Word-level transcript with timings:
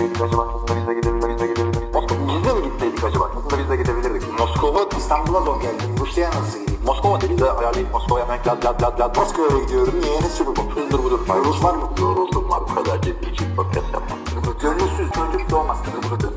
gitseydik 0.00 0.22
acaba? 0.22 0.42
Aslında 0.54 0.80
biz 0.80 0.86
de 0.88 0.94
gidebilirdik. 0.94 1.94
Biz 2.28 2.44
de 2.44 2.52
mi 2.54 2.62
gitseydik 2.64 3.04
acaba? 3.04 3.30
Aslında 3.36 3.58
biz 3.58 3.70
de 3.70 3.76
gidebilirdik. 3.76 4.38
Moskova 4.38 4.80
İstanbul'a 4.98 5.40
zor 5.40 5.60
geldi. 5.60 5.82
Rusya'ya 6.00 6.30
nasıl 6.30 6.58
gideyim? 6.60 6.80
Moskova 6.86 7.20
dedi 7.20 7.38
de 7.38 7.52
ayarlayıp 7.52 7.92
Moskova'ya 7.92 8.24
hemen 8.24 8.38
lad 8.46 8.64
lad 8.64 8.82
lad 8.82 9.00
lad. 9.00 9.16
Moskova'ya 9.16 9.58
gidiyorum. 9.64 9.94
Niye? 10.00 10.20
Ne 10.20 10.28
Super 10.28 10.56
Bowl? 10.56 10.80
Hızdır 10.80 11.04
budur. 11.04 11.20
Rus 11.44 11.64
var 11.64 11.74
mı? 11.74 11.82
Yoruldum 12.00 12.50
var. 12.50 12.60
Bu 12.70 12.74
kadar 12.74 13.02
ciddi 13.02 13.30
için 13.30 13.56
podcast 13.56 13.86
yapmam. 13.92 14.18
Gönülsüz 14.62 15.10
çocuk 15.12 15.50
doğmaz. 15.50 15.78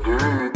Düğün. 0.04 0.52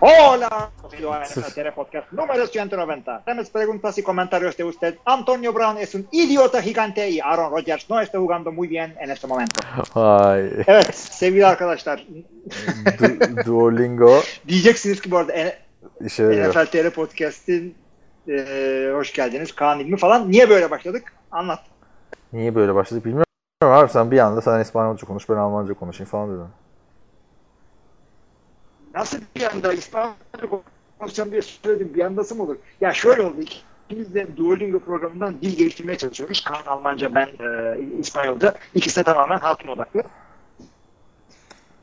Hola, 0.00 0.70
bienvenido 1.04 1.12
a 1.12 1.24
NFL 1.24 1.74
Podcast 1.74 2.12
número 2.12 2.46
190. 2.46 3.22
Tenemos 3.24 3.50
preguntas 3.50 3.98
y 3.98 4.02
comentarios 4.02 4.56
de 4.56 4.64
usted. 4.64 4.98
Antonio 5.04 5.52
Brown 5.52 5.76
es 5.78 5.94
un 5.94 6.06
idiota 6.12 6.62
gigante 6.62 7.08
y 7.10 7.20
Aaron 7.20 7.50
Rodgers 7.50 7.88
no 7.90 8.00
está 8.00 8.18
jugando 8.18 8.50
muy 8.52 8.68
bien 8.68 8.94
en 9.00 9.10
este 9.10 9.26
momento. 9.26 9.60
Vay. 9.94 10.64
Evet 10.66 10.94
sevgili 10.94 11.46
arkadaşlar 11.46 12.06
Du- 12.98 13.44
Duolingo 13.46 14.20
diyeceksiniz 14.48 15.00
ki 15.00 15.10
bu 15.10 15.16
arada 15.18 15.32
işe. 16.00 16.22
NFL 16.48 16.66
TR 16.66 16.90
Podcast'in 16.90 17.74
e, 18.28 18.90
hoş 18.94 19.12
geldiniz 19.12 19.54
Kaan 19.54 19.80
İlmi 19.80 19.96
falan. 19.96 20.30
Niye 20.30 20.50
böyle 20.50 20.70
başladık? 20.70 21.12
Anlat. 21.30 21.60
Niye 22.32 22.54
böyle 22.54 22.74
başladık 22.74 23.04
bilmiyorum 23.04 23.24
abi 23.62 23.90
sen 23.92 24.10
bir 24.10 24.18
anda 24.18 24.40
sen 24.40 24.60
İspanyolca 24.60 25.06
konuş 25.06 25.28
ben 25.28 25.34
Almanca 25.34 25.74
konuşayım 25.74 26.10
falan 26.10 26.30
dedin. 26.30 26.48
Nasıl 28.94 29.18
bir 29.36 29.54
anda 29.54 29.72
İspanyolca 29.72 30.14
konuşacağım 30.98 31.30
diye 31.30 31.42
söyledim. 31.42 31.92
Bir 31.94 32.04
andası 32.04 32.34
mı 32.34 32.42
olur? 32.42 32.56
Ya 32.80 32.92
şöyle 32.92 33.22
oldu. 33.22 33.36
İkimiz 33.90 34.14
de 34.14 34.26
Duolingo 34.36 34.78
programından 34.78 35.40
dil 35.42 35.56
geliştirmeye 35.56 35.98
çalışıyoruz. 35.98 36.44
Kaan 36.44 36.66
Almanca, 36.66 37.14
ben 37.14 37.26
e, 37.26 37.78
İspanyolca. 38.00 38.54
İkisi 38.74 39.00
de 39.00 39.04
tamamen 39.04 39.38
hatun 39.38 39.68
odaklı. 39.68 40.02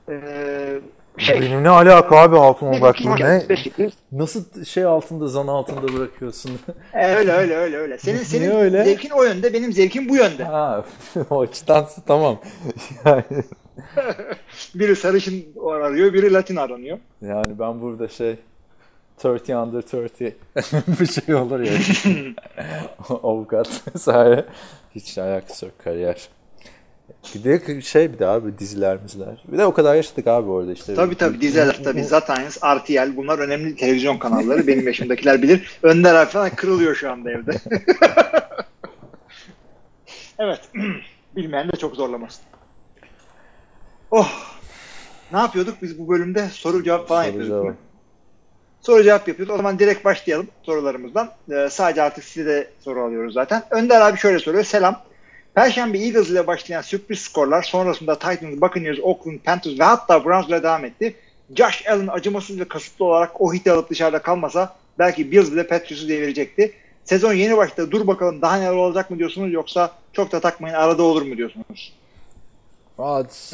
E, 0.09 0.15
şey. 1.17 1.41
Benim 1.41 1.63
ne 1.63 1.69
alaka 1.69 2.17
abi 2.17 2.37
altın 2.37 2.67
odaklı 2.67 3.15
ne? 3.19 3.43
Nasıl 4.11 4.65
şey 4.65 4.83
altında 4.83 5.27
zan 5.27 5.47
altında 5.47 5.93
bırakıyorsun? 5.97 6.51
E, 6.93 7.15
öyle 7.15 7.31
öyle 7.31 7.55
öyle 7.55 7.77
öyle. 7.77 7.97
Senin 7.97 8.15
Niye 8.15 8.25
senin 8.25 8.51
öyle? 8.51 8.83
zevkin 8.83 9.09
o 9.09 9.23
yönde, 9.23 9.53
benim 9.53 9.73
zevkim 9.73 10.09
bu 10.09 10.15
yönde. 10.15 10.43
ha 10.43 10.85
o 11.29 11.41
açıdan 11.41 11.87
tamam. 12.07 12.39
Yani, 13.05 13.23
Biri 14.75 14.95
sarışın 14.95 15.45
arıyor, 15.65 16.13
biri 16.13 16.33
Latin 16.33 16.55
aranıyor. 16.55 16.97
yani 17.21 17.59
ben 17.59 17.81
burada 17.81 18.07
şey 18.07 18.35
30 19.29 19.49
under 19.49 19.77
30 19.77 20.11
bir 20.99 21.05
şey 21.05 21.35
olur 21.35 21.59
ya. 21.59 21.73
Avukat 23.09 23.81
vesaire. 23.95 24.45
Hiç 24.95 25.17
alakası 25.17 25.65
yok 25.65 25.79
kariyer. 25.83 26.29
Bir 27.35 27.43
de 27.43 27.81
şey 27.81 28.13
bir 28.13 28.19
de 28.19 28.27
abi 28.27 28.57
diziler 28.59 29.01
miziler. 29.01 29.43
Bir 29.47 29.57
de 29.57 29.65
o 29.65 29.73
kadar 29.73 29.95
yaşadık 29.95 30.27
abi 30.27 30.49
orada 30.49 30.73
işte. 30.73 30.95
Tabii 30.95 31.15
tabii 31.15 31.41
diziler 31.41 31.79
tabii. 31.83 32.03
Zatines, 32.03 32.57
RTL 32.63 33.17
bunlar 33.17 33.39
önemli 33.39 33.75
televizyon 33.75 34.17
kanalları. 34.17 34.67
Benim 34.67 34.87
yaşımdakiler 34.87 35.41
bilir. 35.41 35.79
Önder 35.83 36.15
abi 36.15 36.29
falan 36.29 36.49
kırılıyor 36.49 36.95
şu 36.95 37.11
anda 37.11 37.31
evde. 37.31 37.51
evet. 40.39 40.61
Bilmeyen 41.35 41.71
de 41.71 41.75
çok 41.77 41.95
zorlamasın. 41.95 42.43
Oh. 44.11 44.29
Ne 45.31 45.39
yapıyorduk 45.39 45.81
biz 45.81 45.99
bu 45.99 46.09
bölümde? 46.09 46.47
Soru 46.51 46.83
cevap 46.83 47.07
falan 47.07 47.23
Soru 47.23 47.37
yapıyorduk. 47.37 47.65
cevap. 47.65 47.90
Soru 48.81 49.03
cevap 49.03 49.27
yapıyoruz. 49.27 49.53
O 49.53 49.57
zaman 49.57 49.79
direkt 49.79 50.05
başlayalım 50.05 50.47
sorularımızdan. 50.63 51.31
Ee, 51.51 51.67
sadece 51.71 52.01
artık 52.01 52.23
size 52.23 52.45
de 52.45 52.67
soru 52.79 53.03
alıyoruz 53.03 53.33
zaten. 53.33 53.63
Önder 53.71 54.01
abi 54.01 54.17
şöyle 54.17 54.39
soruyor. 54.39 54.63
Selam. 54.63 55.01
Perşembe 55.55 55.97
Eagles 55.97 56.29
ile 56.29 56.47
başlayan 56.47 56.81
sürpriz 56.81 57.19
skorlar 57.19 57.61
sonrasında 57.61 58.19
Titans, 58.19 58.61
Buccaneers, 58.61 58.99
Oakland, 59.03 59.39
Panthers 59.39 59.79
ve 59.79 59.83
hatta 59.83 60.25
Browns 60.25 60.47
ile 60.47 60.63
devam 60.63 60.85
etti. 60.85 61.15
Josh 61.55 61.87
Allen 61.89 62.07
acımasız 62.07 62.59
ve 62.59 62.65
kasıtlı 62.65 63.05
olarak 63.05 63.41
o 63.41 63.53
hiti 63.53 63.71
alıp 63.71 63.89
dışarıda 63.89 64.21
kalmasa 64.21 64.75
belki 64.99 65.31
Bills 65.31 65.51
bile 65.51 65.67
Patriots'u 65.67 66.09
devirecekti. 66.09 66.73
Sezon 67.03 67.33
yeni 67.33 67.57
başta 67.57 67.91
dur 67.91 68.07
bakalım 68.07 68.41
daha 68.41 68.55
neler 68.55 68.71
olacak 68.73 69.09
mı 69.09 69.17
diyorsunuz 69.17 69.53
yoksa 69.53 69.91
çok 70.13 70.31
da 70.31 70.39
takmayın 70.39 70.75
arada 70.75 71.03
olur 71.03 71.21
mu 71.21 71.37
diyorsunuz? 71.37 71.93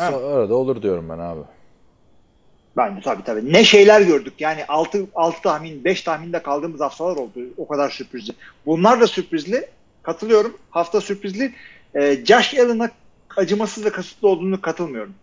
Aa, 0.01 0.33
arada 0.35 0.55
olur 0.55 0.81
diyorum 0.81 1.09
ben 1.09 1.19
abi. 1.19 1.39
Bence 2.77 3.01
tabii 3.01 3.23
tabii. 3.23 3.53
Ne 3.53 3.63
şeyler 3.63 4.01
gördük. 4.01 4.33
Yani 4.39 4.65
6, 4.65 5.05
6 5.15 5.41
tahmin, 5.41 5.83
5 5.83 6.01
tahminde 6.01 6.41
kaldığımız 6.41 6.81
haftalar 6.81 7.15
oldu. 7.15 7.39
O 7.57 7.67
kadar 7.67 7.89
sürprizli. 7.89 8.33
Bunlar 8.65 9.01
da 9.01 9.07
sürprizli. 9.07 9.67
Katılıyorum. 10.03 10.57
Hafta 10.69 11.01
sürprizli. 11.01 11.53
Ee, 11.95 12.25
Josh 12.25 12.59
Allen'a 12.59 12.89
acımasız 13.37 13.85
ve 13.85 13.89
kasıtlı 13.89 14.27
olduğunu 14.27 14.61
katılmıyorum. 14.61 15.13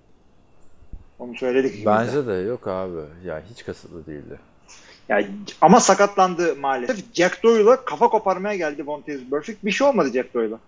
Onu 1.19 1.35
söyledik. 1.35 1.87
Bence 1.87 2.27
de 2.27 2.33
yok 2.33 2.69
abi. 2.69 3.01
Ya 3.25 3.43
hiç 3.51 3.65
kasıtlı 3.65 4.07
değildi. 4.07 4.39
Yani, 5.09 5.27
ama 5.61 5.81
sakatlandı 5.81 6.57
maalesef. 6.57 7.15
Jack 7.15 7.43
Doyle'a 7.43 7.85
kafa 7.85 8.09
koparmaya 8.09 8.57
geldi 8.57 8.87
Vontaze 8.87 9.31
Burfict. 9.31 9.65
Bir 9.65 9.71
şey 9.71 9.87
olmadı 9.87 10.11
Jack 10.15 10.35
Doyle'a. 10.35 10.59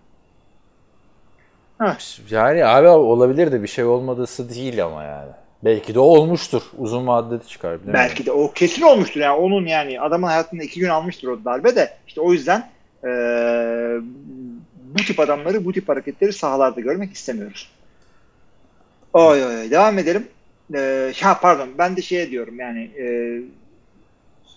Yani 2.29 2.65
abi 2.65 2.87
olabilir 2.87 3.51
de 3.51 3.63
bir 3.63 3.67
şey 3.67 3.85
olmadısı 3.85 4.49
değil 4.49 4.85
ama 4.85 5.03
yani. 5.03 5.31
Belki 5.63 5.95
de 5.95 5.99
olmuştur. 5.99 6.61
Uzun 6.77 7.07
vadede 7.07 7.39
de 7.39 7.47
çıkar. 7.47 7.77
Belki 7.93 8.25
de 8.25 8.31
o 8.31 8.51
kesin 8.51 8.81
olmuştur. 8.81 9.21
Yani 9.21 9.37
onun 9.39 9.65
yani 9.65 10.01
adamın 10.01 10.27
hayatında 10.27 10.63
iki 10.63 10.79
gün 10.79 10.89
almıştır 10.89 11.27
o 11.27 11.45
darbe 11.45 11.75
de. 11.75 11.93
İşte 12.07 12.21
o 12.21 12.33
yüzden 12.33 12.69
ee, 13.03 13.97
bu 14.83 15.03
tip 15.07 15.19
adamları, 15.19 15.65
bu 15.65 15.73
tip 15.73 15.89
hareketleri 15.89 16.33
sahalarda 16.33 16.81
görmek 16.81 17.13
istemiyoruz. 17.13 17.71
Oy 19.13 19.45
oy. 19.45 19.71
Devam 19.71 19.99
edelim. 19.99 20.27
Ee, 20.75 21.13
ha 21.21 21.39
pardon 21.41 21.69
ben 21.77 21.97
de 21.97 22.01
şeye 22.01 22.31
diyorum 22.31 22.59
yani 22.59 22.91
e, 22.99 23.07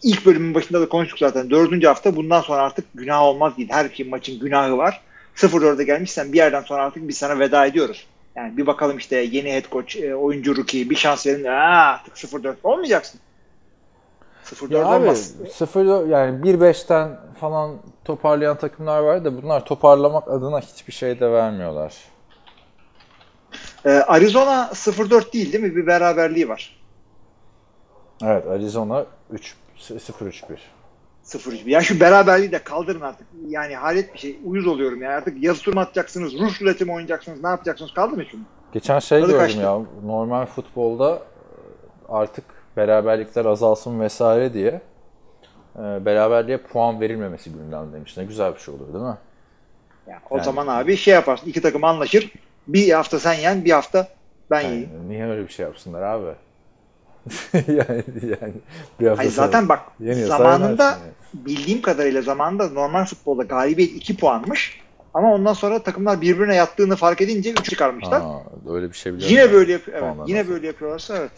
ilk 0.03 0.27
bölümün 0.27 0.55
başında 0.55 0.81
da 0.81 0.89
konuştuk 0.89 1.19
zaten. 1.19 1.51
Dördüncü 1.51 1.87
hafta 1.87 2.17
bundan 2.17 2.41
sonra 2.41 2.63
artık 2.63 2.85
günah 2.95 3.23
olmaz 3.23 3.57
değil. 3.57 3.69
Her 3.71 3.85
iki 3.85 4.05
maçın 4.05 4.41
günahı 4.41 4.79
var. 4.79 5.01
0-4'e 5.37 5.85
gelmişsen 5.85 6.33
bir 6.33 6.37
yerden 6.37 6.63
sonra 6.63 6.83
artık 6.83 7.09
biz 7.09 7.19
sana 7.19 7.39
veda 7.39 7.67
ediyoruz. 7.67 8.07
Yani 8.37 8.57
bir 8.57 8.67
bakalım 8.67 8.99
işte 8.99 9.17
yeni 9.17 9.53
head 9.53 9.71
coach, 9.73 9.97
e, 9.97 10.15
oyuncu 10.15 10.57
rookie 10.57 10.91
bir 10.91 10.97
şans 10.97 11.27
verin. 11.27 11.45
Aa, 11.45 11.93
artık 11.93 12.15
0-4 12.17 12.55
olmayacaksın. 12.63 13.21
0-4 14.45 14.73
Ya 14.75 14.87
abi 14.87 15.05
olmaz. 15.05 15.35
0 15.53 16.07
yani 16.07 16.41
1-5'ten 16.43 17.17
falan 17.41 17.77
toparlayan 18.05 18.59
takımlar 18.59 19.01
var 19.01 19.25
da 19.25 19.43
bunlar 19.43 19.65
toparlamak 19.65 20.29
adına 20.29 20.61
hiçbir 20.61 20.93
şey 20.93 21.21
de 21.21 21.33
vermiyorlar. 21.33 21.95
Ee, 23.85 23.91
Arizona 23.91 24.71
0-4 24.73 25.33
değil 25.33 25.53
değil 25.53 25.65
mi? 25.65 25.77
Bir 25.77 25.87
beraberliği 25.87 26.49
var. 26.49 26.81
Evet 28.23 28.47
Arizona 28.47 29.07
3 29.31 29.55
0-3-1. 29.79 30.59
0 31.31 31.67
Ya 31.67 31.81
şu 31.81 32.01
beraberliği 32.01 32.53
de 32.53 32.59
kaldırın 32.59 33.01
artık. 33.01 33.27
Yani 33.49 33.77
halet 33.77 34.15
bir 34.15 34.19
şey. 34.19 34.39
Uyuz 34.45 34.67
oluyorum 34.67 35.03
yani. 35.03 35.15
Artık 35.15 35.43
yazı 35.43 35.63
tur 35.63 35.75
mu 35.75 35.81
atacaksınız? 35.81 36.39
Ruş 36.39 36.63
ruleti 36.63 36.85
mi 36.85 36.93
oynayacaksınız? 36.93 37.43
Ne 37.43 37.49
yapacaksınız? 37.49 37.93
Kaldırın 37.95 38.25
şunu. 38.31 38.41
Geçen 38.73 38.99
şey 38.99 39.21
Tadı 39.21 39.31
gördüm 39.31 39.45
kaçtı. 39.47 39.61
ya 39.61 39.79
normal 40.05 40.47
futbolda 40.47 41.15
e, 41.17 41.21
artık 42.13 42.45
beraberlikler 42.77 43.45
azalsın 43.45 44.01
vesaire 44.01 44.55
diye 44.55 44.81
e, 45.77 45.81
beraberliğe 46.05 46.59
puan 46.59 47.01
verilmemesi 47.01 47.53
gündemdeymiş. 47.53 48.17
Ne 48.17 48.25
güzel 48.25 48.55
bir 48.55 48.61
şey 48.61 48.75
olur 48.75 48.93
değil 48.95 49.05
mi? 49.05 49.19
Yani 50.07 50.21
o 50.31 50.37
Yani- 50.37 50.45
zaman 50.45 50.67
abi 50.67 50.97
şey 50.97 51.15
yaparsın. 51.15 51.47
iki 51.47 51.63
takım 51.63 51.85
anlaşır. 51.85 52.33
Bir 52.69 52.91
hafta 52.93 53.19
sen 53.19 53.33
yen, 53.35 53.65
bir 53.65 53.71
hafta 53.71 54.09
ben 54.51 54.61
Yani, 54.61 54.73
yiyeyim. 54.75 55.09
niye 55.09 55.27
öyle 55.31 55.43
bir 55.43 55.53
şey 55.53 55.67
yapsınlar 55.67 56.03
abi? 56.03 56.27
yani, 57.55 58.05
yani 58.23 58.53
bir 59.01 59.07
hafta 59.07 59.19
Hayır, 59.19 59.31
zaten 59.31 59.69
bak 59.69 59.81
zamanında 60.27 60.85
yani. 60.85 61.01
bildiğim 61.35 61.83
kadarıyla 61.83 62.23
zamanında 62.23 62.69
normal 62.69 63.05
futbolda 63.05 63.43
galibiyet 63.43 63.97
2 63.97 64.17
puanmış. 64.17 64.81
Ama 65.15 65.35
ondan 65.35 65.53
sonra 65.53 65.83
takımlar 65.83 66.21
birbirine 66.21 66.55
yattığını 66.55 66.97
fark 66.97 67.21
edince 67.21 67.51
3 67.53 67.71
çıkarmışlar. 67.71 68.23
Ha, 68.23 68.43
öyle 68.69 68.89
bir 68.89 68.97
şey 68.97 69.13
biliyorum. 69.13 69.37
Yine 69.37 69.53
böyle 69.53 69.73
yapıyor. 69.73 69.99
Evet, 70.03 70.15
yine 70.27 70.39
nasıl? 70.39 70.51
böyle 70.51 70.67
yapıyorlarsa 70.67 71.17
evet. 71.17 71.31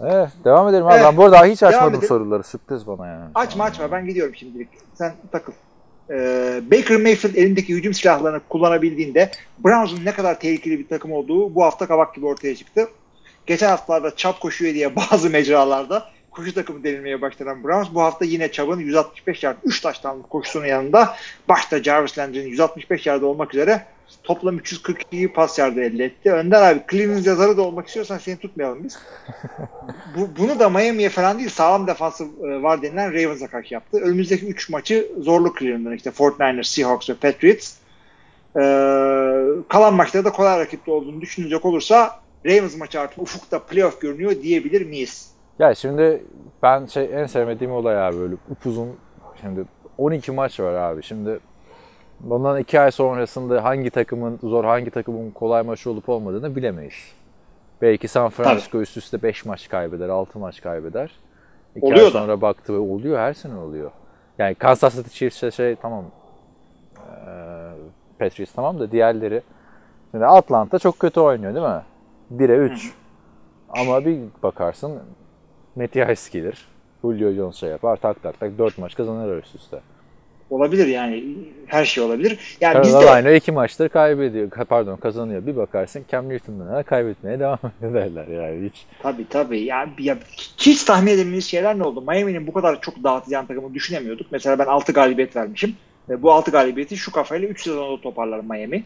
Evet, 0.00 0.28
devam 0.44 0.68
edelim 0.68 0.86
abi. 0.86 0.94
Evet, 0.94 1.04
Ben 1.04 1.16
bu 1.16 1.24
arada 1.24 1.44
hiç 1.44 1.62
açmadım 1.62 1.94
edelim. 1.94 2.08
soruları. 2.08 2.42
Sürpriz 2.42 2.86
bana 2.86 3.06
yani. 3.06 3.24
Açma 3.34 3.64
açma 3.64 3.92
ben 3.92 4.06
gidiyorum 4.06 4.34
şimdilik. 4.34 4.68
Sen 4.94 5.12
takıl. 5.32 5.52
Ee, 6.10 6.60
Baker 6.70 6.96
Mayfield 6.96 7.34
elindeki 7.34 7.74
hücum 7.74 7.94
silahlarını 7.94 8.40
kullanabildiğinde 8.48 9.30
Browns'un 9.64 10.04
ne 10.04 10.12
kadar 10.14 10.40
tehlikeli 10.40 10.78
bir 10.78 10.88
takım 10.88 11.12
olduğu 11.12 11.54
bu 11.54 11.64
hafta 11.64 11.86
kabak 11.86 12.14
gibi 12.14 12.26
ortaya 12.26 12.56
çıktı. 12.56 12.88
Geçen 13.46 13.68
haftalarda 13.68 14.16
çap 14.16 14.40
koşuyor 14.40 14.74
diye 14.74 14.96
bazı 15.10 15.30
mecralarda 15.30 16.10
koşu 16.30 16.54
takımı 16.54 16.84
denilmeye 16.84 17.20
başlanan 17.20 17.64
Browns 17.64 17.94
bu 17.94 18.02
hafta 18.02 18.24
yine 18.24 18.52
çabın 18.52 18.80
165 18.80 19.42
yard 19.42 19.56
3 19.64 19.80
taştanlık 19.80 20.30
koşusunun 20.30 20.66
yanında 20.66 21.16
başta 21.48 21.82
Jarvis 21.82 22.18
Landry'nin 22.18 22.48
165 22.48 23.06
yard 23.06 23.22
olmak 23.22 23.54
üzere 23.54 23.86
toplam 24.24 24.58
342 24.58 25.32
pas 25.32 25.58
yardı 25.58 25.80
elde 25.80 26.04
etti. 26.04 26.32
Önder 26.32 26.62
abi 26.62 26.80
Cleveland 26.90 27.24
yazarı 27.24 27.56
da 27.56 27.62
olmak 27.62 27.86
istiyorsan 27.86 28.18
seni 28.18 28.36
tutmayalım 28.36 28.84
biz. 28.84 28.98
Bu, 30.16 30.28
bunu 30.38 30.58
da 30.58 30.68
Miami'ye 30.68 31.08
falan 31.08 31.38
değil 31.38 31.50
sağlam 31.50 31.86
defansı 31.86 32.24
e, 32.24 32.62
var 32.62 32.82
denilen 32.82 33.12
Ravens'a 33.12 33.46
karşı 33.46 33.74
yaptı. 33.74 33.98
Önümüzdeki 33.98 34.46
3 34.46 34.68
maçı 34.68 35.08
zorlu 35.20 35.54
Cleveland'dan 35.58 35.92
işte 35.92 36.10
49ers, 36.10 36.64
Seahawks 36.64 37.10
ve 37.10 37.14
Patriots. 37.14 37.74
kalan 39.68 39.94
maçlarda 39.94 40.24
da 40.24 40.32
kolay 40.32 40.60
rakipte 40.60 40.90
olduğunu 40.90 41.20
düşünecek 41.20 41.64
olursa 41.64 42.21
Ravens 42.46 42.76
maçı 42.76 43.00
artık 43.00 43.18
ufukta 43.18 43.58
playoff 43.58 44.00
görünüyor 44.00 44.42
diyebilir 44.42 44.86
miyiz? 44.86 45.32
Ya 45.58 45.74
şimdi 45.74 46.22
ben 46.62 46.86
şey 46.86 47.10
en 47.12 47.26
sevmediğim 47.26 47.72
olay 47.72 48.06
abi 48.06 48.16
böyle 48.16 48.34
upuzun 48.50 48.96
şimdi 49.40 49.64
12 49.98 50.32
maç 50.32 50.60
var 50.60 50.74
abi. 50.74 51.02
Şimdi 51.02 51.40
bundan 52.20 52.58
2 52.58 52.80
ay 52.80 52.90
sonrasında 52.90 53.64
hangi 53.64 53.90
takımın 53.90 54.38
zor 54.42 54.64
hangi 54.64 54.90
takımın 54.90 55.30
kolay 55.30 55.62
maçı 55.62 55.90
olup 55.90 56.08
olmadığını 56.08 56.56
bilemeyiz. 56.56 57.12
Belki 57.82 58.08
San 58.08 58.30
Francisco 58.30 58.70
Tabii. 58.72 58.82
üst 58.82 58.96
üste 58.96 59.22
5 59.22 59.44
maç 59.44 59.68
kaybeder, 59.68 60.08
6 60.08 60.38
maç 60.38 60.60
kaybeder. 60.60 61.10
2 61.76 61.94
ay 61.94 62.10
sonra 62.10 62.28
da. 62.28 62.40
baktı 62.40 62.72
oluyor 62.72 63.18
her 63.18 63.34
sene 63.34 63.56
oluyor. 63.56 63.90
Yani 64.38 64.54
Kansas 64.54 64.94
City 64.94 65.10
Chiefs'e 65.10 65.50
şey 65.50 65.76
tamam 65.76 66.04
ee, 66.96 67.70
Patriots 68.18 68.52
tamam 68.52 68.80
da 68.80 68.92
diğerleri 68.92 69.42
şimdi 70.10 70.26
Atlanta 70.26 70.78
çok 70.78 70.98
kötü 70.98 71.20
oynuyor 71.20 71.54
değil 71.54 71.66
mi? 71.66 71.82
1'e 72.38 72.56
3. 72.56 72.92
Ama 73.68 74.04
bir 74.04 74.18
bakarsın 74.42 74.98
Ice 75.80 76.30
gelir. 76.32 76.66
Julio 77.02 77.32
Jones 77.32 77.56
şey 77.56 77.70
yapar. 77.70 77.96
Tak 77.96 78.22
tak 78.22 78.40
tak 78.40 78.58
4 78.58 78.78
maç 78.78 78.94
kazanır 78.94 79.42
üst 79.42 79.54
üste. 79.54 79.80
Olabilir 80.50 80.86
yani. 80.86 81.24
Her 81.66 81.84
şey 81.84 82.04
olabilir. 82.04 82.56
Yani 82.60 82.74
Carolina 82.74 82.98
biz 83.00 83.06
de... 83.06 83.10
aynı 83.10 83.32
iki 83.32 83.52
maçtır 83.52 83.88
kaybediyor. 83.88 84.50
Pardon 84.50 84.96
kazanıyor. 84.96 85.46
Bir 85.46 85.56
bakarsın 85.56 86.04
Cam 86.10 86.28
Newton'dan 86.28 86.82
kaybetmeye 86.82 87.40
devam 87.40 87.58
ediyor 87.78 87.94
derler 87.94 88.26
yani 88.26 88.68
hiç. 88.68 88.86
Tabii 89.02 89.28
tabii. 89.28 89.60
Yani 89.60 89.90
ya, 89.98 90.18
hiç 90.58 90.84
tahmin 90.84 91.06
edemediğimiz 91.06 91.46
şeyler 91.46 91.78
ne 91.78 91.82
oldu? 91.82 92.02
Miami'nin 92.02 92.46
bu 92.46 92.52
kadar 92.52 92.80
çok 92.80 93.04
dağıtacağını 93.04 93.48
takımı 93.48 93.74
düşünemiyorduk. 93.74 94.26
Mesela 94.32 94.58
ben 94.58 94.66
6 94.66 94.92
galibiyet 94.92 95.36
vermişim. 95.36 95.76
Ve 96.08 96.22
bu 96.22 96.32
6 96.32 96.50
galibiyeti 96.50 96.96
şu 96.96 97.12
kafayla 97.12 97.48
3 97.48 97.62
sezonda 97.62 98.00
toparlar 98.00 98.40
Miami. 98.40 98.84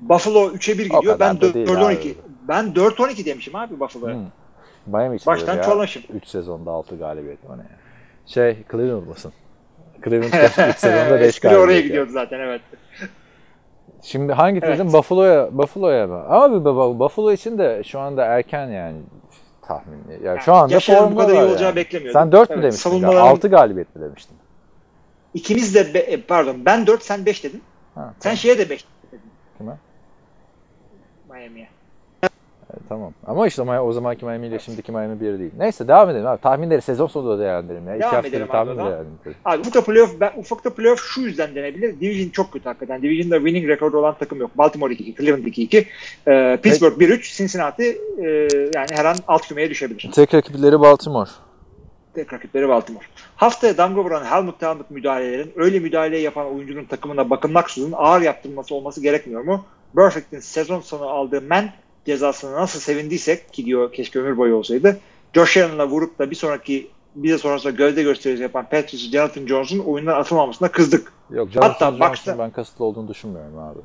Buffalo 0.00 0.50
3'e 0.50 0.78
1 0.78 0.84
gidiyor. 0.84 1.20
Ben 1.20 1.36
4-12 1.36 2.14
ben 2.48 2.64
4-12 2.64 3.24
demişim 3.24 3.56
abi 3.56 3.80
Buffalo'ya. 3.80 4.14
Hmm. 4.14 4.26
Miami 4.86 5.16
için 5.16 5.26
Baştan 5.26 5.62
çorlaşım. 5.62 6.02
3 6.14 6.26
sezonda 6.26 6.70
6 6.70 6.98
galibiyet. 6.98 7.38
O 7.48 7.58
ne 7.58 7.62
ya? 7.62 7.68
Şey 8.26 8.56
Cleveland 8.72 9.02
olmasın? 9.02 9.32
Cleveland 10.04 10.32
3 10.70 10.78
sezonda 10.78 11.20
5 11.20 11.40
galibiyet. 11.40 11.64
oraya 11.64 11.80
gidiyordu 11.80 12.10
zaten 12.12 12.40
evet. 12.40 12.60
Şimdi 14.02 14.32
hangi 14.32 14.60
evet. 14.62 14.74
dedim? 14.74 14.92
Buffalo'ya 14.92 15.58
Buffalo'ya 15.58 16.06
mı? 16.06 16.24
Ama 16.28 16.64
Buffalo 16.98 17.32
için 17.32 17.58
de 17.58 17.82
şu 17.84 18.00
anda 18.00 18.24
erken 18.24 18.68
yani 18.68 18.96
tahmin. 19.62 19.98
Yani, 20.10 20.26
yani 20.26 20.40
şu 20.40 20.54
anda 20.54 20.80
formda 20.80 21.10
bu 21.10 21.18
kadar 21.18 21.32
iyi 21.32 21.44
olacağı 21.44 21.68
yani. 21.68 21.76
beklemiyordum. 21.76 22.20
Sen 22.20 22.32
4 22.32 22.50
evet, 22.50 22.56
mü 22.56 22.62
demiştin? 22.62 22.90
Savunmaların... 22.90 23.26
6 23.26 23.48
galibiyet 23.48 23.96
mi 23.96 24.02
demiştin? 24.02 24.36
İkimiz 25.34 25.74
de 25.74 25.94
be, 25.94 25.98
e, 25.98 26.20
pardon 26.20 26.64
ben 26.64 26.86
4 26.86 27.02
sen 27.02 27.26
5 27.26 27.44
dedin. 27.44 27.62
Ha, 27.94 28.00
sen 28.04 28.20
tamam. 28.20 28.36
şeye 28.36 28.58
de 28.58 28.70
5 28.70 28.84
dedin. 29.12 29.30
Kime? 29.58 29.78
Miami'ye. 31.30 31.68
Tamam. 32.88 33.12
Ama 33.26 33.46
işte 33.46 33.62
o 33.62 33.92
zamanki 33.92 34.24
Miami 34.24 34.46
ile 34.46 34.58
şimdiki 34.58 34.92
Miami 34.92 35.20
bir 35.20 35.38
değil. 35.38 35.50
Neyse 35.58 35.88
devam 35.88 36.10
edelim 36.10 36.26
abi. 36.26 36.40
Tahminleri 36.40 36.80
sezon 36.80 37.06
sonunda 37.06 37.38
değerlendirelim. 37.38 37.88
Ya. 37.88 38.00
Devam 38.00 38.20
İki 38.20 38.28
edelim 38.28 38.46
tahmin 38.46 38.76
değerlendirelim. 38.76 39.36
Abi 39.44 39.60
ufukta 39.60 39.84
playoff, 39.84 40.20
ben, 40.20 40.32
ufukta 40.36 40.74
playoff 40.74 41.00
şu 41.00 41.20
yüzden 41.20 41.54
denebilir. 41.54 42.00
Division 42.00 42.30
çok 42.30 42.52
kötü 42.52 42.64
hakikaten. 42.64 43.02
Division'da 43.02 43.36
winning 43.36 43.68
rekoru 43.68 43.98
olan 43.98 44.14
takım 44.18 44.40
yok. 44.40 44.50
Baltimore 44.58 44.92
2-2, 44.92 45.16
Cleveland 45.16 45.46
2-2, 45.46 45.84
e, 46.28 46.56
Pittsburgh 46.62 46.98
1-3, 47.00 47.36
Cincinnati 47.36 47.98
e, 48.18 48.48
yani 48.72 48.88
her 48.90 49.04
an 49.04 49.16
alt 49.28 49.48
kümeye 49.48 49.70
düşebilir. 49.70 50.10
Tek 50.14 50.34
rakipleri 50.34 50.80
Baltimore. 50.80 51.30
Tek 52.14 52.32
rakipleri 52.32 52.68
Baltimore. 52.68 53.04
Haftaya 53.36 53.76
damga 53.76 54.04
vuran 54.04 54.24
Helmut 54.24 54.62
Helmut 54.62 54.90
müdahalelerin 54.90 55.52
öyle 55.56 55.78
müdahale 55.78 56.18
yapan 56.18 56.46
oyuncunun 56.46 56.84
takımına 56.84 57.30
bakılmaksızın 57.30 57.92
ağır 57.96 58.22
yaptırılması 58.22 58.74
olması 58.74 59.02
gerekmiyor 59.02 59.42
mu? 59.42 59.64
Perfect'in 59.96 60.40
sezon 60.40 60.80
sonu 60.80 61.04
aldığı 61.04 61.40
men 61.40 61.72
cezasını 62.06 62.52
nasıl 62.52 62.80
sevindiysek 62.80 63.52
ki 63.52 63.64
diyor 63.64 63.92
keşke 63.92 64.18
ömür 64.18 64.36
boyu 64.36 64.54
olsaydı. 64.54 65.00
Josh 65.34 65.56
Allen'la 65.56 65.88
vurup 65.88 66.18
da 66.18 66.30
bir 66.30 66.36
sonraki 66.36 66.90
bir 67.14 67.30
de 67.30 67.38
sonrasında 67.38 67.72
gövde 67.72 68.02
gösterisi 68.02 68.42
yapan 68.42 68.64
Patriots 68.64 69.10
Jonathan 69.10 69.46
Jones'un 69.46 69.78
oyundan 69.78 70.20
atılmamasına 70.20 70.68
kızdık. 70.68 71.12
Yok 71.30 71.50
Jonathan 71.50 71.70
Hatta 71.70 71.84
Jones'un 71.84 72.08
Bucks'ta... 72.08 72.38
ben 72.38 72.50
kasıtlı 72.50 72.84
olduğunu 72.84 73.08
düşünmüyorum 73.08 73.58
abi. 73.58 73.78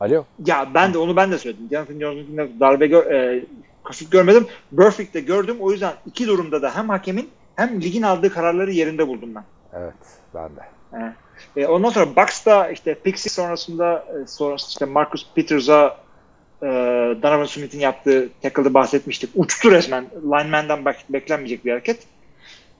Alo. 0.00 0.24
Ya 0.46 0.68
ben 0.74 0.94
de 0.94 0.98
onu 0.98 1.16
ben 1.16 1.32
de 1.32 1.38
söyledim. 1.38 1.68
Jonathan 1.70 2.00
Jones'un 2.00 2.60
darbe 2.60 2.86
gör, 2.86 3.06
e, 3.06 3.44
kasıt 3.84 4.12
görmedim. 4.12 4.46
Perfect'te 4.76 5.20
gördüm. 5.20 5.56
O 5.60 5.72
yüzden 5.72 5.92
iki 6.06 6.26
durumda 6.26 6.62
da 6.62 6.76
hem 6.76 6.88
hakemin 6.88 7.30
hem 7.56 7.80
ligin 7.80 8.02
aldığı 8.02 8.30
kararları 8.30 8.72
yerinde 8.72 9.08
buldum 9.08 9.34
ben. 9.34 9.44
Evet 9.72 9.94
ben 10.34 10.56
de. 10.56 10.60
Evet. 10.92 11.12
E, 11.56 11.66
ondan 11.66 11.90
sonra 11.90 12.16
Bucks'ta 12.16 12.70
işte 12.70 12.94
Pixie 12.94 13.30
sonrasında 13.30 14.04
e, 14.08 14.26
sonrasında 14.26 14.68
işte 14.68 14.84
Marcus 14.84 15.26
Peters'a 15.34 15.96
e, 16.62 16.66
Donovan 17.22 17.44
Smith'in 17.44 17.80
yaptığı 17.80 18.28
tackle'da 18.42 18.74
bahsetmiştik. 18.74 19.30
Uçtu 19.34 19.70
resmen. 19.70 20.06
Lineman'dan 20.24 20.80
bek- 20.80 21.04
beklenmeyecek 21.08 21.64
bir 21.64 21.70
hareket. 21.70 21.98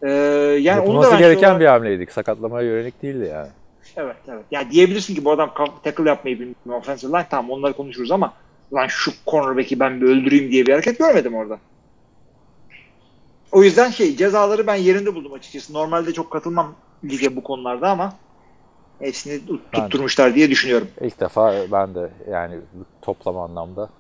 E, 0.02 0.10
yani 0.10 0.66
Yapılması 0.66 1.08
onu 1.08 1.16
da 1.16 1.19
gereken 1.19 1.46
olarak... 1.46 1.60
bir 1.60 1.66
hamleydik. 1.66 2.12
Sakatlamaya 2.12 2.69
yönelik 2.69 3.02
değildi 3.02 3.31
yani. 3.32 3.49
Evet 3.96 4.16
evet. 4.28 4.44
Yani 4.50 4.70
diyebilirsin 4.70 5.14
ki 5.14 5.25
bu 5.25 5.32
adam 5.32 5.54
tackle 5.84 6.08
yapmayı 6.08 6.37
bilmiyor 6.37 6.78
offensive 6.78 7.12
line. 7.12 7.26
Tamam 7.31 7.50
onları 7.50 7.72
konuşuruz 7.72 8.11
ama 8.11 8.32
lan 8.75 8.87
şu 8.87 9.12
cornerback'i 9.26 9.81
ben 9.81 10.00
bir 10.00 10.06
öldüreyim 10.06 10.52
diye 10.52 10.66
bir 10.66 10.72
hareket 10.72 10.99
görmedim 10.99 11.34
orada. 11.34 11.58
O 13.52 13.62
yüzden 13.62 13.90
şey 13.90 14.16
cezaları 14.16 14.66
ben 14.66 14.75
yerinde 14.75 15.14
buldum 15.14 15.32
açıkçası. 15.32 15.72
Normalde 15.75 16.12
çok 16.12 16.31
katılmam 16.31 16.75
lige 17.04 17.37
bu 17.37 17.43
konularda 17.43 17.90
ama 17.90 18.12
hepsini 19.00 19.41
tutturmuşlar 19.73 20.35
diye 20.35 20.50
düşünüyorum. 20.50 20.89
İlk 21.00 21.21
defa 21.21 21.55
ben 21.73 21.95
de 21.95 22.11
yani 22.31 22.55
toplam 23.03 23.39
anlamda 23.39 23.91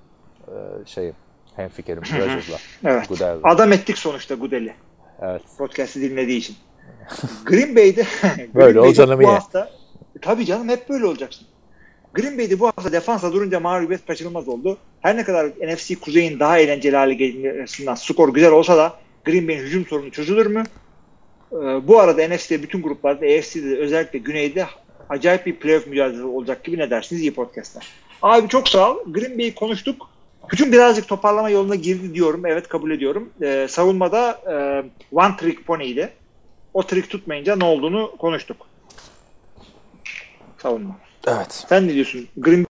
e, 0.46 0.54
şeyim 0.86 1.14
hemfikerim 1.56 2.02
Brazers'la. 2.02 2.58
evet. 2.84 3.08
Goodell'le. 3.08 3.40
Adam 3.44 3.72
ettik 3.72 3.98
sonuçta 3.98 4.34
Goodell'i. 4.34 4.74
Evet. 5.22 5.42
Podcast'i 5.58 6.02
dinlediği 6.02 6.38
için. 6.38 6.56
Green 7.46 7.76
Bay'de 7.76 8.04
böyle 8.54 8.80
olacağını 8.80 9.22
bu 9.22 9.28
hafta 9.28 9.70
tabii 10.22 10.46
canım 10.46 10.68
hep 10.68 10.88
böyle 10.88 11.06
olacaksın. 11.06 11.46
Green 12.14 12.38
Bay'de 12.38 12.60
bu 12.60 12.66
hafta 12.66 12.92
defansa 12.92 13.32
durunca 13.32 13.60
mağlubiyet 13.60 14.06
kaçırılmaz 14.06 14.48
oldu. 14.48 14.78
Her 15.00 15.16
ne 15.16 15.24
kadar 15.24 15.46
NFC 15.46 15.94
Kuzey'in 15.94 16.40
daha 16.40 16.58
eğlenceli 16.58 16.96
hale 16.96 17.14
gelmesinden 17.14 17.94
skor 17.94 18.34
güzel 18.34 18.52
olsa 18.52 18.76
da 18.76 18.94
Green 19.24 19.48
Bay'in 19.48 19.58
hücum 19.58 19.86
sorunu 19.86 20.10
çözülür 20.10 20.46
mü? 20.46 20.64
Ee, 21.52 21.56
bu 21.88 22.00
arada 22.00 22.28
NFC'de 22.28 22.62
bütün 22.62 22.82
gruplarda, 22.82 23.26
AFC'de 23.26 23.78
özellikle 23.78 24.18
Güney'de 24.18 24.66
acayip 25.08 25.46
bir 25.46 25.56
playoff 25.56 25.86
mücadelesi 25.86 26.24
olacak 26.24 26.64
gibi 26.64 26.78
ne 26.78 26.90
dersiniz? 26.90 27.22
İyi 27.22 27.34
podcastlar. 27.34 27.88
Abi 28.22 28.48
çok 28.48 28.68
sağ 28.68 28.92
ol. 28.92 28.96
Green 29.06 29.38
Bay'i 29.38 29.54
konuştuk. 29.54 30.10
Hücum 30.52 30.72
birazcık 30.72 31.08
toparlama 31.08 31.50
yoluna 31.50 31.74
girdi 31.74 32.14
diyorum. 32.14 32.46
Evet 32.46 32.68
kabul 32.68 32.90
ediyorum. 32.90 33.30
Ee, 33.42 33.66
savunmada 33.70 34.30
e, 34.30 34.84
one 35.12 35.36
trick 35.36 35.62
pony'ydi. 35.62 36.12
O 36.74 36.82
trick 36.82 37.08
tutmayınca 37.08 37.56
ne 37.56 37.64
olduğunu 37.64 38.16
konuştuk. 38.18 38.56
Savunma. 40.58 40.96
Evet. 41.26 41.64
Sen 41.68 41.88
ne 41.88 41.94
diyorsun? 41.94 42.28
Green 42.36 42.66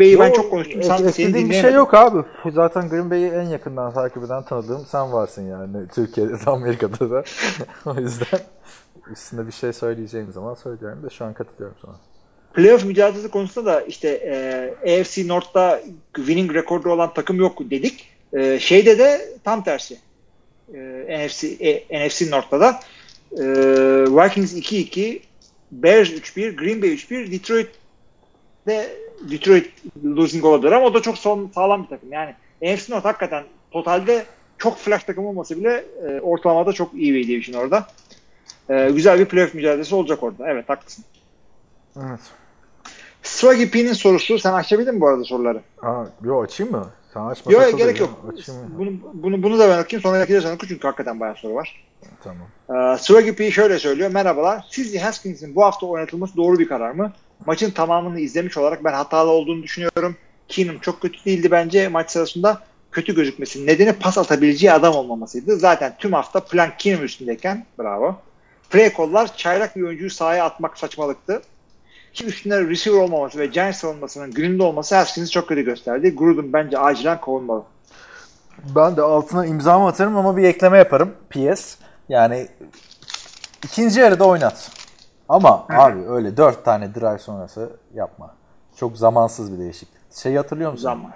Bay'i 0.00 0.18
ben 0.18 0.32
çok 0.32 0.50
konuştum. 0.50 0.82
Sen 0.82 1.08
eklediğim 1.08 1.50
bir 1.50 1.54
şey 1.54 1.72
yok 1.72 1.94
abi. 1.94 2.24
Zaten 2.52 2.88
Green 2.88 3.10
Bay'i 3.10 3.28
en 3.28 3.42
yakından 3.42 3.94
takip 3.94 4.24
eden 4.24 4.44
tanıdığım 4.44 4.86
sen 4.86 5.12
varsın 5.12 5.50
yani. 5.50 5.88
Türkiye'de 5.94 6.32
de 6.32 6.36
Amerika'da 6.46 7.10
da. 7.10 7.24
o 7.86 7.94
yüzden 7.94 8.40
üstünde 9.10 9.46
bir 9.46 9.52
şey 9.52 9.72
söyleyeceğim 9.72 10.32
zaman 10.32 10.54
söylüyorum 10.54 11.02
da 11.02 11.10
şu 11.10 11.24
an 11.24 11.34
katılıyorum 11.34 11.76
sana. 11.82 11.96
Playoff 12.54 12.84
mücadelesi 12.84 13.30
konusunda 13.30 13.72
da 13.72 13.80
işte 13.80 14.08
e, 14.08 15.00
AFC 15.00 15.28
North'ta 15.28 15.82
winning 16.16 16.54
rekordu 16.54 16.90
olan 16.90 17.14
takım 17.14 17.36
yok 17.36 17.58
dedik. 17.70 18.08
E, 18.32 18.58
şeyde 18.58 18.98
de 18.98 19.28
tam 19.44 19.64
tersi. 19.64 19.98
E, 20.74 21.26
NFC, 21.26 21.46
e, 21.46 22.06
NFC 22.06 22.30
North'ta 22.30 22.60
da 22.60 22.80
e, 23.32 23.44
Vikings 24.06 24.54
2-2 24.54 25.20
Bears 25.70 26.10
3-1, 26.10 26.56
Green 26.56 26.82
Bay 26.82 26.90
3-1, 26.90 27.32
Detroit 27.32 27.68
de 28.66 28.96
Detroit 29.30 29.72
losing 30.04 30.44
olabilir 30.44 30.72
ama 30.72 30.86
o 30.86 30.94
da 30.94 31.02
çok 31.02 31.18
son, 31.18 31.50
sağlam 31.54 31.82
bir 31.82 31.88
takım. 31.88 32.12
Yani 32.12 32.34
NFC 32.62 32.92
North 32.92 33.04
hakikaten 33.04 33.44
totalde 33.70 34.24
çok 34.58 34.78
flash 34.78 35.04
takım 35.04 35.26
olması 35.26 35.56
bile 35.56 35.84
e, 36.08 36.20
ortalamada 36.20 36.72
çok 36.72 36.94
iyi 36.94 37.14
bir 37.14 37.28
division 37.28 37.62
orada. 37.62 37.86
E, 38.70 38.90
güzel 38.90 39.18
bir 39.18 39.24
playoff 39.24 39.54
mücadelesi 39.54 39.94
olacak 39.94 40.22
orada. 40.22 40.50
Evet 40.50 40.68
haklısın. 40.68 41.04
Evet. 41.96 42.20
Swaggy 43.22 43.66
P'nin 43.66 43.92
sorusu. 43.92 44.38
Sen 44.38 44.52
açabildin 44.52 44.94
mi 44.94 45.00
bu 45.00 45.08
arada 45.08 45.24
soruları? 45.24 45.60
Aa, 45.82 46.04
yo 46.24 46.42
açayım 46.42 46.72
mı? 46.72 46.90
Sen 47.14 47.20
açma. 47.20 47.52
Yok 47.52 47.78
gerek 47.78 48.00
yok. 48.00 48.24
Bunu, 48.78 48.90
bunu, 49.14 49.42
bunu 49.42 49.58
da 49.58 49.68
ben 49.68 49.82
okuyayım. 49.82 50.02
Sonra 50.02 50.16
yakacağız 50.16 50.44
onu 50.44 50.58
çünkü 50.68 50.86
hakikaten 50.86 51.20
bayağı 51.20 51.36
soru 51.36 51.54
var. 51.54 51.84
Tamam. 52.24 52.46
Ee, 52.94 52.98
Swaggy 52.98 53.30
P 53.30 53.50
şöyle 53.50 53.78
söylüyor. 53.78 54.10
Merhabalar. 54.10 54.64
Sizce 54.70 54.98
Haskins'in 54.98 55.54
bu 55.54 55.64
hafta 55.64 55.86
oynatılması 55.86 56.36
doğru 56.36 56.58
bir 56.58 56.68
karar 56.68 56.90
mı? 56.90 57.12
Maçın 57.46 57.70
tamamını 57.70 58.20
izlemiş 58.20 58.56
olarak 58.58 58.84
ben 58.84 58.92
hatalı 58.92 59.30
olduğunu 59.30 59.62
düşünüyorum. 59.62 60.16
Keenum 60.48 60.78
çok 60.78 61.02
kötü 61.02 61.24
değildi 61.24 61.50
bence 61.50 61.88
maç 61.88 62.10
sırasında. 62.10 62.62
Kötü 62.92 63.14
gözükmesinin 63.14 63.66
nedeni 63.66 63.92
pas 63.92 64.18
atabileceği 64.18 64.72
adam 64.72 64.94
olmamasıydı. 64.94 65.56
Zaten 65.56 65.96
tüm 65.98 66.12
hafta 66.12 66.40
plan 66.40 66.70
Keenum 66.78 67.04
üstündeyken 67.04 67.66
bravo. 67.78 68.16
Play 68.70 68.92
kollar 68.92 69.36
çaylak 69.36 69.76
bir 69.76 69.82
oyuncuyu 69.82 70.10
sahaya 70.10 70.44
atmak 70.44 70.78
saçmalıktı. 70.78 71.42
Ki 72.12 72.26
üstünde 72.26 72.60
receiver 72.60 72.98
olmaması 72.98 73.38
ve 73.38 73.46
Giants 73.46 73.78
savunmasının 73.78 74.30
gününde 74.30 74.62
olması 74.62 74.94
Haskins'i 74.94 75.30
çok 75.30 75.48
kötü 75.48 75.62
gösterdi. 75.62 76.14
Gruden 76.16 76.52
bence 76.52 76.78
acilen 76.78 77.20
kovulmalı. 77.20 77.62
Ben 78.76 78.96
de 78.96 79.02
altına 79.02 79.46
imzamı 79.46 79.86
atarım 79.86 80.16
ama 80.16 80.36
bir 80.36 80.44
ekleme 80.44 80.78
yaparım. 80.78 81.14
PS. 81.30 81.76
Yani 82.08 82.48
ikinci 83.64 84.00
yarıda 84.00 84.24
oynat. 84.24 84.70
Ama 85.28 85.66
abi 85.68 86.08
öyle 86.08 86.36
dört 86.36 86.64
tane 86.64 86.94
drive 86.94 87.18
sonrası 87.18 87.70
yapma. 87.94 88.34
Çok 88.76 88.96
zamansız 88.96 89.52
bir 89.52 89.58
değişiklik. 89.58 90.14
Şey 90.14 90.36
hatırlıyor 90.36 90.70
musun? 90.70 90.82
Zaman. 90.82 91.12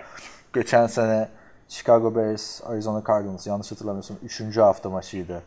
Geçen 0.55 0.87
sene 0.87 1.29
Chicago 1.69 2.15
Bears, 2.15 2.61
Arizona 2.67 3.03
Cardinals 3.09 3.47
yanlış 3.47 3.73
hatırlamıyorsam 3.73 4.17
3. 4.23 4.57
hafta 4.57 4.91
maçıydı. 4.91 5.43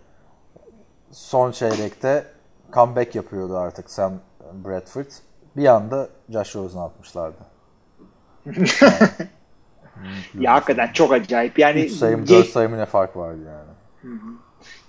Son 1.17 1.51
çeyrekte 1.51 2.25
comeback 2.73 3.15
yapıyordu 3.15 3.57
artık 3.57 3.89
Sam 3.91 4.13
Bradford. 4.53 5.05
Bir 5.55 5.65
anda 5.65 6.09
Josh 6.29 6.55
Rosen'ı 6.55 6.83
atmışlardı. 6.83 7.37
Ya 10.39 10.53
hakikaten 10.53 10.93
çok 10.93 11.13
acayip. 11.13 11.59
Yani 11.59 11.81
3 11.81 11.91
sayı 11.91 12.17
mı 12.17 12.25
Jay- 12.25 12.39
4 12.39 12.47
sayı 12.47 12.69
mı 12.69 12.77
ne 12.77 12.85
fark 12.85 13.17
vardı 13.17 13.39
yani. 13.47 14.13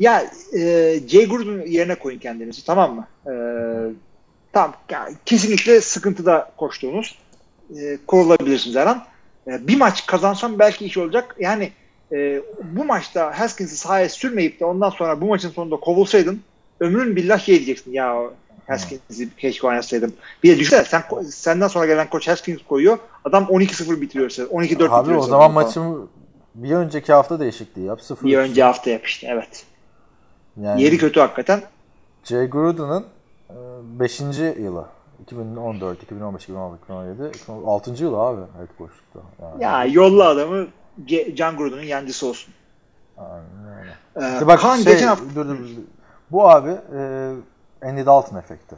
Ya 0.00 0.30
e, 0.52 0.94
Jay 1.08 1.28
Gruden 1.28 1.66
yerine 1.66 1.94
koyun 1.94 2.18
kendinizi 2.18 2.64
tamam 2.66 2.94
mı? 2.94 3.06
E, 3.26 3.34
tamam 4.52 4.74
kesinlikle 5.24 5.80
sıkıntıda 5.80 6.52
koştuğunuz 6.56 7.18
e, 7.76 7.98
kovulabilirsiniz 8.06 8.76
her 8.76 8.86
an. 8.86 9.04
E, 9.46 9.68
bir 9.68 9.76
maç 9.76 10.06
kazansam 10.06 10.58
belki 10.58 10.84
iş 10.84 10.98
olacak. 10.98 11.36
Yani 11.38 11.72
e, 12.12 12.42
bu 12.62 12.84
maçta 12.84 13.40
Haskins'i 13.40 13.76
sahaya 13.76 14.08
sürmeyip 14.08 14.60
de 14.60 14.64
ondan 14.64 14.90
sonra 14.90 15.20
bu 15.20 15.26
maçın 15.26 15.50
sonunda 15.50 15.76
kovulsaydın 15.76 16.40
ömrün 16.80 17.16
billah 17.16 17.38
şey 17.38 17.54
diyeceksin 17.56 17.92
ya 17.92 18.16
Haskins'i 18.66 19.36
keşke 19.36 19.66
oynasaydım. 19.66 20.12
Bir 20.42 20.56
de 20.56 20.58
düşünsene 20.58 20.84
sen, 20.84 21.02
senden 21.30 21.68
sonra 21.68 21.86
gelen 21.86 22.10
koç 22.10 22.28
Haskins 22.28 22.62
koyuyor. 22.68 22.98
Adam 23.24 23.44
12-0 23.44 24.00
bitiriyor. 24.00 24.30
12-4 24.30 24.48
Abi 24.50 24.64
bitiriyor. 24.64 24.88
o 24.88 25.02
sanırım 25.02 25.22
zaman 25.22 25.52
maçın 25.52 26.10
bir 26.54 26.70
önceki 26.70 27.12
hafta 27.12 27.40
değişikliği 27.40 27.86
yap. 27.86 28.00
0 28.00 28.26
bir 28.26 28.38
önce 28.38 28.62
hafta 28.62 28.90
yapıştı. 28.90 29.26
Evet. 29.30 29.64
yani 30.60 30.82
Yeri 30.82 30.98
kötü 30.98 31.20
hakikaten. 31.20 31.62
Jay 32.24 32.46
Gruden'ın 32.46 33.04
5. 33.98 34.20
yılı. 34.20 34.86
2014, 35.22 36.02
2015, 36.02 36.42
2016, 36.42 36.76
2017, 36.84 37.36
2016. 37.36 38.04
yılı 38.04 38.16
abi 38.16 38.40
head 38.40 38.78
coachlukta. 38.78 39.20
Yani. 39.42 39.64
Ya 39.64 39.84
yolla 39.84 40.28
adamı 40.28 40.66
Can 41.34 41.56
Gruden'ın 41.56 41.82
yancısı 41.82 42.26
olsun. 42.26 42.54
Aynen 43.18 43.78
öyle. 43.80 43.90
Ee, 44.16 44.24
Ya 44.40 44.46
Bak 44.46 44.60
Kaan 44.60 44.76
şey, 44.76 44.92
geçen 44.92 45.06
hafta 45.06 45.24
dur, 45.34 45.48
dur, 45.48 45.58
dur. 45.58 45.68
Bu 46.30 46.48
abi 46.50 46.70
e, 46.70 47.32
Andy 47.82 48.06
Dalton 48.06 48.36
efekti. 48.36 48.76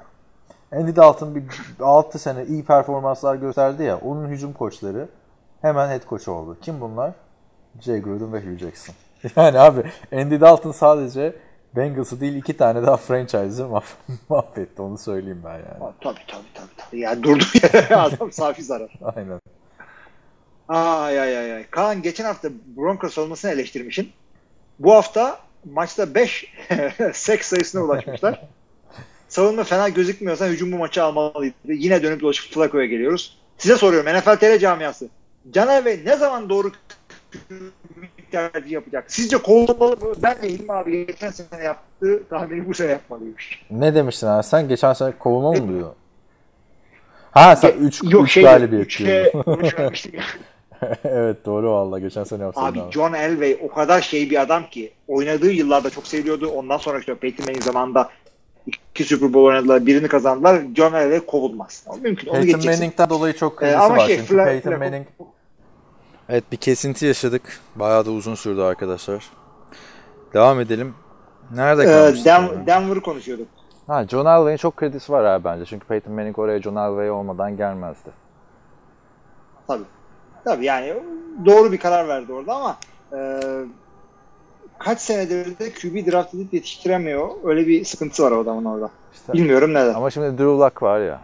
Andy 0.73 0.97
Dalton 0.97 1.35
bir 1.35 1.45
6 1.81 2.19
sene 2.19 2.45
iyi 2.47 2.65
performanslar 2.65 3.35
gösterdi 3.37 3.83
ya. 3.83 3.99
Onun 3.99 4.29
hücum 4.29 4.53
koçları 4.53 5.09
hemen 5.63 5.89
head 5.89 6.09
coach 6.09 6.29
oldu. 6.29 6.57
Kim 6.63 6.81
bunlar? 6.81 7.13
Jay 7.81 8.03
Gruden 8.03 8.33
ve 8.33 8.41
Hugh 8.41 8.59
Jackson. 8.59 8.95
Yani 9.37 9.59
abi 9.59 9.83
Andy 10.13 10.41
Dalton 10.41 10.73
sadece 10.73 11.37
Bengals'ı 11.77 12.21
değil 12.21 12.35
iki 12.35 12.57
tane 12.57 12.83
daha 12.83 12.97
franchise'ı 12.97 13.67
mah- 13.67 13.83
mahvetti. 14.29 14.83
Onu 14.83 14.99
söyleyeyim 14.99 15.43
ben 15.45 15.53
yani. 15.53 15.93
Tabii 16.01 16.19
tabii 16.29 16.45
tabii. 16.55 16.67
tabii. 16.77 17.01
Ya 17.01 17.23
durdu 17.23 17.45
yere 17.63 17.97
adam 17.97 18.33
safi 18.33 18.63
zarar. 18.65 18.93
Aynen. 19.17 19.41
Ay 20.71 21.21
ay 21.21 21.39
ay. 21.39 21.53
ay. 21.53 21.67
Kaan 21.71 22.03
geçen 22.03 22.25
hafta 22.25 22.49
Broncos 22.77 23.19
olmasını 23.19 23.51
eleştirmişin. 23.51 24.11
Bu 24.79 24.95
hafta 24.95 25.39
maçta 25.73 26.15
5 26.15 26.55
seks 27.13 27.49
sayısına 27.49 27.83
ulaşmışlar. 27.83 28.43
Savunma 29.29 29.65
fena 29.65 29.89
gözükmüyorsa 29.89 30.47
hücum 30.47 30.73
bu 30.73 30.77
maçı 30.77 31.03
almalıydı. 31.03 31.55
Yine 31.65 32.03
dönüp 32.03 32.21
dolaşıp 32.21 32.55
Flacco'ya 32.55 32.87
geliyoruz. 32.87 33.39
Size 33.59 33.77
soruyorum 33.77 34.19
NFL 34.19 34.37
TR 34.37 34.59
camiası. 34.59 35.09
Caner 35.51 35.85
Bey 35.85 36.01
ne 36.05 36.17
zaman 36.17 36.49
doğru 36.49 36.73
tercih 38.31 38.71
yapacak? 38.71 39.05
Sizce 39.09 39.37
kovulmalı 39.37 39.97
mı? 39.97 40.15
Ben 40.23 40.43
de 40.43 40.49
İlmi 40.49 40.73
abi 40.73 41.07
geçen 41.07 41.31
sene 41.31 41.65
yaptı. 41.65 42.23
Tahmini 42.31 42.69
bu 42.69 42.75
sene 42.75 42.91
yapmalıymış. 42.91 43.63
Ne 43.71 43.95
demiştin 43.95 44.27
abi? 44.27 44.45
Sen 44.45 44.69
geçen 44.69 44.93
sene 44.93 45.13
kovulma 45.19 45.51
mı 45.51 45.57
e, 45.57 45.69
diyor? 45.69 45.91
Ha 47.31 47.57
sen 47.57 47.73
3 47.73 48.33
şey, 48.33 48.43
galibiyet 48.43 48.99
diyorsun. 48.99 49.41
3'e 49.41 50.21
evet 51.05 51.47
doğru 51.47 51.71
valla. 51.73 51.99
Geçen 51.99 52.25
sene 52.25 52.43
yapsaydın 52.43 52.69
Abi 52.71 52.81
abi. 52.83 52.93
John 52.93 53.13
Elway 53.15 53.59
o 53.63 53.69
kadar 53.75 54.01
şey 54.01 54.31
bir 54.31 54.41
adam 54.41 54.67
ki 54.71 54.93
oynadığı 55.09 55.51
yıllarda 55.53 55.91
çok 55.91 56.07
seviliyordu. 56.07 56.49
Ondan 56.49 56.77
sonra 56.77 56.99
işte 56.99 57.15
Peyton 57.15 57.47
Manning 57.47 57.63
zamanında 57.65 58.09
iki 58.67 59.05
Super 59.05 59.33
Bowl 59.33 59.47
oynadılar. 59.47 59.87
Birini 59.87 60.09
kazandılar. 60.09 60.63
John 60.77 60.93
Elway 60.95 61.27
kovulmaz. 61.27 61.87
Mümkün. 62.03 62.27
Onu 62.29 62.35
Peyton 62.35 62.47
geçeceksin. 62.47 62.71
Manning'den 62.81 63.11
dolayı 63.11 63.35
çok 63.37 63.53
Ee, 63.53 63.57
kredisi 63.57 63.79
ama 63.79 63.97
var. 63.97 64.07
şey, 64.07 64.17
Çünkü 64.17 64.35
Fla- 64.35 64.45
Peyton 64.45 64.71
Flacco- 64.71 64.79
Manning... 64.79 65.07
Evet 66.29 66.45
bir 66.53 66.57
kesinti 66.57 67.07
yaşadık. 67.07 67.61
Bayağı 67.77 68.07
da 68.07 68.11
uzun 68.11 68.35
sürdü 68.35 68.61
arkadaşlar. 68.61 69.25
Devam 70.35 70.61
edelim. 70.61 70.95
Nerede 71.55 71.83
Ee, 71.83 71.87
kalmıştık? 71.87 72.27
Den- 72.27 72.43
ya? 72.43 72.67
Denver'ı 72.67 73.01
konuşuyorduk. 73.01 73.49
Ha, 73.87 74.05
John 74.09 74.27
Elway'in 74.27 74.57
çok 74.57 74.77
kredisi 74.77 75.13
var 75.13 75.25
abi 75.25 75.45
bence. 75.45 75.65
Çünkü 75.65 75.87
Peyton 75.87 76.15
Manning 76.15 76.39
oraya 76.39 76.63
John 76.63 76.77
Elway 76.77 77.11
olmadan 77.11 77.57
gelmezdi. 77.57 78.11
Tabii. 79.67 79.83
Tabii 80.45 80.65
yani 80.65 80.95
doğru 81.47 81.73
bir 81.73 81.79
karar 81.79 82.09
verdi 82.09 82.33
orada 82.33 82.55
ama 82.55 82.77
e, 83.13 83.41
kaç 84.79 85.01
senedir 85.01 85.59
de 85.59 85.73
QB 85.73 86.13
draft 86.13 86.35
edip 86.35 86.55
yetiştiremiyor. 86.55 87.29
Öyle 87.45 87.67
bir 87.67 87.85
sıkıntısı 87.85 88.23
var 88.23 88.33
o 88.33 88.41
adamın 88.41 88.65
orada. 88.65 88.91
İşte. 89.13 89.33
Bilmiyorum 89.33 89.75
neden. 89.75 89.95
Ama 89.95 90.11
şimdi 90.11 90.39
Drew 90.39 90.45
Luck 90.45 90.83
var 90.83 91.01
ya. 91.01 91.21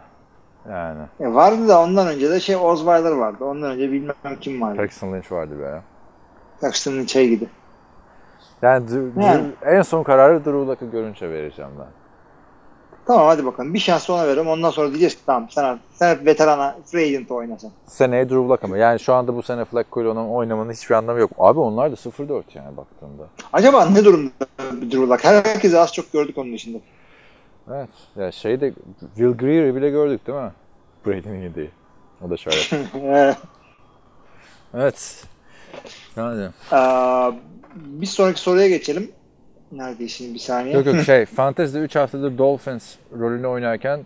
Yani. 0.71 1.01
E, 1.21 1.35
vardı 1.35 1.69
da 1.69 1.81
ondan 1.81 2.07
önce 2.09 2.31
de 2.31 2.41
şey 2.41 2.57
Osweiler 2.57 3.13
vardı. 3.13 3.45
Ondan 3.45 3.71
önce 3.71 3.93
bilmem 3.93 4.15
kim 4.41 4.61
vardı. 4.61 4.77
Paxton 4.77 5.13
Lynch 5.13 5.33
vardı 5.33 5.55
ara. 5.67 5.83
Paxton'ın 6.61 7.07
şey 7.07 7.29
gibi. 7.29 7.49
Yani, 8.63 8.85
Yani. 9.17 9.47
En 9.65 9.83
son 9.83 10.03
kararı 10.03 10.45
Drew 10.45 10.59
Luck'ı 10.59 10.85
görünce 10.85 11.31
vereceğim 11.31 11.71
ben. 11.79 11.87
Tamam 13.07 13.27
hadi 13.27 13.47
bakalım. 13.47 13.75
Bir 13.75 13.79
şans 13.79 14.11
ona 14.11 14.27
verelim. 14.27 14.49
Ondan 14.49 14.71
sonra 14.71 14.89
diyeceğiz 14.89 15.15
ki 15.15 15.21
tamam 15.27 15.51
sen, 15.51 15.79
sen 15.95 16.15
hep 16.15 16.27
veterana 16.27 16.77
free 16.87 17.05
agent 17.05 17.31
oynasın. 17.31 17.73
Seneye 17.87 18.25
Drew 18.29 18.49
Luck 18.49 18.65
ama. 18.65 18.79
Yani 18.79 19.01
şu 19.01 19.15
anda 19.15 19.35
bu 19.37 19.43
sene 19.43 19.65
Flacco 19.65 20.01
ile 20.03 20.09
onun 20.09 20.29
oynamanın 20.29 20.73
hiçbir 20.73 20.95
anlamı 20.95 21.21
yok. 21.21 21.31
Abi 21.39 21.61
onlar 21.61 21.91
da 21.93 21.95
0-4 21.95 22.43
yani 22.55 22.77
baktığında. 22.77 23.23
Acaba 23.53 23.87
ne 23.87 24.05
durumda 24.05 24.33
Drew 24.61 24.99
Luck? 24.99 25.25
Herkesi 25.25 25.79
az 25.79 25.93
çok 25.93 26.13
gördük 26.13 26.39
onun 26.39 26.53
dışında. 26.53 26.79
Evet. 27.75 27.89
Ya 28.17 28.33
şey 28.33 28.61
de 28.61 28.73
Will 29.15 29.37
Greer'i 29.39 29.75
bile 29.75 29.91
gördük 29.91 30.27
değil 30.27 30.39
mi? 30.39 30.53
Brady'nin 31.07 31.43
yediği. 31.43 31.71
O 32.27 32.31
da 32.31 32.37
şöyle. 32.37 32.57
Ee, 33.05 33.35
evet. 34.75 35.25
Yani. 36.17 36.49
Aa, 36.73 37.31
bir 37.75 38.07
sonraki 38.07 38.41
soruya 38.41 38.69
geçelim. 38.69 39.11
Neredeyiz 39.73 40.13
şimdi 40.13 40.35
bir 40.35 40.39
saniye. 40.39 40.75
Yok 40.75 40.87
yok 40.87 41.01
şey 41.07 41.25
Fantasy'de 41.25 41.79
3 41.85 41.97
haftadır 41.97 42.39
Dolphins 42.39 42.95
rolünü 43.19 43.47
oynarken 43.47 44.01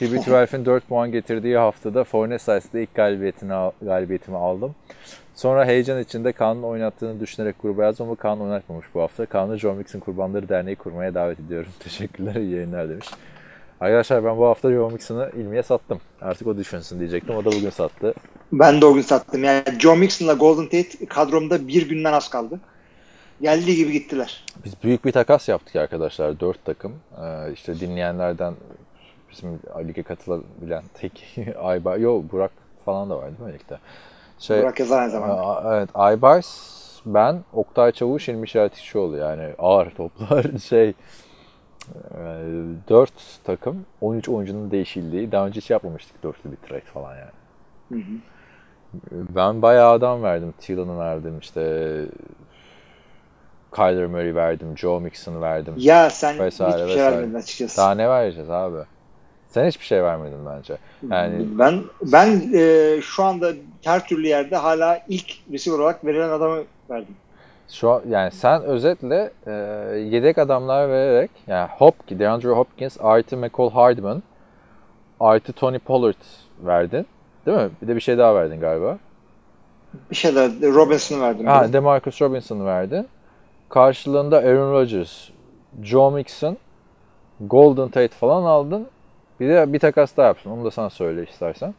TB12'in 0.00 0.64
4 0.64 0.88
puan 0.88 1.12
getirdiği 1.12 1.56
haftada 1.56 2.04
Fournette 2.04 2.44
sayesinde 2.44 2.82
ilk 2.82 2.94
galibiyetini, 2.94 3.52
al- 3.52 3.70
galibiyetimi 3.82 4.36
aldım. 4.36 4.74
Sonra 5.34 5.66
heyecan 5.66 6.00
içinde 6.00 6.32
Kaan'ın 6.32 6.62
oynattığını 6.62 7.20
düşünerek 7.20 7.56
gruba 7.62 7.84
yazdım 7.84 8.06
ama 8.06 8.16
Kaan 8.16 8.40
oynatmamış 8.40 8.86
bu 8.94 9.00
hafta. 9.00 9.26
Kaan'ı 9.26 9.58
John 9.58 9.76
Mixon 9.76 10.00
Kurbanları 10.00 10.48
Derneği 10.48 10.76
kurmaya 10.76 11.14
davet 11.14 11.40
ediyorum. 11.40 11.70
Teşekkürler, 11.80 12.34
iyi 12.34 12.50
yayınlar 12.54 12.88
demiş. 12.88 13.06
Arkadaşlar 13.80 14.24
ben 14.24 14.38
bu 14.38 14.46
hafta 14.46 14.72
John 14.72 14.92
Mixon'ı 14.92 15.30
ilmiye 15.36 15.62
sattım. 15.62 16.00
Artık 16.20 16.46
o 16.46 16.56
düşünsün 16.56 16.98
diyecektim. 16.98 17.36
O 17.36 17.44
da 17.44 17.52
bugün 17.52 17.70
sattı. 17.70 18.14
Ben 18.52 18.80
de 18.80 18.86
o 18.86 18.94
gün 18.94 19.02
sattım. 19.02 19.44
Yani 19.44 19.62
Joe 19.78 19.96
Mixon'la 19.96 20.32
Golden 20.32 20.64
Tate 20.64 21.06
kadromda 21.08 21.68
bir 21.68 21.88
günden 21.88 22.12
az 22.12 22.30
kaldı. 22.30 22.60
Geldiği 23.40 23.76
gibi 23.76 23.92
gittiler. 23.92 24.44
Biz 24.64 24.72
büyük 24.82 25.04
bir 25.04 25.12
takas 25.12 25.48
yaptık 25.48 25.76
arkadaşlar. 25.76 26.40
Dört 26.40 26.64
takım. 26.64 26.92
Ee, 27.22 27.52
işte 27.52 27.80
dinleyenlerden 27.80 28.54
bizim 29.30 29.60
lige 29.88 30.02
katılabilen 30.02 30.82
tek 30.94 31.36
Ayba, 31.62 31.96
yo 31.96 32.22
Burak 32.32 32.52
falan 32.84 33.10
da 33.10 33.16
var 33.16 33.26
değil 33.26 33.50
mi 33.50 33.58
ligde? 33.58 33.78
Şey, 34.38 34.62
Burak 34.62 34.80
yazar 34.80 35.00
aynı 35.00 35.10
zamanda. 35.10 35.76
Evet, 35.76 35.88
Aybars, 35.94 36.74
ben, 37.06 37.44
Oktay 37.52 37.92
Çavuş, 37.92 38.28
İlmi 38.28 38.48
Şertikçioğlu 38.48 39.16
yani 39.16 39.54
ağır 39.58 39.90
toplar 39.96 40.58
şey 40.58 40.88
e, 40.88 40.94
4 42.88 43.12
takım 43.44 43.86
13 44.00 44.28
oyuncunun 44.28 44.70
değişildiği 44.70 45.32
daha 45.32 45.46
önce 45.46 45.60
hiç 45.60 45.70
yapmamıştık 45.70 46.22
dörtlü 46.22 46.52
bir 46.52 46.56
trade 46.56 46.80
falan 46.80 47.14
yani. 47.16 47.30
Hı 47.88 47.94
hı. 47.94 48.18
Ben 49.12 49.62
bayağı 49.62 49.90
adam 49.92 50.22
verdim. 50.22 50.54
Thiel'ını 50.60 50.98
verdim 50.98 51.38
işte 51.38 52.04
Kyler 53.74 54.06
Murray 54.06 54.34
verdim, 54.34 54.78
Joe 54.78 55.00
Mixon 55.00 55.42
verdim. 55.42 55.74
Ya 55.76 56.10
sen 56.10 56.38
Vesaire, 56.38 56.82
hiçbir 56.82 56.94
şey 56.94 57.02
vermedin 57.02 57.34
açıkçası. 57.34 57.76
Daha 57.76 57.94
ne 57.94 58.08
vereceğiz 58.08 58.50
abi? 58.50 58.78
Sen 59.48 59.66
hiçbir 59.66 59.84
şey 59.84 60.02
vermedin 60.02 60.38
bence. 60.46 60.76
Yani 61.10 61.46
Ben 61.58 61.82
ben 62.02 62.42
e, 62.54 63.00
şu 63.02 63.24
anda 63.24 63.52
her 63.84 64.06
türlü 64.06 64.26
yerde 64.26 64.56
hala 64.56 65.00
ilk 65.08 65.26
receiver 65.52 65.78
olarak 65.78 66.04
verilen 66.04 66.28
adamı 66.28 66.62
verdim. 66.90 67.14
Şu 67.68 67.90
an, 67.90 68.02
yani 68.08 68.30
sen 68.30 68.62
özetle 68.62 69.30
e, 69.46 69.52
yedek 69.98 70.38
adamlar 70.38 70.88
vererek 70.88 71.30
yani 71.46 71.68
Hopkins, 71.70 72.18
DeAndre 72.18 72.48
Hopkins 72.48 72.96
artı 73.00 73.36
McCall 73.36 73.70
Hardman 73.70 74.22
artı 75.20 75.52
Tony 75.52 75.78
Pollard 75.78 76.22
verdin. 76.60 77.06
Değil 77.46 77.58
mi? 77.58 77.70
Bir 77.82 77.88
de 77.88 77.96
bir 77.96 78.00
şey 78.00 78.18
daha 78.18 78.34
verdin 78.34 78.60
galiba. 78.60 78.98
Bir 80.10 80.16
şey 80.16 80.34
daha 80.34 80.46
Robinson'ı 80.62 81.20
verdim. 81.20 81.46
Ha, 81.46 81.72
Demarcus 81.72 82.22
Robinson'ı 82.22 82.66
verdin. 82.66 83.08
Karşılığında 83.74 84.36
Aaron 84.38 84.72
Rodgers, 84.72 85.28
Joe 85.82 86.10
Mixon, 86.10 86.56
Golden 87.40 87.88
Tate 87.88 88.08
falan 88.08 88.44
aldın. 88.44 88.86
Bir 89.40 89.48
de 89.48 89.72
bir 89.72 89.78
takas 89.78 90.16
daha 90.16 90.26
yapsın. 90.26 90.50
Onu 90.50 90.64
da 90.64 90.70
sen 90.70 90.88
söyle 90.88 91.26
istersen. 91.30 91.74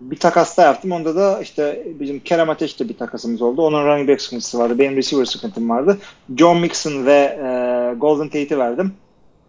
bir 0.00 0.18
takas 0.18 0.58
da 0.58 0.62
yaptım. 0.62 0.92
Onda 0.92 1.16
da 1.16 1.40
işte 1.40 1.86
bizim 2.00 2.20
Kerem 2.20 2.50
Ateş'te 2.50 2.88
bir 2.88 2.98
takasımız 2.98 3.42
oldu. 3.42 3.62
Onun 3.62 3.86
running 3.86 4.08
back 4.08 4.20
sıkıntısı 4.20 4.58
vardı. 4.58 4.78
Benim 4.78 4.96
receiver 4.96 5.24
sıkıntım 5.24 5.70
vardı. 5.70 5.98
John 6.36 6.60
Mixon 6.60 7.06
ve 7.06 7.12
e, 7.12 7.94
Golden 7.98 8.28
Tate'i 8.28 8.58
verdim. 8.58 8.92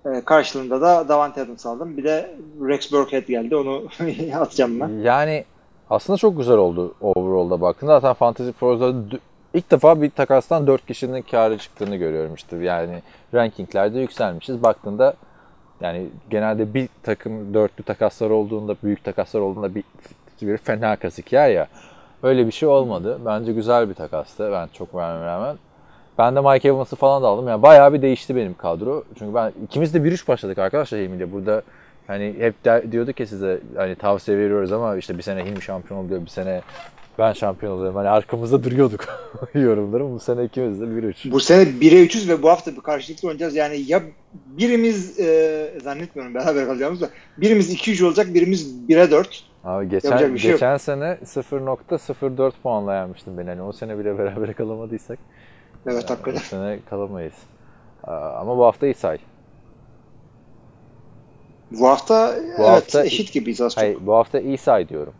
E, 0.05 0.21
karşılığında 0.25 0.81
da 0.81 1.09
Davante 1.09 1.41
Adams 1.41 1.65
aldım. 1.65 1.97
Bir 1.97 2.03
de 2.03 2.35
Rex 2.67 2.91
Burkhead 2.91 3.27
geldi. 3.27 3.55
Onu 3.55 3.83
atacağım 4.39 4.79
ben. 4.79 4.89
Yani 4.89 5.45
aslında 5.89 6.17
çok 6.17 6.37
güzel 6.37 6.57
oldu 6.57 6.93
overall'da 7.01 7.61
baktığında. 7.61 7.99
Zaten 7.99 8.13
Fantasy 8.13 8.51
Pro'da 8.51 9.17
ilk 9.57 9.71
defa 9.71 10.01
bir 10.01 10.09
takastan 10.09 10.67
4 10.67 10.85
kişinin 10.85 11.21
karı 11.21 11.57
çıktığını 11.57 11.95
görüyorum 11.95 12.35
işte. 12.35 12.57
Yani 12.57 13.01
rankinglerde 13.33 13.99
yükselmişiz. 13.99 14.63
Baktığında 14.63 15.13
yani 15.81 16.05
genelde 16.29 16.73
bir 16.73 16.89
takım 17.03 17.53
dörtlü 17.53 17.83
takaslar 17.83 18.29
olduğunda, 18.29 18.75
büyük 18.83 19.03
takaslar 19.03 19.39
olduğunda 19.39 19.75
bir, 19.75 19.83
bir 20.41 20.57
fena 20.57 20.95
kasık 20.95 21.33
yer 21.33 21.49
ya. 21.49 21.67
Öyle 22.23 22.47
bir 22.47 22.51
şey 22.51 22.69
olmadı. 22.69 23.19
Bence 23.25 23.53
güzel 23.53 23.89
bir 23.89 23.93
takastı. 23.93 24.51
Ben 24.51 24.67
çok 24.73 24.93
beğenmeme 24.97 25.25
rağmen. 25.25 25.57
Ben 26.17 26.35
de 26.35 26.41
Mike 26.41 26.67
Evans'ı 26.67 26.95
falan 26.95 27.23
da 27.23 27.27
aldım. 27.27 27.47
Yani 27.47 27.61
bayağı 27.61 27.93
bir 27.93 28.01
değişti 28.01 28.35
benim 28.35 28.53
kadro. 28.53 29.03
Çünkü 29.19 29.35
ben 29.35 29.53
ikimiz 29.63 29.93
de 29.93 29.97
1-3 29.97 30.27
başladık 30.27 30.57
arkadaşlar 30.57 30.99
Hilmi'yle. 30.99 31.31
Burada 31.31 31.61
hani 32.07 32.35
hep 32.39 32.65
de, 32.65 32.91
diyorduk 32.91 33.19
ya 33.19 33.27
size 33.27 33.59
hani 33.75 33.95
tavsiye 33.95 34.37
veriyoruz 34.37 34.71
ama 34.71 34.97
işte 34.97 35.17
bir 35.17 35.23
sene 35.23 35.45
Hilmi 35.45 35.61
şampiyon 35.61 36.05
oluyor, 36.05 36.21
bir 36.21 36.29
sene 36.29 36.61
ben 37.19 37.33
şampiyon 37.33 37.73
oluyorum. 37.73 37.95
Hani 37.95 38.09
arkamızda 38.09 38.63
duruyorduk 38.63 39.05
yorumlarım. 39.53 40.13
Bu 40.15 40.19
sene 40.19 40.43
ikimiz 40.45 40.81
de 40.81 40.85
1-3. 40.85 41.31
Bu 41.31 41.39
sene 41.39 41.63
1'e 41.63 42.05
3'üz 42.05 42.29
ve 42.29 42.43
bu 42.43 42.49
hafta 42.49 42.75
bir 42.75 42.81
karşılıklı 42.81 43.27
oynayacağız. 43.27 43.55
Yani 43.55 43.83
ya 43.87 44.01
birimiz 44.33 45.19
e, 45.19 45.79
zannetmiyorum 45.83 46.35
beraber 46.35 46.65
kalacağımız 46.65 47.01
da 47.01 47.09
birimiz 47.37 47.73
2-3 47.73 48.05
olacak, 48.05 48.33
birimiz 48.33 48.73
1'e 48.89 49.11
4. 49.11 49.43
Abi 49.63 49.89
geçen, 49.89 50.17
şey 50.17 50.27
yok. 50.27 50.39
geçen 50.41 50.77
sene 50.77 51.17
0.04 51.23 52.51
puanla 52.63 52.95
yenmiştim 52.95 53.37
beni. 53.37 53.49
Hani 53.49 53.61
o 53.61 53.71
sene 53.71 53.99
bile 53.99 54.17
beraber 54.17 54.53
kalamadıysak 54.53 55.19
Evet 55.87 56.05
bu 56.07 56.11
hakikaten. 56.13 56.39
sene 56.39 56.79
kalamayız. 56.89 57.33
Aa, 58.03 58.29
Ama 58.39 58.57
bu 58.57 58.65
hafta 58.65 58.85
iyi 58.87 58.93
say. 58.93 59.17
Bu 61.71 61.87
hafta 61.87 62.35
Bu 62.37 62.41
evet 62.61 62.69
hafta- 62.69 63.05
eşit 63.05 63.33
gibiyiz 63.33 63.61
az 63.61 63.73
çok. 63.75 63.83
Hayır, 63.83 63.97
bu 64.01 64.13
hafta 64.13 64.39
iyi 64.39 64.57
say 64.57 64.89
diyorum. 64.89 65.13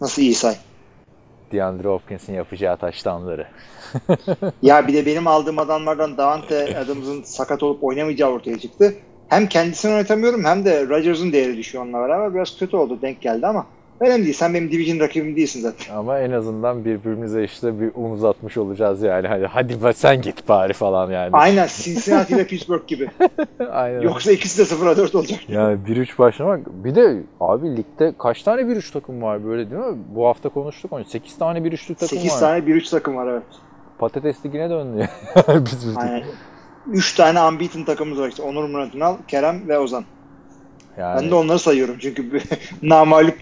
Nasıl 0.00 0.22
iyi 0.22 0.34
say? 0.34 0.54
DeAndre 1.52 1.88
Hopkins'in 1.88 2.34
yapacağı 2.34 2.76
taştanları. 2.76 3.46
Ya 4.62 4.88
bir 4.88 4.94
de 4.94 5.06
benim 5.06 5.26
aldığım 5.26 5.58
adamlardan 5.58 6.16
Davante 6.16 6.78
Adams'ın 6.78 7.22
sakat 7.22 7.62
olup 7.62 7.84
oynamayacağı 7.84 8.30
ortaya 8.30 8.58
çıktı. 8.58 8.94
Hem 9.28 9.46
kendisini 9.46 9.92
oynatamıyorum 9.92 10.44
hem 10.44 10.64
de 10.64 10.88
Rodgers'ın 10.88 11.32
değeri 11.32 11.56
düşüyor 11.56 11.84
onunla 11.84 11.98
beraber. 11.98 12.34
Biraz 12.34 12.58
kötü 12.58 12.76
oldu 12.76 12.98
denk 13.02 13.20
geldi 13.20 13.46
ama 13.46 13.66
önemli 14.02 14.24
değil. 14.24 14.34
Sen 14.34 14.54
benim 14.54 14.72
division 14.72 15.00
rakibim 15.00 15.36
değilsin 15.36 15.60
zaten. 15.60 15.94
Ama 15.96 16.18
en 16.18 16.30
azından 16.30 16.84
birbirimize 16.84 17.44
işte 17.44 17.80
bir 17.80 17.90
omuz 17.94 18.24
atmış 18.24 18.56
olacağız 18.56 19.02
yani. 19.02 19.28
Hadi, 19.28 19.46
hadi 19.46 19.84
be 19.84 19.92
sen 19.92 20.22
git 20.22 20.48
bari 20.48 20.72
falan 20.72 21.10
yani. 21.10 21.30
Aynen 21.32 21.66
Cincinnati 21.82 22.34
ile 22.34 22.46
Pittsburgh 22.46 22.86
gibi. 22.86 23.08
Aynen. 23.70 24.00
Yoksa 24.00 24.32
ikisi 24.32 24.58
de 24.58 24.74
0'a 24.74 24.96
4 24.96 25.14
olacak. 25.14 25.40
Yani 25.48 25.78
1-3 25.86 26.18
başlamak. 26.18 26.60
Bir 26.84 26.94
de 26.94 27.22
abi 27.40 27.76
ligde 27.76 28.14
kaç 28.18 28.42
tane 28.42 28.60
1-3 28.62 28.92
takım 28.92 29.22
var 29.22 29.44
böyle 29.44 29.70
değil 29.70 29.82
mi? 29.82 29.98
Bu 30.14 30.26
hafta 30.26 30.48
konuştuk 30.48 30.92
onu. 30.92 31.04
8 31.04 31.38
tane 31.38 31.58
1-3'lük 31.58 31.94
takım 31.94 32.18
8 32.18 32.32
var. 32.32 32.40
tane 32.40 32.58
1-3 32.58 32.90
takım 32.90 33.16
var 33.16 33.26
evet. 33.26 33.42
Patates 33.98 34.46
ligine 34.46 34.70
döndü. 34.70 35.08
biz 35.48 35.86
biz 35.88 35.96
Aynen. 35.96 36.22
3 36.90 37.14
tane 37.14 37.42
unbeaten 37.42 37.84
takımımız 37.84 38.20
var 38.20 38.28
işte. 38.28 38.42
Onur 38.42 38.64
Murat 38.68 38.94
Ünal, 38.94 39.16
Kerem 39.28 39.68
ve 39.68 39.78
Ozan. 39.78 40.04
Yani, 40.98 41.22
Ben 41.22 41.30
de 41.30 41.34
onları 41.34 41.58
sayıyorum 41.58 41.96
çünkü 42.00 42.40
namalup 42.82 43.36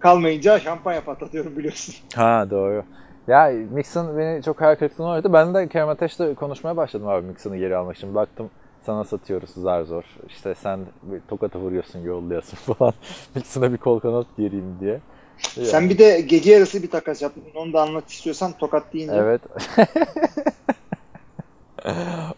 kalmayınca 0.00 0.58
şampanya 0.60 1.04
patlatıyorum 1.04 1.56
biliyorsun. 1.56 1.94
Ha 2.14 2.46
doğru. 2.50 2.82
Ya 3.28 3.52
Mixon 3.70 4.18
beni 4.18 4.42
çok 4.42 4.60
hayal 4.60 4.74
kırıklığına 4.76 5.10
uğradı. 5.10 5.32
Ben 5.32 5.54
de 5.54 5.68
Kerem 5.68 5.88
Ateş'le 5.88 6.34
konuşmaya 6.36 6.76
başladım 6.76 7.08
abi 7.08 7.26
Mixon'ı 7.26 7.56
geri 7.56 7.76
almak 7.76 7.96
için. 7.96 8.14
Baktım 8.14 8.50
sana 8.86 9.04
satıyoruz 9.04 9.50
zar 9.50 9.82
zor. 9.82 10.04
İşte 10.28 10.54
sen 10.54 10.80
bir 11.02 11.20
tokatı 11.28 11.58
vuruyorsun, 11.58 11.98
yolluyorsun 12.00 12.56
falan. 12.74 12.92
Mixon'a 13.34 13.72
bir 13.72 13.78
kol 13.78 14.00
kanat 14.00 14.26
gireyim 14.36 14.76
diye. 14.80 15.00
Sen 15.38 15.90
bir 15.90 15.98
de 15.98 16.20
gece 16.20 16.52
yarısı 16.52 16.82
bir 16.82 16.90
takas 16.90 17.22
yaptın. 17.22 17.42
Onu 17.54 17.72
da 17.72 17.82
anlat 17.82 18.10
istiyorsan 18.10 18.52
tokat 18.52 18.92
deyince. 18.92 19.14
Evet. 19.14 19.40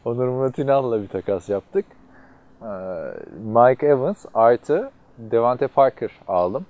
Onur 0.04 0.28
Murat 0.28 0.58
İnal'la 0.58 1.02
bir 1.02 1.08
takas 1.08 1.48
yaptık. 1.48 1.84
Ee, 2.62 2.66
Mike 3.44 3.86
Evans 3.86 4.26
artı 4.34 4.90
Devante 5.18 5.66
Parker 5.68 6.10
aldım. 6.28 6.66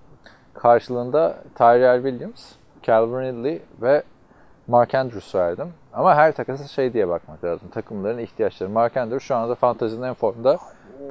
Karşılığında 0.55 1.37
Tyrell 1.55 2.03
Williams, 2.03 2.53
Calvin 2.83 3.21
Ridley 3.21 3.61
ve 3.83 4.03
Mark 4.69 4.95
Andrews 4.95 5.35
verdim. 5.35 5.69
Ama 5.93 6.15
her 6.15 6.33
takasa 6.33 6.69
şey 6.69 6.93
diye 6.93 7.09
bakmak 7.09 7.45
lazım. 7.45 7.69
Takımların 7.69 8.19
ihtiyaçları. 8.19 8.71
Mark 8.71 8.97
Andrews 8.97 9.25
şu 9.25 9.35
anda 9.35 9.55
fantezinin 9.55 10.03
en 10.03 10.15
formda 10.15 10.59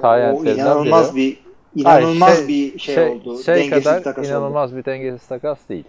Tyrell'lerinden 0.00 0.54
inanılmaz 0.64 1.16
biri. 1.16 1.36
bir 1.74 1.82
inanılmaz 1.82 2.36
Hayır, 2.36 2.48
bir 2.48 2.78
şey, 2.78 3.08
oldu. 3.08 3.38
Şey 3.42 3.54
Dengesiz 3.56 3.84
kadar 3.84 4.02
takas 4.02 4.24
oldu. 4.24 4.32
inanılmaz 4.32 4.76
bir 4.76 4.84
dengesiz 4.84 5.26
takas 5.28 5.58
değil. 5.68 5.84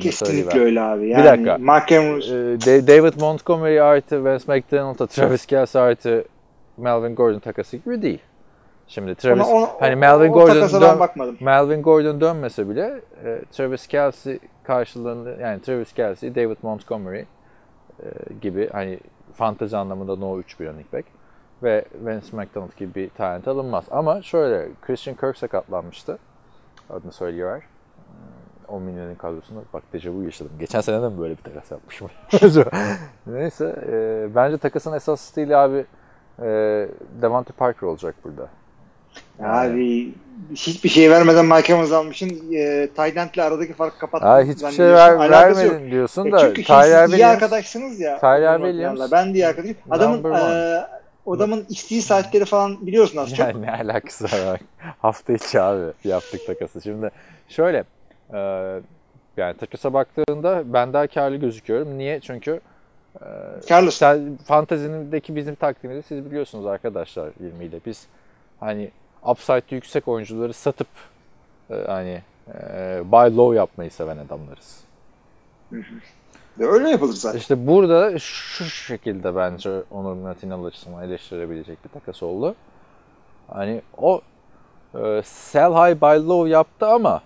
Kesinlikle 0.00 0.60
öyle 0.60 0.80
abi. 0.80 1.08
Yani 1.08 1.24
dakika. 1.24 1.58
Mark 1.58 1.92
Andrews 1.92 2.30
Ee, 2.30 2.32
Da- 2.34 2.86
David 2.86 3.20
Montgomery 3.20 3.80
artı 3.82 4.24
Vance 4.24 4.44
McDonald'a 4.46 5.06
Travis 5.06 5.46
Kelce 5.46 5.78
artı 5.78 6.24
Melvin 6.76 7.14
Gordon 7.14 7.38
takası 7.38 7.76
gibi 7.76 8.02
değil. 8.02 8.18
Şimdi 8.92 9.14
Travis 9.14 9.46
ona, 9.46 9.56
ona, 9.56 9.68
hani 9.80 9.96
Melvin 9.96 10.30
o 10.30 10.32
Gordon 10.32 10.80
dön- 10.80 11.00
bakmadım. 11.00 11.36
Melvin 11.40 11.82
Gordon 11.82 12.20
dönmese 12.20 12.68
bile 12.68 13.00
e, 13.24 13.42
Travis 13.52 13.86
Kelce 13.86 14.38
karşılığında 14.64 15.30
yani 15.30 15.62
Travis 15.62 15.92
Kelce, 15.92 16.34
David 16.34 16.56
Montgomery 16.62 17.20
e, 17.20 17.26
gibi 18.40 18.68
hani 18.72 19.00
fantezi 19.34 19.76
anlamında 19.76 20.16
no 20.16 20.38
3 20.38 20.60
bir 20.60 20.66
running 20.66 20.92
back 20.92 21.04
ve 21.62 21.84
Vance 22.02 22.26
McDonald 22.32 22.76
gibi 22.76 22.94
bir 22.94 23.10
talent 23.10 23.48
alınmaz. 23.48 23.84
Ama 23.90 24.22
şöyle 24.22 24.68
Christian 24.82 25.16
Kirk 25.16 25.36
sakatlanmıştı. 25.36 26.18
Adını 26.90 27.12
söyleyiver. 27.12 27.62
10 28.68 28.82
milyonun 28.82 29.14
kadrosunda 29.14 29.60
bak 29.72 29.82
dejavu 29.92 30.22
yaşadım. 30.22 30.52
Geçen 30.58 30.80
sene 30.80 31.02
de 31.02 31.08
mi 31.08 31.18
böyle 31.18 31.36
bir 31.38 31.42
takas 31.42 31.70
yapmışım? 31.70 32.08
Neyse 33.26 33.84
e, 33.88 34.28
bence 34.34 34.58
takasın 34.58 34.92
esas 34.92 35.20
stili 35.20 35.56
abi 35.56 35.84
e, 36.42 36.88
Devante 37.22 37.52
Parker 37.52 37.86
olacak 37.86 38.14
burada. 38.24 38.48
Abi 39.42 40.14
hiçbir 40.54 40.88
şey 40.88 41.10
vermeden 41.10 41.46
Mike 41.46 41.72
Evans 41.72 41.92
almışsın. 41.92 42.52
E, 42.52 42.88
Tydent'le 42.96 43.38
aradaki 43.38 43.72
farkı 43.72 43.98
kapattın. 43.98 44.26
Ha, 44.26 44.42
hiçbir 44.42 44.70
şey 44.70 44.86
ver, 44.86 45.12
Alakası 45.16 45.64
yok. 45.64 45.72
vermedin 45.72 45.90
diyorsun 45.90 46.26
E 46.26 46.32
da 46.32 46.38
çünkü 46.38 46.64
Tyler 46.64 47.08
iyi 47.08 47.26
arkadaşsınız 47.26 48.00
ya. 48.00 48.18
Tyler 48.18 48.58
Williams. 48.58 49.12
Ben 49.12 49.28
de 49.28 49.38
iyi 49.38 49.46
arkadaşım. 49.46 49.76
Adamın 49.90 50.34
e, 50.34 50.82
adamın 51.26 51.66
içtiği 51.68 52.02
saatleri 52.02 52.44
falan 52.44 52.86
biliyorsun 52.86 53.16
az 53.18 53.30
çok. 53.30 53.38
yani 53.38 53.62
ne 53.62 53.70
alakası 53.72 54.24
var 54.24 54.30
bak. 54.46 54.60
Hafta 55.02 55.32
içi 55.32 55.60
abi 55.60 55.92
yaptık 56.04 56.46
takası. 56.46 56.80
Şimdi 56.82 57.10
şöyle 57.48 57.84
e, 58.34 58.38
yani 59.36 59.56
takasa 59.56 59.92
baktığında 59.92 60.62
ben 60.66 60.92
daha 60.92 61.06
karlı 61.06 61.36
gözüküyorum. 61.36 61.98
Niye? 61.98 62.20
Çünkü 62.20 62.60
e, 63.20 63.26
Carlos. 63.70 63.96
sen 63.96 64.38
fantezindeki 64.44 65.36
bizim 65.36 65.54
taktiğimizi 65.54 66.02
siz 66.08 66.24
biliyorsunuz 66.24 66.66
arkadaşlar 66.66 67.30
20 67.40 67.64
ile. 67.64 67.80
Biz 67.86 68.06
hani 68.60 68.90
upside 69.26 69.74
yüksek 69.74 70.08
oyuncuları 70.08 70.52
satıp 70.52 70.88
e, 71.70 71.74
hani 71.86 72.22
e, 72.54 73.02
buy 73.12 73.36
low 73.36 73.56
yapmayı 73.56 73.90
seven 73.90 74.18
adamlarız. 74.18 74.84
Öyle 76.60 76.90
yapılır 76.90 77.12
zaten. 77.12 77.38
İşte 77.38 77.66
burada 77.66 78.18
şu 78.18 78.64
şekilde 78.64 79.36
bence 79.36 79.82
Onur 79.90 80.14
Murat 80.14 80.42
İnal 80.42 80.64
açısından 80.64 81.04
eleştirebilecek 81.04 81.84
bir 81.84 81.88
takas 81.88 82.22
oldu. 82.22 82.54
Hani 83.48 83.82
o 83.98 84.20
e, 84.94 85.22
sell 85.24 85.72
high 85.72 86.00
buy 86.00 86.28
low 86.28 86.50
yaptı 86.50 86.86
ama 86.86 87.22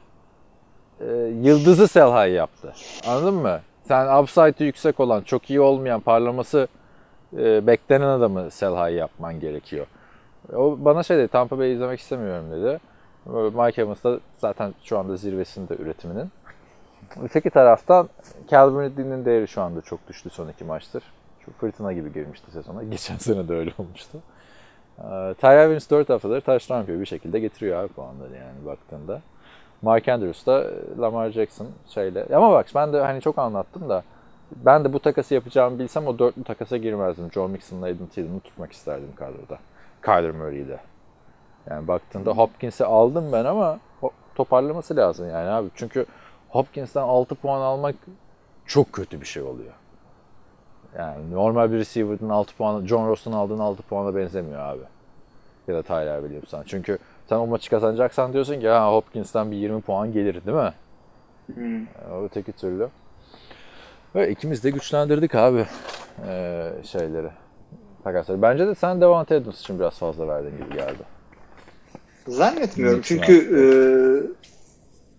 e, 1.01 1.07
yıldızı 1.43 1.89
sell 1.89 2.11
high 2.11 2.35
yaptı. 2.35 2.75
Anladın 3.07 3.35
mı? 3.35 3.61
Sen 3.89 4.23
upside'ı 4.23 4.65
yüksek 4.65 5.01
olan, 5.01 5.23
çok 5.23 5.51
iyi 5.51 5.61
olmayan, 5.61 6.01
parlaması 6.01 6.69
e, 7.39 7.67
beklenen 7.67 8.09
adamı 8.09 8.51
sell 8.51 8.73
high 8.75 8.97
yapman 8.97 9.41
gerekiyor. 9.41 9.87
O 10.55 10.77
bana 10.81 11.03
şey 11.03 11.19
dedi, 11.19 11.29
Tampa 11.29 11.59
Bay 11.59 11.73
izlemek 11.73 12.01
istemiyorum 12.01 12.47
dedi. 12.51 12.81
Mike 13.57 13.83
Evans 13.83 14.05
da 14.05 14.21
zaten 14.39 14.75
şu 14.83 14.99
anda 14.99 15.17
zirvesinde 15.17 15.77
üretiminin. 15.77 16.31
Öteki 17.23 17.51
taraftan 17.51 18.09
Calvin 18.51 18.81
Ridley'nin 18.81 19.25
değeri 19.25 19.49
şu 19.49 19.63
anda 19.63 19.81
çok 19.81 20.09
düştü 20.09 20.31
son 20.31 20.49
iki 20.49 20.65
maçtır. 20.65 21.03
Çok 21.45 21.55
fırtına 21.55 21.93
gibi 21.93 22.13
girmişti 22.13 22.51
sezona. 22.51 22.83
Geçen 22.91 23.17
sene 23.17 23.49
de 23.49 23.55
öyle 23.55 23.73
olmuştu. 23.79 24.19
Ee, 24.99 25.03
Tyler 25.41 25.63
Williams 25.63 25.91
4 25.91 26.09
haftadır 26.09 26.41
touchdown 26.41 26.81
yapıyor. 26.81 27.01
Bir 27.01 27.07
şekilde 27.07 27.41
getiriyor 27.41 27.85
abi 27.85 27.89
puanları 27.89 28.35
yani 28.35 28.67
baktığında. 28.67 29.21
Mark 29.83 30.09
Andrews 30.09 30.47
da 30.47 30.71
Lamar 31.01 31.31
Jackson 31.31 31.69
şeyle. 31.89 32.27
Ama 32.35 32.53
bak 32.53 32.67
ben 32.75 32.93
de 32.93 33.01
hani 33.01 33.21
çok 33.21 33.39
anlattım 33.39 33.89
da 33.89 34.03
ben 34.57 34.85
de 34.85 34.93
bu 34.93 34.99
takası 34.99 35.35
yapacağımı 35.35 35.79
bilsem 35.79 36.07
o 36.07 36.19
dörtlü 36.19 36.45
takasa 36.45 36.77
girmezdim. 36.77 37.33
Joe 37.33 37.49
Mixon'la 37.49 37.87
Adam 37.87 38.07
Thielen'ı 38.07 38.41
tutmak 38.41 38.73
isterdim 38.73 39.13
kadroda. 39.17 39.59
Kyler 40.07 40.31
Murray'i 40.31 40.69
de. 40.69 40.81
Yani 41.71 41.89
baktığında 41.89 42.31
Hopkins'i 42.31 42.85
aldım 42.85 43.33
ben 43.33 43.45
ama 43.45 43.79
toparlaması 44.35 44.97
lazım 44.97 45.29
yani 45.31 45.49
abi. 45.49 45.69
Çünkü 45.75 46.07
Hopkins'ten 46.49 47.03
6 47.03 47.35
puan 47.35 47.61
almak 47.61 47.95
çok 48.67 48.93
kötü 48.93 49.21
bir 49.21 49.27
şey 49.27 49.43
oluyor. 49.43 49.73
Yani 50.99 51.31
normal 51.31 51.73
bir 51.73 51.77
receiver'ın 51.77 52.29
6 52.29 52.57
puanı, 52.57 52.89
John 52.89 53.09
Ross'un 53.09 53.33
aldığın 53.33 53.59
6 53.59 53.83
puana 53.83 54.17
benzemiyor 54.17 54.61
abi. 54.61 54.83
Ya 55.69 55.75
da 55.75 55.83
Tyler 55.83 56.21
Williams'tan. 56.21 56.63
Çünkü 56.67 56.99
sen 57.29 57.37
o 57.37 57.47
maçı 57.47 57.71
kazanacaksan 57.71 58.33
diyorsun 58.33 58.61
ki 58.61 58.69
ha 58.69 58.93
Hopkins'ten 58.93 59.51
bir 59.51 59.57
20 59.57 59.81
puan 59.81 60.13
gelir 60.13 60.47
değil 60.47 60.57
mi? 60.57 60.73
Hmm. 61.55 61.87
Öteki 62.25 62.53
türlü. 62.53 62.89
Ve 64.15 64.31
ikimiz 64.31 64.65
de 64.65 64.71
güçlendirdik 64.71 65.35
abi 65.35 65.67
ee, 66.27 66.73
şeyleri. 66.83 67.31
Takasları. 68.07 68.43
Bence 68.43 68.67
de 68.67 68.75
sen 68.75 69.01
Devante 69.01 69.35
Adams 69.35 69.61
için 69.61 69.79
biraz 69.79 69.99
fazla 69.99 70.29
verdin 70.29 70.51
gibi 70.51 70.77
geldi. 70.77 71.03
Zannetmiyorum. 72.29 73.01
Çünkü 73.03 73.33
e, 73.33 73.63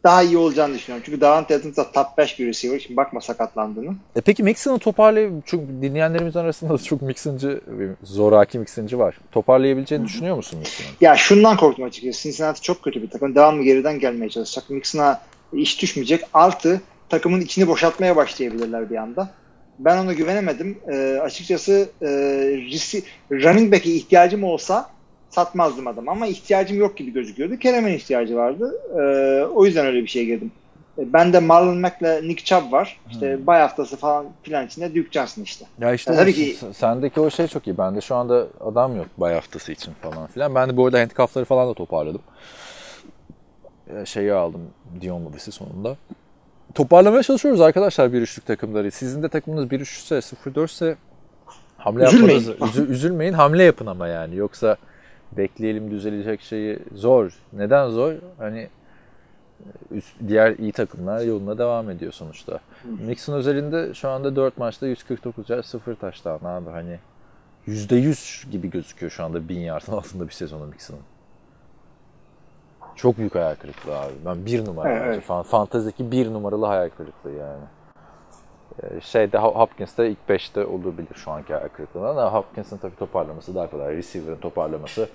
daha 0.04 0.24
iyi 0.24 0.38
olacağını 0.38 0.74
düşünüyorum. 0.74 1.04
Çünkü 1.06 1.22
Davante 1.22 1.56
Adams 1.56 1.78
da 1.78 1.92
top 1.92 2.06
5 2.18 2.40
bir 2.40 2.48
receiver. 2.48 2.80
Şimdi 2.80 2.98
bakma 2.98 3.22
sakatlandığını. 3.22 3.96
E 4.16 4.22
peki 4.22 4.44
Mixon'ı 4.44 4.80
toparlayıp 4.80 5.34
çünkü 5.46 5.68
dinleyenlerimiz 5.82 6.36
arasında 6.36 6.74
da 6.74 6.78
çok 6.78 7.02
Mixon'cı, 7.02 7.62
zoraki 8.04 8.60
Mixon'cı 8.60 9.00
var. 9.00 9.20
Toparlayabileceğini 9.32 10.02
Hı-hı. 10.02 10.10
düşünüyor 10.10 10.36
musun 10.36 10.60
Mixon'ı? 10.60 10.88
Ya 11.02 11.16
şundan 11.16 11.58
korktum 11.58 11.86
açıkçası. 11.86 12.22
Cincinnati 12.22 12.62
çok 12.62 12.84
kötü 12.84 13.02
bir 13.02 13.10
takım. 13.10 13.36
Devamlı 13.36 13.64
geriden 13.64 14.00
gelmeye 14.00 14.30
çalışacak. 14.30 14.70
Mixon'a 14.70 15.22
iş 15.54 15.82
düşmeyecek. 15.82 16.24
Artı 16.34 16.82
takımın 17.10 17.42
içini 17.42 17.68
boşaltmaya 17.68 18.16
başlayabilirler 18.16 18.90
bir 18.90 18.96
anda. 18.96 19.30
Ben 19.80 19.98
ona 19.98 20.14
güvenemedim. 20.14 20.78
E, 20.92 21.20
açıkçası 21.22 21.90
e, 22.02 22.08
running 23.32 23.74
back'e 23.74 23.92
ihtiyacım 23.92 24.44
olsa 24.44 24.90
satmazdım 25.30 25.88
adam 25.88 26.10
ama 26.10 26.28
ihtiyacım 26.28 26.78
yok 26.78 26.98
gibi 26.98 27.14
gözüküyordu. 27.14 27.58
Kerem'in 27.60 27.94
ihtiyacı 27.94 28.36
vardı. 28.36 28.82
E, 28.94 29.02
o 29.46 29.66
yüzden 29.66 29.86
öyle 29.86 30.02
bir 30.02 30.08
şeye 30.08 30.26
girdim. 30.26 30.52
E, 30.98 31.14
ben 31.14 31.34
de 31.34 31.40
Marlon 31.40 31.78
Mack'le 31.78 32.24
Nick 32.24 32.44
Chubb 32.44 32.72
var. 32.72 33.00
İşte 33.12 33.38
hmm. 33.38 33.48
bay 33.48 33.62
haftası 33.62 33.98
falan 33.98 34.26
filan 34.44 34.66
içinde 34.66 34.96
Duke 34.96 35.12
Johnson 35.12 35.44
işte. 35.44 35.66
Ya 35.80 35.94
işte 35.94 36.12
yani 36.12 36.22
tabii 36.22 36.34
ki 36.34 36.56
sendeki 36.74 37.20
o 37.20 37.30
şey 37.30 37.48
çok 37.48 37.68
iyi. 37.68 37.78
Bende 37.78 38.02
şu 38.02 38.16
anda 38.16 38.48
adam 38.60 38.96
yok 38.96 39.08
bay 39.18 39.34
haftası 39.34 39.72
için 39.72 39.94
falan 40.02 40.28
filan. 40.28 40.56
Ben 40.56 40.70
de 40.70 40.78
bu 40.78 40.86
arada 40.86 41.00
handcuff'ları 41.00 41.46
falan 41.46 41.70
da 41.70 41.74
toparladım. 41.74 42.22
Şeyi 44.06 44.34
aldım 44.34 44.62
Dion 45.02 45.26
Lewis'i 45.26 45.52
sonunda. 45.52 45.96
Toparlamaya 46.76 47.24
çalışıyoruz 47.24 47.62
arkadaşlar 47.62 48.14
bir 48.14 48.22
üçlük 48.22 48.46
takımları. 48.46 48.92
Sizin 48.92 49.24
de 49.24 49.30
takımınız 49.30 49.72
bir 49.72 49.80
üçlükse 49.80 50.16
0-4 50.16 50.66
ise 50.66 50.98
hamle 51.78 52.04
üzülmeyin. 52.04 52.40
yapmanız, 52.40 52.70
üzü, 52.70 52.92
üzülmeyin. 52.92 53.34
Hamle 53.34 53.64
yapın 53.64 53.86
ama 53.86 54.08
yani. 54.08 54.36
Yoksa 54.36 54.78
bekleyelim 55.32 55.92
düzelecek 55.92 56.42
şeyi 56.42 56.80
zor. 56.96 57.34
Neden 57.54 57.90
zor? 57.90 58.14
Hani 58.38 58.70
üst, 59.92 60.14
diğer 60.28 60.58
iyi 60.58 60.72
takımlar 60.72 61.22
yoluna 61.22 61.58
devam 61.58 61.90
ediyor 61.90 62.12
sonuçta. 62.12 62.60
Mixon 63.06 63.34
özelinde 63.34 63.94
şu 63.94 64.10
anda 64.10 64.36
4 64.36 64.58
maçta 64.58 64.88
149 64.88 65.50
yard 65.50 65.64
0 65.64 65.96
taştan 65.96 66.40
abi 66.44 66.70
hani 66.70 67.00
%100 67.68 68.50
gibi 68.50 68.70
gözüküyor 68.70 69.12
şu 69.12 69.24
anda 69.24 69.50
1000 69.50 69.60
yardın 69.60 69.92
altında 69.98 70.28
bir 70.28 70.34
sezonu 70.34 70.66
Mixon'ın. 70.66 71.02
Çok 72.98 73.18
büyük 73.18 73.36
hayal 73.36 73.56
kırıklığı 73.56 74.00
abi. 74.00 74.14
Ben 74.26 74.46
bir 74.46 74.66
numara 74.66 74.90
evet, 74.90 75.02
bence. 75.02 75.22
Evet. 75.36 75.46
Fantezideki 75.48 76.12
bir 76.12 76.34
numaralı 76.34 76.66
hayal 76.66 76.90
kırıklığı 76.90 77.32
yani. 77.32 77.64
Ee, 78.84 79.02
şeyde 79.02 79.38
Hopkins'te 79.38 80.10
ilk 80.10 80.18
5'te 80.30 80.66
olabilir 80.66 81.16
şu 81.16 81.32
anki 81.32 81.54
hayal 81.54 81.68
kırıklığında 81.68 82.10
ama 82.10 82.34
Hopkins'in 82.34 82.78
tabii 82.78 82.96
toparlaması 82.96 83.56
daha 83.56 83.70
kolay. 83.72 83.96
Receiver'ın 83.98 84.40
toparlaması 84.40 85.10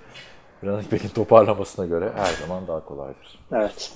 running 0.63 0.91
back'in 0.91 1.09
toparlamasına 1.09 1.85
göre 1.85 2.11
her 2.15 2.33
zaman 2.47 2.67
daha 2.67 2.85
kolaydır. 2.85 3.39
Evet. 3.51 3.93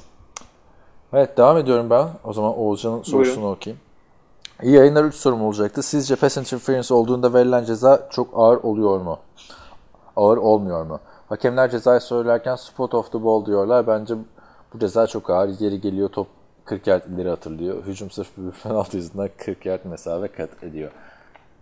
Evet 1.14 1.38
devam 1.38 1.58
ediyorum 1.58 1.90
ben. 1.90 2.08
O 2.24 2.34
zaman 2.34 2.58
Oğuzcan'ın 2.58 3.04
sorusunu 3.04 3.36
Buyurun. 3.36 3.56
okuyayım. 3.56 3.82
İyi 4.64 4.76
yayınlar 4.76 5.04
3 5.04 5.16
sorum 5.16 5.42
olacaktı. 5.42 5.84
Sizce 5.84 6.16
pass 6.16 6.38
interference 6.38 6.94
olduğunda 6.94 7.34
verilen 7.34 7.64
ceza 7.64 8.08
çok 8.12 8.28
ağır 8.34 8.58
oluyor 8.58 9.00
mu? 9.00 9.20
Ağır 10.16 10.38
olmuyor 10.38 10.86
mu? 10.86 11.00
Hakemler 11.30 11.70
cezayı 11.70 12.00
söylerken 12.00 12.56
spot 12.56 12.94
of 12.94 13.12
the 13.12 13.24
ball 13.24 13.46
diyorlar. 13.46 13.88
Bence 13.88 14.14
bu 14.74 14.80
ceza 14.80 15.08
çok 15.08 15.30
ağır. 15.30 15.50
Geri 15.50 15.82
geliyor 15.82 16.10
top 16.10 16.28
40 16.66 16.88
yard 16.88 17.04
ileri 17.06 17.30
hatırlıyor. 17.30 17.86
Hücum 17.86 18.12
sırf 18.12 18.28
bir 18.38 18.52
penaltı 18.64 18.98
yüzünden 18.98 19.30
40 19.38 19.66
yard 19.66 19.86
mesafe 19.86 20.28
kat 20.28 20.50
ediyor 20.64 20.92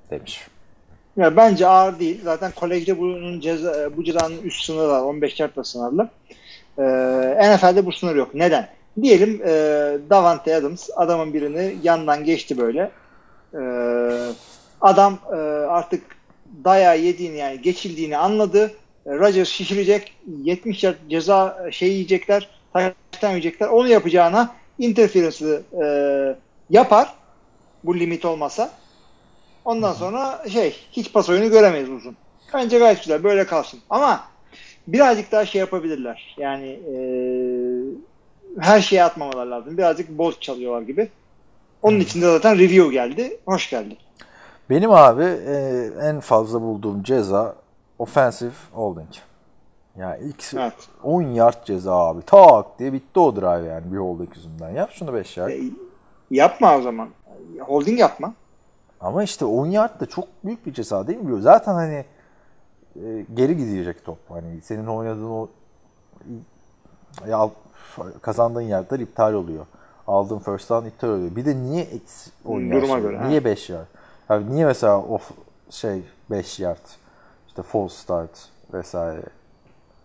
demiş. 0.10 0.48
Ya 1.18 1.38
bence 1.38 1.68
ağır 1.68 2.00
değil. 2.00 2.22
Zaten 2.24 2.52
kolejde 2.52 3.00
bunun 3.00 3.40
ceza, 3.40 3.90
bu 3.98 4.04
cezanın 4.04 4.42
üst 4.44 4.66
sınırı 4.66 4.90
var. 4.90 5.02
15 5.02 5.40
yardla 5.40 5.64
sınırlı. 5.64 6.10
Ee, 6.78 7.56
NFL'de 7.56 7.86
bu 7.86 7.92
sınır 7.92 8.16
yok. 8.16 8.34
Neden? 8.34 8.70
Diyelim 9.02 9.42
e, 9.46 9.50
Davante 10.10 10.56
Adams 10.56 10.90
adamın 10.96 11.34
birini 11.34 11.76
yandan 11.84 12.24
geçti 12.24 12.58
böyle. 12.58 12.92
E, 13.54 13.62
adam 14.82 15.20
e, 15.32 15.36
artık 15.70 16.04
dayağı 16.64 17.00
yediğini 17.00 17.38
yani 17.38 17.62
geçildiğini 17.62 18.18
anladı. 18.18 18.72
Rodgers 19.08 19.50
şişirecek. 19.50 20.14
70 20.44 20.84
yard 20.84 20.96
ceza 21.10 21.68
şey 21.72 21.90
yiyecekler. 21.90 22.50
Taştan 22.74 23.30
yiyecekler. 23.30 23.68
Onu 23.68 23.88
yapacağına 23.88 24.56
interference'ı 24.80 25.64
e, 25.84 25.86
yapar. 26.70 27.14
Bu 27.84 28.00
limit 28.00 28.26
olmasa. 28.26 28.70
Ondan 29.66 29.94
sonra 29.94 30.44
şey 30.50 30.76
hiç 30.92 31.14
pas 31.14 31.30
oyunu 31.30 31.50
göremeyiz 31.50 31.90
uzun. 31.90 32.16
Bence 32.54 32.80
gayet 32.80 33.00
güzel. 33.00 33.24
Böyle 33.24 33.46
kalsın. 33.46 33.80
Ama 33.90 34.24
birazcık 34.88 35.32
daha 35.32 35.46
şey 35.46 35.60
yapabilirler. 35.60 36.36
Yani 36.38 36.68
e, 36.68 36.98
her 38.60 38.82
şeye 38.82 39.04
atmamalar 39.04 39.46
lazım. 39.46 39.78
Birazcık 39.78 40.10
boz 40.10 40.40
çalıyorlar 40.40 40.82
gibi. 40.82 41.10
Onun 41.82 42.00
için 42.00 42.22
de 42.22 42.26
zaten 42.26 42.60
review 42.60 42.94
geldi. 42.94 43.38
Hoş 43.46 43.70
geldi. 43.70 43.98
Benim 44.70 44.92
abi 44.92 45.24
e, 45.24 45.90
en 46.02 46.20
fazla 46.20 46.62
bulduğum 46.62 47.04
ceza 47.04 47.56
offensive 48.00 48.54
holding. 48.74 49.10
Yani 49.98 50.24
ilk 50.24 50.54
evet. 50.54 50.74
10 51.04 51.22
yard 51.22 51.66
ceza 51.66 51.94
abi. 51.94 52.22
Tak 52.22 52.80
diye 52.80 52.94
bitti 52.94 53.20
o 53.20 53.36
drive 53.36 53.68
yani 53.68 53.92
bir 53.92 53.98
holding 53.98 54.36
yüzünden. 54.36 54.70
Yap 54.70 54.92
şunu 54.92 55.14
5 55.14 55.38
yard. 55.38 55.50
E, 55.50 55.60
yapma 56.32 56.78
o 56.78 56.82
zaman. 56.82 57.10
Holding 57.60 58.00
yapma. 58.00 58.34
Ama 59.02 59.24
işte 59.24 59.46
10 59.46 59.66
yard 59.66 60.00
da 60.00 60.06
çok 60.06 60.28
büyük 60.44 60.66
bir 60.66 60.74
ceza 60.74 61.08
değil 61.08 61.20
mi? 61.20 61.42
Zaten 61.42 61.74
hani 61.74 62.06
e, 62.96 63.26
geri 63.34 63.58
gidecek 63.58 64.06
top. 64.06 64.18
Hani 64.30 64.62
senin 64.62 64.88
oynadığın 64.88 65.30
o 65.30 65.48
ya 67.28 67.50
kazandığın 68.22 68.62
yardlar 68.62 69.00
iptal 69.00 69.34
oluyor. 69.34 69.66
Aldığın 70.08 70.40
first 70.40 70.70
down 70.70 70.88
iptal 70.88 71.08
oluyor. 71.08 71.36
Bir 71.36 71.46
de 71.46 71.56
niye 71.56 71.84
eksi 71.84 72.32
10 72.46 72.60
yard? 72.60 72.82
Duruma 72.82 73.00
göre. 73.00 73.30
Niye 73.30 73.46
5 73.46 73.70
yard? 73.70 73.86
Yani 74.30 74.52
niye 74.52 74.66
mesela 74.66 75.02
of 75.02 75.32
şey 75.70 76.04
5 76.32 76.60
yard? 76.60 76.86
İşte 77.56 77.64
false 77.64 77.96
start 77.96 78.30
vesaire. 78.74 79.22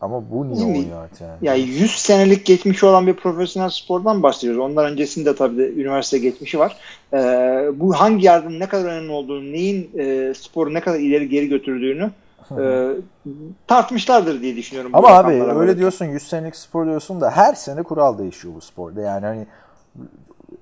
Ama 0.00 0.30
bu 0.30 0.48
niye 0.48 0.66
10 0.66 0.88
yard 0.88 1.10
yani? 1.20 1.38
Ya 1.42 1.54
100 1.54 1.90
senelik 1.90 2.46
geçmişi 2.46 2.86
olan 2.86 3.06
bir 3.06 3.14
profesyonel 3.14 3.68
spordan 3.68 4.22
bahsediyoruz. 4.22 4.60
Ondan 4.60 4.92
öncesinde 4.92 5.34
tabii 5.34 5.56
de 5.58 5.72
üniversite 5.72 6.18
geçmişi 6.18 6.58
var. 6.58 6.76
Ee, 7.12 7.18
bu 7.74 7.92
hangi 7.94 8.26
yardın 8.26 8.60
ne 8.60 8.68
kadar 8.68 8.84
önemli 8.84 9.10
olduğunu, 9.10 9.52
neyin 9.52 9.90
e, 9.98 10.34
sporu 10.34 10.74
ne 10.74 10.80
kadar 10.80 10.98
ileri 10.98 11.28
geri 11.28 11.48
götürdüğünü 11.48 12.10
e, 12.58 12.88
tartmışlardır 13.66 14.40
diye 14.40 14.56
düşünüyorum. 14.56 14.90
Ama 14.94 15.08
abi 15.08 15.32
öyle 15.32 15.54
böyle. 15.54 15.78
diyorsun 15.78 16.04
100 16.04 16.22
senelik 16.22 16.56
spor 16.56 16.86
diyorsun 16.86 17.20
da 17.20 17.30
her 17.30 17.54
sene 17.54 17.82
kural 17.82 18.18
değişiyor 18.18 18.54
bu 18.54 18.60
sporda. 18.60 19.00
Yani 19.00 19.26
hani 19.26 19.46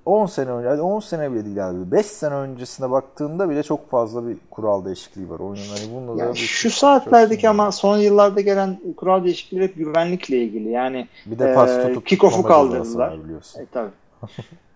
10 0.05 0.25
sene 0.25 0.49
önce, 0.49 0.81
10 0.81 0.99
sene 0.99 1.33
bile 1.33 1.45
değil 1.45 1.69
abi. 1.69 1.91
5 1.91 2.05
sene 2.05 2.33
öncesine 2.33 2.91
baktığında 2.91 3.49
bile 3.49 3.63
çok 3.63 3.89
fazla 3.89 4.27
bir 4.27 4.37
kural 4.51 4.85
değişikliği 4.85 5.29
var. 5.29 5.39
Oyunun 5.39 5.67
hani 5.69 5.95
bununla 5.95 6.23
yani 6.23 6.37
şu 6.37 6.69
saatlerdeki 6.69 7.49
ama 7.49 7.71
son 7.71 7.97
yıllarda 7.97 8.41
gelen 8.41 8.79
kural 8.97 9.23
değişiklikleri 9.23 9.63
hep 9.63 9.75
güvenlikle 9.75 10.37
ilgili. 10.37 10.69
Yani 10.69 11.07
bir 11.25 11.39
de 11.39 11.53
pas 11.53 11.87
tutup 11.87 12.07
kick-off'u 12.07 12.43
kaldırdılar. 12.43 13.23
Biliyorsun. 13.23 13.61
E, 13.61 13.65
tabii. 13.71 13.91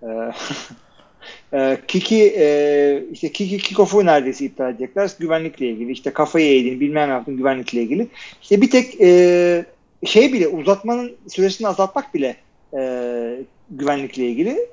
e, 1.54 1.78
Kiki 1.88 2.34
e, 2.38 3.04
işte 3.12 3.32
Kiki 3.32 3.58
kickoff'u 3.58 4.06
neredeyse 4.06 4.46
iptal 4.46 4.70
edecekler. 4.70 5.12
Güvenlikle 5.20 5.68
ilgili. 5.70 5.92
İşte 5.92 6.14
kafayı 6.14 6.48
eğdin 6.48 6.80
bilmem 6.80 7.10
ne 7.10 7.14
yaptın 7.14 7.38
güvenlikle 7.38 7.82
ilgili. 7.82 8.08
İşte 8.42 8.62
bir 8.62 8.70
tek 8.70 9.02
e, 9.02 9.66
şey 10.06 10.34
bile 10.34 10.48
uzatmanın 10.48 11.16
süresini 11.28 11.68
azaltmak 11.68 12.14
bile 12.14 12.36
e, 12.78 13.40
güvenlikle 13.72 14.28
ilgili. 14.28 14.73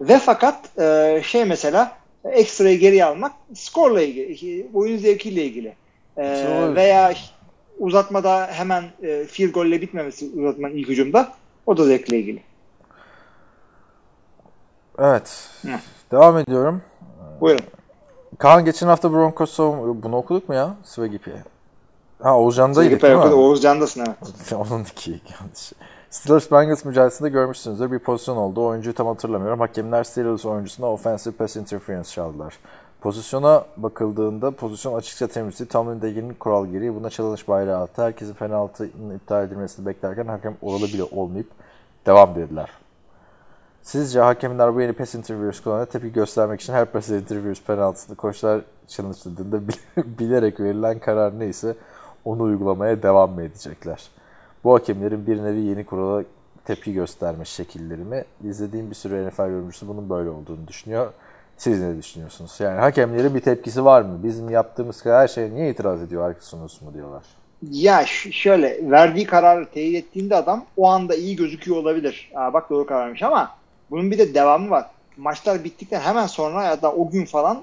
Ve 0.00 0.18
fakat 0.18 0.78
e, 0.78 1.20
şey 1.24 1.44
mesela 1.44 1.96
ekstrayı 2.24 2.78
geri 2.78 3.04
almak 3.04 3.32
skorla 3.54 4.02
ilgili, 4.02 4.66
oyun 4.74 4.98
zevkiyle 4.98 5.44
ilgili. 5.44 5.76
E, 6.16 6.46
veya 6.74 7.14
uzatmada 7.78 8.46
hemen 8.46 8.84
e, 9.02 9.24
field 9.24 9.52
golle 9.52 9.80
bitmemesi 9.80 10.30
uzatmanın 10.36 10.74
ilk 10.74 10.88
hücumda 10.88 11.32
o 11.66 11.76
da 11.76 11.84
zevkle 11.84 12.18
ilgili. 12.18 12.42
Evet. 14.98 15.50
Hı. 15.62 15.68
Devam 16.10 16.38
ediyorum. 16.38 16.82
Buyurun. 17.40 17.64
Kaan 18.38 18.64
geçen 18.64 18.86
hafta 18.86 19.12
Broncos'u 19.12 19.96
bunu 20.02 20.16
okuduk 20.16 20.48
mu 20.48 20.54
ya? 20.54 20.76
Svegipi. 20.84 21.32
Ha 22.22 22.38
Oğuzcan'daydık 22.38 23.02
değil 23.02 23.14
mi? 23.14 23.22
Oğuz 23.22 23.62
Can'dasın 23.62 24.00
evet. 24.06 24.52
Onun 24.52 24.84
iki 24.84 25.10
yanlış. 25.10 25.72
Steelers 26.10 26.50
Bengals 26.50 26.84
mücadelesinde 26.84 27.28
görmüşsünüzdür. 27.28 27.92
Bir 27.92 27.98
pozisyon 27.98 28.36
oldu. 28.36 28.66
Oyuncuyu 28.66 28.94
tam 28.94 29.06
hatırlamıyorum. 29.06 29.60
Hakemler 29.60 30.04
Steelers 30.04 30.46
oyuncusuna 30.46 30.92
offensive 30.92 31.34
pass 31.34 31.56
interference 31.56 32.10
çaldılar. 32.10 32.58
Pozisyona 33.00 33.64
bakıldığında 33.76 34.50
pozisyon 34.50 34.94
açıkça 34.94 35.26
temizdi. 35.26 35.68
Tomlin 35.68 36.02
de 36.02 36.08
yeni 36.08 36.34
kural 36.34 36.66
gereği 36.66 36.94
buna 36.94 37.10
challenge 37.10 37.42
bayrağı 37.48 37.82
attı. 37.82 38.02
Herkesin 38.02 38.34
penaltının 38.34 39.16
iptal 39.16 39.44
edilmesini 39.44 39.86
beklerken 39.86 40.26
hakem 40.26 40.56
oralı 40.62 40.84
bile 40.84 41.04
olmayıp 41.04 41.50
devam 42.06 42.34
dediler. 42.34 42.70
Sizce 43.82 44.20
hakemler 44.20 44.74
bu 44.74 44.80
yeni 44.80 44.92
pass 44.92 45.14
interference 45.14 45.62
kullanana 45.64 45.84
tepki 45.84 46.12
göstermek 46.12 46.60
için 46.60 46.72
her 46.72 46.84
pass 46.84 47.08
interference 47.08 47.60
penaltısını 47.66 48.16
koçlar 48.16 48.60
challenge'ladığında 48.88 49.60
bilerek 49.96 50.60
verilen 50.60 50.98
karar 50.98 51.38
neyse 51.38 51.76
onu 52.24 52.42
uygulamaya 52.42 53.02
devam 53.02 53.30
mı 53.30 53.42
edecekler? 53.42 54.08
Bu 54.66 54.74
hakemlerin 54.74 55.26
bir 55.26 55.44
nevi 55.44 55.60
yeni 55.60 55.86
kurala 55.86 56.24
tepki 56.64 56.92
gösterme 56.92 57.44
şekilleri 57.44 58.00
mi? 58.04 58.24
İzlediğim 58.44 58.90
bir 58.90 58.94
sürü 58.94 59.28
NFL 59.28 59.40
yorumcusu 59.40 59.88
bunun 59.88 60.10
böyle 60.10 60.30
olduğunu 60.30 60.68
düşünüyor. 60.68 61.12
Siz 61.56 61.80
ne 61.80 61.96
düşünüyorsunuz? 61.96 62.56
Yani 62.60 62.80
hakemlerin 62.80 63.34
bir 63.34 63.40
tepkisi 63.40 63.84
var 63.84 64.02
mı? 64.02 64.20
Bizim 64.22 64.50
yaptığımız 64.50 65.04
her 65.04 65.28
şeye 65.28 65.50
niye 65.50 65.70
itiraz 65.70 66.02
ediyor 66.02 66.28
arkasınız 66.28 66.82
mu 66.82 66.94
diyorlar. 66.94 67.22
Ya 67.70 68.04
şöyle 68.30 68.90
verdiği 68.90 69.26
kararı 69.26 69.70
teyit 69.70 70.04
ettiğinde 70.04 70.36
adam 70.36 70.64
o 70.76 70.88
anda 70.88 71.14
iyi 71.14 71.36
gözüküyor 71.36 71.76
olabilir. 71.76 72.30
Aa, 72.34 72.52
bak 72.52 72.70
doğru 72.70 72.86
karar 72.86 73.04
vermiş 73.04 73.22
ama 73.22 73.50
bunun 73.90 74.10
bir 74.10 74.18
de 74.18 74.34
devamı 74.34 74.70
var. 74.70 74.86
Maçlar 75.16 75.64
bittikten 75.64 76.00
hemen 76.00 76.26
sonra 76.26 76.64
ya 76.64 76.82
da 76.82 76.92
o 76.92 77.10
gün 77.10 77.24
falan 77.24 77.62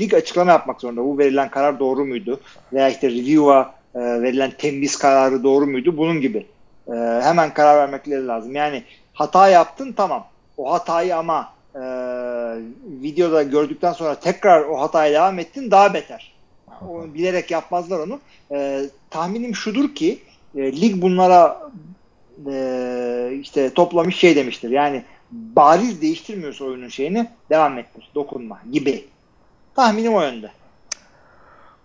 lig 0.00 0.14
açıklama 0.14 0.52
yapmak 0.52 0.80
zorunda. 0.80 1.04
Bu 1.04 1.18
verilen 1.18 1.50
karar 1.50 1.78
doğru 1.78 2.04
muydu? 2.04 2.40
Veya 2.72 2.88
işte 2.88 3.10
review'a 3.10 3.75
e, 3.96 4.22
verilen 4.22 4.52
temiz 4.58 4.98
kararı 4.98 5.44
doğru 5.44 5.66
muydu? 5.66 5.96
Bunun 5.96 6.20
gibi. 6.20 6.46
E, 6.88 6.92
hemen 7.22 7.54
karar 7.54 7.76
vermekleri 7.76 8.26
lazım. 8.26 8.54
Yani 8.54 8.82
hata 9.12 9.48
yaptın 9.48 9.92
tamam. 9.92 10.26
O 10.56 10.72
hatayı 10.72 11.16
ama 11.16 11.52
e, 11.74 11.80
videoda 13.02 13.42
gördükten 13.42 13.92
sonra 13.92 14.14
tekrar 14.14 14.62
o 14.62 14.80
hataya 14.80 15.12
devam 15.12 15.38
ettin 15.38 15.70
daha 15.70 15.94
beter. 15.94 16.32
O, 16.88 17.14
bilerek 17.14 17.50
yapmazlar 17.50 17.98
onu. 17.98 18.20
E, 18.52 18.82
tahminim 19.10 19.54
şudur 19.54 19.94
ki 19.94 20.18
e, 20.56 20.80
lig 20.80 21.02
bunlara 21.02 21.70
e, 22.50 23.38
işte 23.40 23.74
toplamış 23.74 24.16
şey 24.16 24.36
demiştir. 24.36 24.70
Yani 24.70 25.04
bariz 25.30 26.02
değiştirmiyorsa 26.02 26.64
oyunun 26.64 26.88
şeyini 26.88 27.28
devam 27.50 27.78
ettir. 27.78 28.10
Dokunma 28.14 28.60
gibi. 28.72 29.04
Tahminim 29.74 30.14
o 30.14 30.22
yönde. 30.22 30.50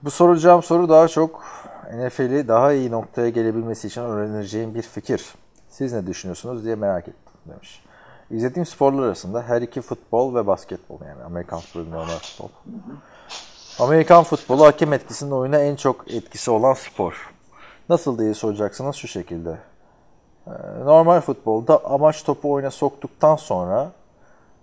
Bu 0.03 0.11
soracağım 0.11 0.63
soru 0.63 0.89
daha 0.89 1.07
çok 1.07 1.43
NFL'i 1.91 2.47
daha 2.47 2.73
iyi 2.73 2.91
noktaya 2.91 3.29
gelebilmesi 3.29 3.87
için 3.87 4.01
öğreneceğim 4.01 4.75
bir 4.75 4.81
fikir. 4.81 5.25
Siz 5.69 5.93
ne 5.93 6.07
düşünüyorsunuz 6.07 6.65
diye 6.65 6.75
merak 6.75 7.07
ettim 7.07 7.33
demiş. 7.49 7.83
İzlediğim 8.31 8.65
sporlar 8.65 9.03
arasında 9.03 9.43
her 9.43 9.61
iki 9.61 9.81
futbol 9.81 10.35
ve 10.35 10.47
basketbol 10.47 10.97
yani 11.07 11.23
Amerikan 11.23 11.59
futbolu 11.59 11.91
normal 11.91 12.17
futbol. 12.21 12.49
Amerikan 13.79 14.23
futbolu 14.23 14.65
hakem 14.65 14.93
etkisinin 14.93 15.31
oyuna 15.31 15.59
en 15.59 15.75
çok 15.75 16.11
etkisi 16.13 16.51
olan 16.51 16.73
spor. 16.73 17.33
Nasıl 17.89 18.19
diye 18.19 18.33
soracaksınız 18.33 18.95
şu 18.95 19.07
şekilde. 19.07 19.57
Normal 20.83 21.21
futbolda 21.21 21.85
amaç 21.85 22.23
topu 22.23 22.51
oyuna 22.51 22.71
soktuktan 22.71 23.35
sonra 23.35 23.91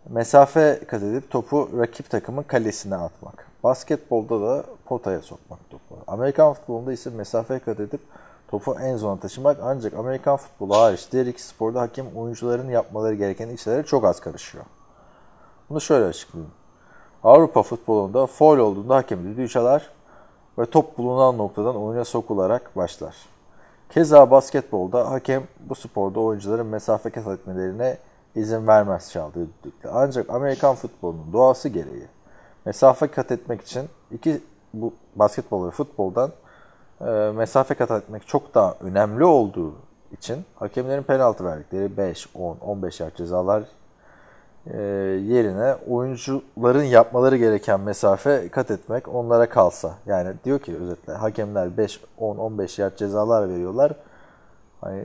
mesafe 0.09 0.81
kat 0.89 1.03
edip 1.03 1.31
topu 1.31 1.71
rakip 1.79 2.11
takımın 2.11 2.43
kalesine 2.43 2.97
atmak. 2.97 3.48
Basketbolda 3.65 4.41
da 4.41 4.65
potaya 4.87 5.23
sokmak 5.23 5.71
topu. 5.71 5.97
Amerikan 6.07 6.53
futbolunda 6.53 6.93
ise 6.93 7.11
mesafe 7.11 7.59
kat 7.59 7.81
edip 7.81 8.01
topu 8.49 8.77
en 8.81 8.97
zona 8.97 9.21
taşımak 9.21 9.59
ancak 9.63 9.95
Amerikan 9.95 10.37
futbolu 10.37 10.77
hariç 10.77 11.13
diğer 11.13 11.27
iki 11.27 11.43
sporda 11.43 11.81
hakem 11.81 12.07
oyuncuların 12.17 12.69
yapmaları 12.69 13.15
gereken 13.15 13.49
işlere 13.49 13.83
çok 13.83 14.05
az 14.05 14.21
karışıyor. 14.21 14.65
Bunu 15.71 15.81
şöyle 15.81 16.05
açıklayayım. 16.05 16.53
Avrupa 17.25 17.63
futbolunda 17.63 18.27
foul 18.27 18.59
olduğunda 18.59 18.97
hakem 18.97 19.25
düdüğü 19.25 19.49
çalar 19.49 19.91
ve 20.59 20.67
top 20.67 20.99
bulunan 20.99 21.39
noktadan 21.39 21.77
oyuna 21.77 22.05
sokularak 22.05 22.77
başlar. 22.77 23.17
Keza 23.91 24.31
basketbolda 24.31 25.11
hakem 25.11 25.43
bu 25.61 25.75
sporda 25.75 26.21
oyuncuların 26.21 26.67
mesafe 26.67 27.11
kat 27.11 27.27
etmelerine 27.27 27.99
izin 28.35 28.67
vermez 28.67 29.11
çaldığı 29.11 29.47
düdükle. 29.47 29.91
Ancak 29.93 30.31
Amerikan 30.31 30.75
futbolunun 30.75 31.33
doğası 31.33 31.69
gereği 31.69 32.07
mesafe 32.69 33.07
kat 33.07 33.33
etmek 33.33 33.61
için 33.61 33.89
iki 34.11 34.41
bu 34.75 34.95
basketbol 35.17 35.67
ve 35.67 35.71
futboldan 35.71 36.33
e, 37.01 37.05
mesafe 37.35 37.75
kat 37.75 37.91
etmek 37.91 38.27
çok 38.27 38.55
daha 38.55 38.75
önemli 38.81 39.25
olduğu 39.25 39.75
için 40.13 40.45
hakemlerin 40.55 41.03
penaltı 41.03 41.45
verdikleri 41.45 41.97
5, 41.97 42.29
10, 42.35 42.57
15 42.57 43.01
yard 43.01 43.17
cezalar 43.17 43.63
e, 44.67 44.81
yerine 45.27 45.75
oyuncuların 45.89 46.83
yapmaları 46.83 47.37
gereken 47.37 47.81
mesafe 47.81 48.49
kat 48.49 48.71
etmek 48.71 49.15
onlara 49.15 49.49
kalsa. 49.49 49.95
Yani 50.07 50.35
diyor 50.45 50.59
ki 50.59 50.77
özetle 50.77 51.13
hakemler 51.13 51.77
5, 51.77 52.01
10, 52.19 52.37
15 52.37 52.79
yard 52.79 52.97
cezalar 52.97 53.49
veriyorlar. 53.49 53.93
Hani 54.81 55.05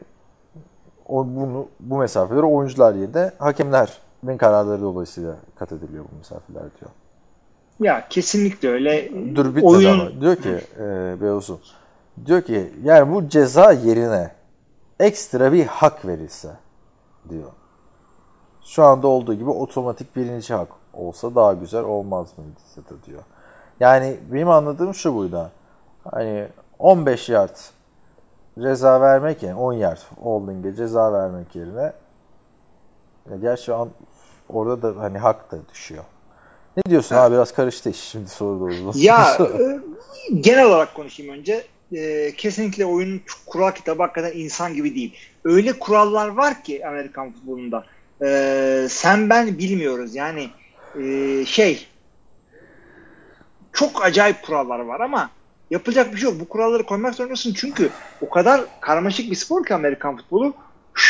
o 1.08 1.26
bunu 1.28 1.68
bu 1.80 1.98
mesafeleri 1.98 2.46
oyuncular 2.46 2.96
yerine 2.96 3.32
hakemlerin 3.38 4.38
kararları 4.38 4.82
dolayısıyla 4.82 5.36
kat 5.56 5.72
ediliyor 5.72 6.06
bu 6.12 6.18
mesafeler 6.18 6.64
diyor. 6.80 6.92
Ya 7.80 8.08
kesinlikle 8.10 8.70
öyle. 8.70 9.12
Dur 9.36 9.46
bitmedi 9.46 9.66
Oyun... 9.66 10.00
ama. 10.00 10.22
Diyor 10.22 10.36
ki 10.36 10.58
e, 10.80 11.16
Beyoz'un. 11.22 11.60
Diyor 12.26 12.42
ki 12.42 12.74
yani 12.84 13.14
bu 13.14 13.30
ceza 13.30 13.72
yerine 13.72 14.32
ekstra 15.00 15.54
bir 15.54 15.66
hak 15.66 16.06
verilse 16.06 16.50
diyor. 17.30 17.52
Şu 18.64 18.84
anda 18.84 19.08
olduğu 19.08 19.34
gibi 19.34 19.50
otomatik 19.50 20.16
birinci 20.16 20.54
hak 20.54 20.68
olsa 20.94 21.36
daha 21.36 21.54
güzel 21.54 21.84
olmaz 21.84 22.28
mıydı 22.38 23.02
diyor. 23.06 23.24
Yani 23.80 24.18
benim 24.32 24.50
anladığım 24.50 24.94
şu 24.94 25.16
buydu. 25.16 25.52
Hani 26.12 26.48
15 26.80 27.30
yard 27.30 27.56
ceza 28.60 29.02
vermek 29.02 29.44
yani 29.44 29.56
10 29.56 29.74
yard 29.74 30.00
holding'e 30.22 30.76
ceza 30.76 31.14
vermek 31.14 31.56
yerine 31.56 31.94
ya 33.32 33.38
gerçi 33.42 33.74
an, 33.74 33.90
orada 34.50 34.96
da 34.96 35.02
hani 35.02 35.18
hak 35.18 35.52
da 35.52 35.58
düşüyor. 35.70 36.04
Ne 36.78 36.84
diyorsun 36.90 37.16
abi 37.16 37.36
biraz 37.36 37.54
karıştı 37.54 37.90
iş 37.90 37.98
şimdi 37.98 38.30
soru 38.30 38.60
doğru. 38.60 38.92
Ya 38.96 39.38
e, 39.40 39.80
genel 40.40 40.66
olarak 40.66 40.96
konuşayım 40.96 41.34
önce. 41.34 41.64
E, 41.92 42.34
kesinlikle 42.38 42.86
oyunun 42.86 43.22
kural 43.46 43.72
kitabı 43.72 44.04
hakikaten 44.04 44.40
insan 44.40 44.74
gibi 44.74 44.96
değil. 44.96 45.16
Öyle 45.44 45.80
kurallar 45.80 46.28
var 46.28 46.64
ki 46.64 46.88
Amerikan 46.88 47.32
futbolunda. 47.32 47.86
E, 48.26 48.88
sen 48.90 49.30
ben 49.30 49.58
bilmiyoruz. 49.58 50.16
Yani 50.16 50.50
e, 51.00 51.46
şey 51.46 51.88
çok 53.74 54.06
acayip 54.06 54.42
kurallar 54.42 54.80
var 54.80 55.00
ama 55.00 55.30
yapacak 55.72 56.14
bir 56.14 56.18
şey 56.18 56.30
yok. 56.30 56.40
Bu 56.40 56.50
kuralları 56.50 56.84
koymak 56.84 57.16
zorundasın 57.16 57.54
çünkü 57.54 57.90
o 58.22 58.30
kadar 58.30 58.62
karmaşık 58.82 59.32
bir 59.32 59.36
spor 59.36 59.66
ki 59.66 59.74
Amerikan 59.74 60.18
futbolu. 60.18 60.54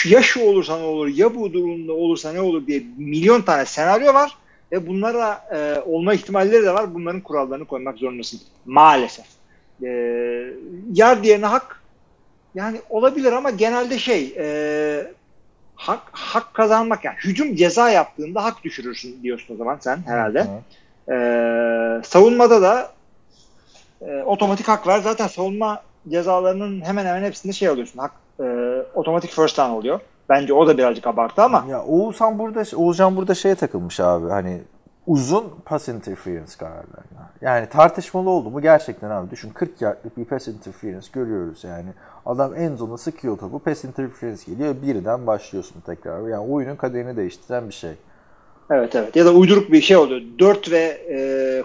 Ya 0.05 0.21
şu 0.21 0.41
olursa 0.41 0.77
ne 0.77 0.83
olur, 0.83 1.07
ya 1.07 1.35
bu 1.35 1.53
durumda 1.53 1.93
olursa 1.93 2.33
ne 2.33 2.41
olur 2.41 2.67
diye 2.67 2.83
milyon 2.97 3.41
tane 3.41 3.65
senaryo 3.65 4.13
var 4.13 4.37
ve 4.73 4.87
bunlara 4.87 5.45
e, 5.51 5.81
olma 5.85 6.13
ihtimalleri 6.13 6.63
de 6.63 6.73
var. 6.73 6.93
Bunların 6.93 7.21
kurallarını 7.21 7.65
koymak 7.65 7.97
zorundasın. 7.97 8.39
Maalesef. 8.65 9.25
E, 9.83 9.89
yar 10.93 11.23
diyene 11.23 11.45
hak 11.45 11.81
yani 12.55 12.81
olabilir 12.89 13.31
ama 13.31 13.49
genelde 13.49 13.97
şey 13.99 14.35
e, 14.37 15.07
hak, 15.75 16.01
hak 16.11 16.53
kazanmak 16.53 17.05
yani 17.05 17.15
hücum 17.23 17.55
ceza 17.55 17.89
yaptığında 17.89 18.43
hak 18.43 18.63
düşürürsün 18.63 19.23
diyorsun 19.23 19.53
o 19.53 19.57
zaman 19.57 19.77
sen 19.81 19.99
herhalde. 20.05 20.47
E, 21.09 21.15
savunmada 22.03 22.61
da 22.61 22.91
e, 24.01 24.23
otomatik 24.23 24.67
hak 24.67 24.87
ver. 24.87 24.99
Zaten 24.99 25.27
savunma 25.27 25.83
cezalarının 26.09 26.81
hemen 26.81 27.05
hemen 27.05 27.23
hepsinde 27.23 27.53
şey 27.53 27.67
alıyorsun. 27.67 27.99
Hak 27.99 28.11
e, 28.39 28.43
otomatik 28.93 29.31
first 29.31 29.57
down 29.57 29.71
oluyor. 29.71 29.99
Bence 30.29 30.53
o 30.53 30.67
da 30.67 30.77
birazcık 30.77 31.07
abartı 31.07 31.41
ama. 31.41 31.65
Ya 31.69 31.83
Oğuzhan 31.83 32.39
burada 32.39 32.77
Oğuzhan 32.77 33.15
burada 33.15 33.35
şeye 33.35 33.55
takılmış 33.55 33.99
abi. 33.99 34.29
Hani 34.29 34.61
uzun 35.07 35.43
pass 35.65 35.87
interference 35.87 36.51
kararlarına. 36.59 37.31
Yani 37.41 37.69
tartışmalı 37.69 38.29
oldu 38.29 38.49
mu 38.49 38.61
gerçekten 38.61 39.09
abi 39.09 39.31
düşün 39.31 39.49
40 39.49 39.81
yardlık 39.81 40.17
bir 40.17 40.25
pass 40.25 40.47
interference 40.47 41.07
görüyoruz 41.13 41.63
yani. 41.63 41.89
Adam 42.25 42.55
en 42.55 42.75
zona 42.75 42.97
sıkıyor 42.97 43.37
topu 43.37 43.59
pass 43.59 43.83
interference 43.83 44.43
geliyor 44.47 44.75
birden 44.81 45.27
başlıyorsun 45.27 45.81
tekrar. 45.85 46.27
Yani 46.27 46.51
oyunun 46.51 46.75
kaderini 46.75 47.17
değiştiren 47.17 47.69
bir 47.69 47.73
şey. 47.73 47.91
Evet 48.71 48.95
evet 48.95 49.15
ya 49.15 49.25
da 49.25 49.33
uyduruk 49.33 49.71
bir 49.71 49.81
şey 49.81 49.97
oluyor. 49.97 50.21
4 50.39 50.71
ve 50.71 51.01
e, 51.09 51.17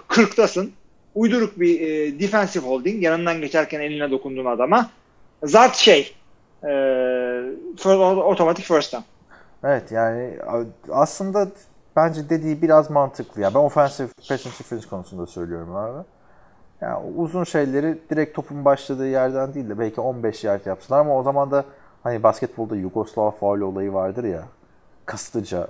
40'tasın. 0.09 0.69
Uyduruk 1.15 1.59
bir 1.59 1.81
e, 1.81 2.19
defensive 2.19 2.65
holding 2.67 3.03
yanından 3.03 3.41
geçerken 3.41 3.79
eline 3.79 4.11
dokunduğun 4.11 4.45
adama 4.45 4.89
Zart 5.43 5.75
şey 5.75 6.13
e, 6.63 6.71
otomatik 8.23 8.65
first 8.65 8.93
down. 8.93 9.05
Evet 9.63 9.91
yani 9.91 10.37
aslında 10.91 11.47
bence 11.95 12.29
dediği 12.29 12.61
biraz 12.61 12.89
mantıklı. 12.89 13.41
Ya 13.41 13.53
ben 13.53 13.59
offensive 13.59 14.07
pass 14.29 14.45
interference 14.45 14.89
konusunda 14.89 15.27
söylüyorum 15.27 15.75
abi. 15.75 16.03
Yani 16.81 17.13
uzun 17.17 17.43
şeyleri 17.43 17.99
direkt 18.09 18.35
topun 18.35 18.65
başladığı 18.65 19.07
yerden 19.07 19.53
değil 19.53 19.69
de 19.69 19.79
belki 19.79 20.01
15 20.01 20.43
yard 20.43 20.65
yaptılar 20.65 20.99
ama 20.99 21.17
o 21.17 21.23
zaman 21.23 21.51
da 21.51 21.65
hani 22.03 22.23
basketbolda 22.23 22.75
Yugoslav 22.75 23.31
faul 23.31 23.61
olayı 23.61 23.93
vardır 23.93 24.23
ya. 24.23 24.43
Kastıca 25.05 25.67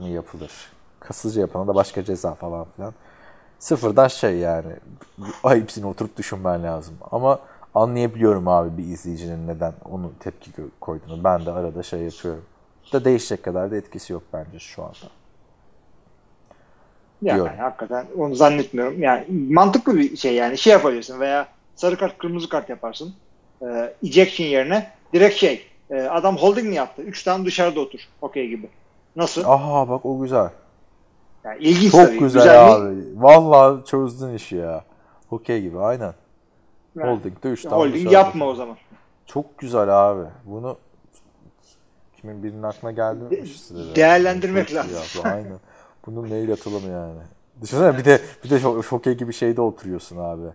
mı 0.00 0.08
yapılır? 0.08 0.52
Kastıca 1.00 1.40
yapana 1.40 1.66
da 1.66 1.74
başka 1.74 2.04
ceza 2.04 2.34
falan 2.34 2.66
filan. 2.76 2.94
Sıfırdan 3.58 4.08
şey 4.08 4.36
yani. 4.36 4.72
Hepsini 5.42 5.86
oturup 5.86 6.16
düşünmen 6.16 6.62
lazım. 6.62 6.94
Ama 7.10 7.38
anlayabiliyorum 7.74 8.48
abi 8.48 8.78
bir 8.78 8.84
izleyicinin 8.84 9.48
neden 9.48 9.72
onu 9.90 10.12
tepki 10.20 10.50
koyduğunu. 10.80 11.24
Ben 11.24 11.46
de 11.46 11.52
arada 11.52 11.82
şey 11.82 12.00
yapıyorum. 12.00 12.44
Da 12.92 13.04
değişecek 13.04 13.42
kadar 13.42 13.70
da 13.70 13.76
etkisi 13.76 14.12
yok 14.12 14.22
bence 14.32 14.58
şu 14.58 14.82
anda. 14.82 14.96
Yani, 17.22 17.36
Diyorum. 17.36 17.52
hakikaten 17.58 18.06
onu 18.18 18.34
zannetmiyorum. 18.34 19.02
Yani 19.02 19.24
mantıklı 19.50 19.96
bir 19.96 20.16
şey 20.16 20.34
yani 20.34 20.58
şey 20.58 20.72
yapabilirsin 20.72 21.20
veya 21.20 21.48
sarı 21.76 21.96
kart 21.96 22.18
kırmızı 22.18 22.48
kart 22.48 22.68
yaparsın. 22.68 23.14
Ee, 23.62 23.94
ejection 24.04 24.46
yerine 24.46 24.90
direkt 25.14 25.36
şey 25.36 25.66
e, 25.90 26.02
adam 26.02 26.36
holding 26.36 26.68
mi 26.68 26.74
yaptı? 26.74 27.02
Üç 27.02 27.22
tane 27.22 27.46
dışarıda 27.46 27.80
otur. 27.80 28.00
Okey 28.22 28.48
gibi. 28.48 28.68
Nasıl? 29.16 29.44
Aha 29.44 29.88
bak 29.88 30.06
o 30.06 30.20
güzel. 30.20 30.50
Yani 31.44 31.58
ilginç 31.62 31.92
Çok 31.92 32.06
tabii. 32.06 32.18
güzel, 32.18 32.42
güzel 32.42 32.72
abi. 32.72 32.84
Mi? 32.84 33.04
Vallahi 33.16 33.84
çözdün 33.84 34.34
işi 34.34 34.56
ya. 34.56 34.84
Okey 35.30 35.62
gibi 35.62 35.78
aynen. 35.78 36.14
Yani, 36.98 37.18
Holding'de 37.18 37.48
3 37.48 37.62
tane 37.62 37.74
Holding 37.74 38.12
yapma 38.12 38.46
o 38.46 38.54
zaman. 38.54 38.76
Çok 39.26 39.58
güzel 39.58 40.10
abi. 40.10 40.28
Bunu 40.44 40.76
kimin 42.16 42.42
birinin 42.42 42.62
aklına 42.62 42.92
geldi 42.92 43.24
mi? 43.24 43.30
De- 43.30 43.94
değerlendirmek 43.94 44.74
lazım. 44.74 45.20
Ya, 45.24 45.30
aynen. 45.32 45.60
Bunu 46.06 46.22
mail 46.22 46.52
atalım 46.52 46.92
yani. 46.92 47.20
Düşünsene 47.62 47.98
bir 47.98 48.04
de 48.04 48.20
bir 48.44 48.50
de 48.50 48.82
şokey 48.82 49.14
gibi 49.14 49.32
şeyde 49.32 49.60
oturuyorsun 49.60 50.16
abi. 50.16 50.46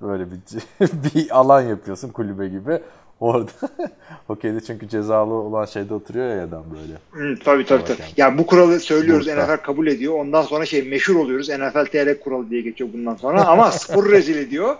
Böyle 0.00 0.26
bir 0.30 0.38
bir 1.14 1.38
alan 1.38 1.60
yapıyorsun 1.60 2.08
kulübe 2.08 2.48
gibi. 2.48 2.82
Orada 3.20 3.50
hokeyde 4.26 4.60
çünkü 4.60 4.88
cezalı 4.88 5.34
olan 5.34 5.64
şeyde 5.64 5.94
oturuyor 5.94 6.36
ya 6.36 6.44
adam 6.44 6.64
böyle. 6.70 6.92
Hı, 7.30 7.38
tabii 7.44 7.66
tabii 7.66 7.84
tabii. 7.84 8.02
Yani 8.16 8.38
bu 8.38 8.46
kuralı 8.46 8.80
söylüyoruz 8.80 9.26
Burada. 9.26 9.44
NFL 9.44 9.62
kabul 9.62 9.86
ediyor. 9.86 10.14
Ondan 10.14 10.42
sonra 10.42 10.66
şey 10.66 10.82
meşhur 10.82 11.16
oluyoruz. 11.16 11.48
NFL 11.48 11.84
TR 11.84 12.20
kuralı 12.20 12.50
diye 12.50 12.60
geçiyor 12.60 12.90
bundan 12.92 13.16
sonra 13.16 13.44
ama 13.44 13.70
spor 13.70 14.10
rezil 14.10 14.36
ediyor. 14.36 14.76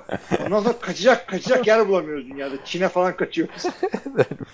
Ondan 0.46 0.60
sonra 0.60 0.74
kaçacak 0.80 1.28
kaçacak 1.28 1.66
yer 1.66 1.88
bulamıyoruz 1.88 2.28
dünyada. 2.28 2.54
Çin'e 2.64 2.88
falan 2.88 3.16
kaçıyoruz. 3.16 3.64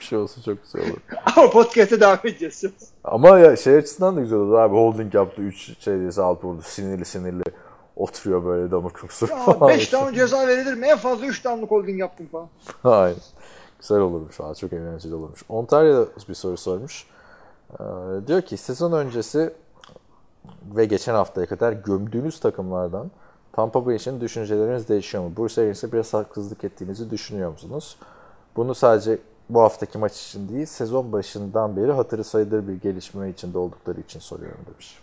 Bir 0.00 0.04
şey 0.04 0.18
olsa 0.18 0.42
çok 0.42 0.62
güzel 0.64 0.90
olur. 0.90 0.98
ama 1.36 1.50
podcast'e 1.50 2.00
devam 2.00 2.18
edeceğiz. 2.24 2.64
Ama 3.04 3.38
ya 3.38 3.56
şey 3.56 3.76
açısından 3.76 4.16
da 4.16 4.20
güzel 4.20 4.38
olur 4.38 4.58
abi. 4.58 4.74
Holding 4.74 5.14
yaptı 5.14 5.42
3 5.42 5.82
şey 5.84 5.94
alt 6.18 6.44
vurdu. 6.44 6.62
Sinirli 6.62 7.04
sinirli 7.04 7.42
oturuyor 7.96 8.44
böyle 8.44 8.70
damır 8.70 8.90
kusur 8.90 9.26
falan. 9.26 9.68
5 9.68 9.88
tane 9.88 10.16
ceza 10.16 10.46
verilir 10.46 10.74
mi? 10.74 10.86
En 10.86 10.98
fazla 10.98 11.26
3 11.26 11.44
damlık 11.44 11.70
holding 11.70 12.00
yaptım 12.00 12.26
falan. 12.32 12.48
Aynen. 12.84 13.16
Güzel 13.80 13.98
olurmuş 13.98 14.40
abi. 14.40 14.56
Çok 14.56 14.72
eğlenceli 14.72 15.14
olurmuş. 15.14 15.44
Ontario'da 15.48 16.06
bir 16.28 16.34
soru 16.34 16.56
sormuş. 16.56 17.06
Ee, 17.72 17.84
diyor 18.26 18.42
ki 18.42 18.56
sezon 18.56 18.92
öncesi 18.92 19.54
ve 20.76 20.84
geçen 20.84 21.14
haftaya 21.14 21.46
kadar 21.46 21.72
gömdüğünüz 21.72 22.40
takımlardan 22.40 23.10
Tampa 23.52 23.86
Bay 23.86 23.96
için 23.96 24.20
düşünceleriniz 24.20 24.88
değişiyor 24.88 25.24
mu? 25.24 25.32
Bruce 25.36 25.62
Arians'e 25.62 25.92
biraz 25.92 26.14
haksızlık 26.14 26.64
ettiğinizi 26.64 27.10
düşünüyor 27.10 27.50
musunuz? 27.50 27.96
Bunu 28.56 28.74
sadece 28.74 29.18
bu 29.48 29.60
haftaki 29.60 29.98
maç 29.98 30.26
için 30.26 30.48
değil, 30.48 30.66
sezon 30.66 31.12
başından 31.12 31.76
beri 31.76 31.92
hatırı 31.92 32.24
sayılır 32.24 32.68
bir 32.68 32.80
gelişme 32.80 33.30
içinde 33.30 33.58
oldukları 33.58 34.00
için 34.00 34.20
soruyorum 34.20 34.60
demiş. 34.72 34.98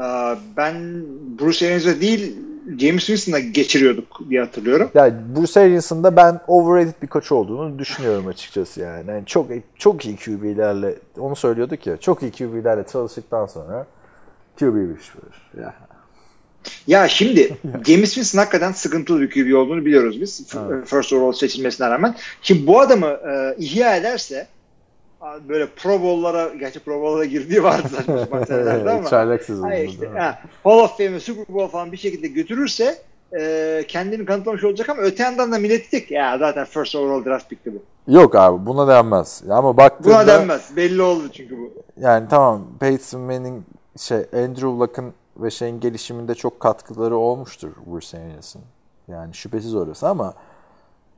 Ee, 0.00 0.36
ben 0.56 1.04
Bruce 1.38 1.66
Arians'a 1.66 2.00
değil 2.00 2.36
James 2.78 3.06
Winston'la 3.06 3.38
geçiriyorduk 3.38 4.20
diye 4.28 4.40
hatırlıyorum. 4.40 4.90
Yani 4.94 5.14
Bruce 5.36 5.60
Arians'ın 5.60 6.04
da 6.04 6.16
ben 6.16 6.40
overrated 6.46 7.02
bir 7.02 7.06
koç 7.06 7.32
olduğunu 7.32 7.78
düşünüyorum 7.78 8.26
açıkçası 8.26 8.80
yani. 8.80 9.10
yani 9.10 9.26
çok 9.26 9.46
çok 9.78 10.06
iyi 10.06 10.16
QB'lerle 10.16 10.94
onu 11.18 11.36
söylüyorduk 11.36 11.86
ya. 11.86 11.96
Çok 11.96 12.22
iyi 12.22 12.32
QB'lerle 12.32 12.84
çalıştıktan 12.92 13.46
sonra 13.46 13.86
QB'miş 14.58 15.12
böyle. 15.14 15.66
Ya. 15.66 15.74
Ya 16.86 17.08
şimdi 17.08 17.56
James 17.86 18.14
Winston 18.14 18.38
hakikaten 18.38 18.72
sıkıntılı 18.72 19.20
bir 19.20 19.30
QB 19.30 19.56
olduğunu 19.56 19.84
biliyoruz 19.84 20.20
biz. 20.20 20.46
Evet. 20.68 20.88
First 20.88 21.12
overall 21.12 21.32
seçilmesine 21.32 21.90
rağmen. 21.90 22.16
Şimdi 22.42 22.66
bu 22.66 22.80
adamı 22.80 23.06
e, 23.06 23.54
ihya 23.58 23.96
ederse 23.96 24.46
böyle 25.48 25.66
Pro 25.66 26.02
Bowl'lara, 26.02 26.54
gerçi 26.54 26.80
Pro 26.80 27.00
Bowl'lara 27.00 27.24
girdiği 27.24 27.62
vardı 27.62 27.88
senelerde 28.48 28.90
ama. 28.90 29.08
Çaylaksız 29.08 29.60
oldu. 29.60 29.72
Işte, 29.72 30.08
ha, 30.08 30.38
Hall 30.64 30.78
of 30.78 30.98
Fame'e 30.98 31.20
Super 31.20 31.54
Bowl 31.54 31.72
falan 31.72 31.92
bir 31.92 31.96
şekilde 31.96 32.28
götürürse 32.28 32.98
e, 33.38 33.84
kendini 33.88 34.24
kanıtlamış 34.24 34.64
olacak 34.64 34.88
ama 34.88 35.02
öte 35.02 35.22
yandan 35.22 35.52
da 35.52 35.58
millet 35.58 35.92
diyecek 35.92 36.10
ya 36.10 36.38
zaten 36.38 36.64
first 36.64 36.94
overall 36.94 37.24
draft 37.24 37.50
pick'ti 37.50 37.74
bu. 37.74 37.82
Yok 38.12 38.34
abi 38.34 38.66
buna 38.66 38.88
denmez. 38.88 39.42
Ama 39.50 39.76
baktığında... 39.76 40.14
Buna 40.14 40.26
denmez. 40.26 40.76
Belli 40.76 41.02
oldu 41.02 41.22
çünkü 41.32 41.58
bu. 41.58 41.72
Yani 42.00 42.28
tamam 42.30 42.66
Peyton 42.80 43.20
Manning 43.20 43.62
şey 43.98 44.18
Andrew 44.18 44.66
Luck'ın 44.66 45.12
ve 45.36 45.50
şeyin 45.50 45.80
gelişiminde 45.80 46.34
çok 46.34 46.60
katkıları 46.60 47.16
olmuştur 47.16 47.68
Bruce 47.86 48.18
Arians'ın. 48.18 48.62
Yani 49.08 49.34
şüphesiz 49.34 49.74
orası 49.74 50.08
ama 50.08 50.34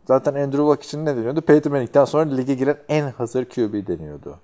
Zaten 0.04 0.34
Andrew 0.34 0.62
Luck 0.62 0.82
için 0.82 1.06
ne 1.06 1.16
deniyordu? 1.16 1.40
Peyton 1.40 1.72
Manning'den 1.72 2.04
sonra 2.04 2.34
lige 2.34 2.54
giren 2.54 2.76
en 2.88 3.10
hazır 3.10 3.44
QB 3.44 3.86
deniyordu. 3.86 4.38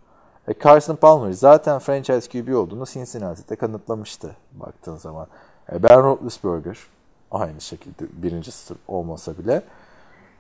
E 0.49 0.55
Carson 0.65 0.97
Palmer 0.97 1.33
zaten 1.33 1.79
franchise 1.79 2.29
QB 2.31 2.55
olduğunu 2.55 2.87
Cincinnati'de 2.87 3.57
kanıtlamıştı 3.57 4.37
baktığın 4.53 4.97
zaman. 4.97 5.27
E 5.73 5.83
ben 5.83 6.03
Roethlisberger 6.03 6.79
aynı 7.31 7.61
şekilde 7.61 8.05
birinci 8.13 8.53
sır 8.53 8.77
olmasa 8.89 9.39
bile. 9.39 9.63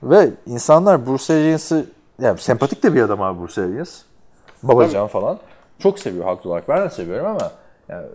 Ve 0.02 0.30
insanlar 0.46 1.06
Bruce 1.06 1.34
Arians'ı 1.34 1.86
yani 2.20 2.38
sempatik 2.38 2.82
de 2.82 2.94
bir 2.94 3.02
adam 3.02 3.22
abi 3.22 3.40
Bruce 3.40 3.62
Arians. 3.62 4.02
Babacan 4.62 5.06
falan. 5.06 5.38
Çok 5.78 5.98
seviyor 5.98 6.24
haklı 6.24 6.50
olarak. 6.50 6.68
Ben 6.68 6.84
de 6.84 6.90
seviyorum 6.90 7.26
ama 7.26 7.50
yani 7.88 8.06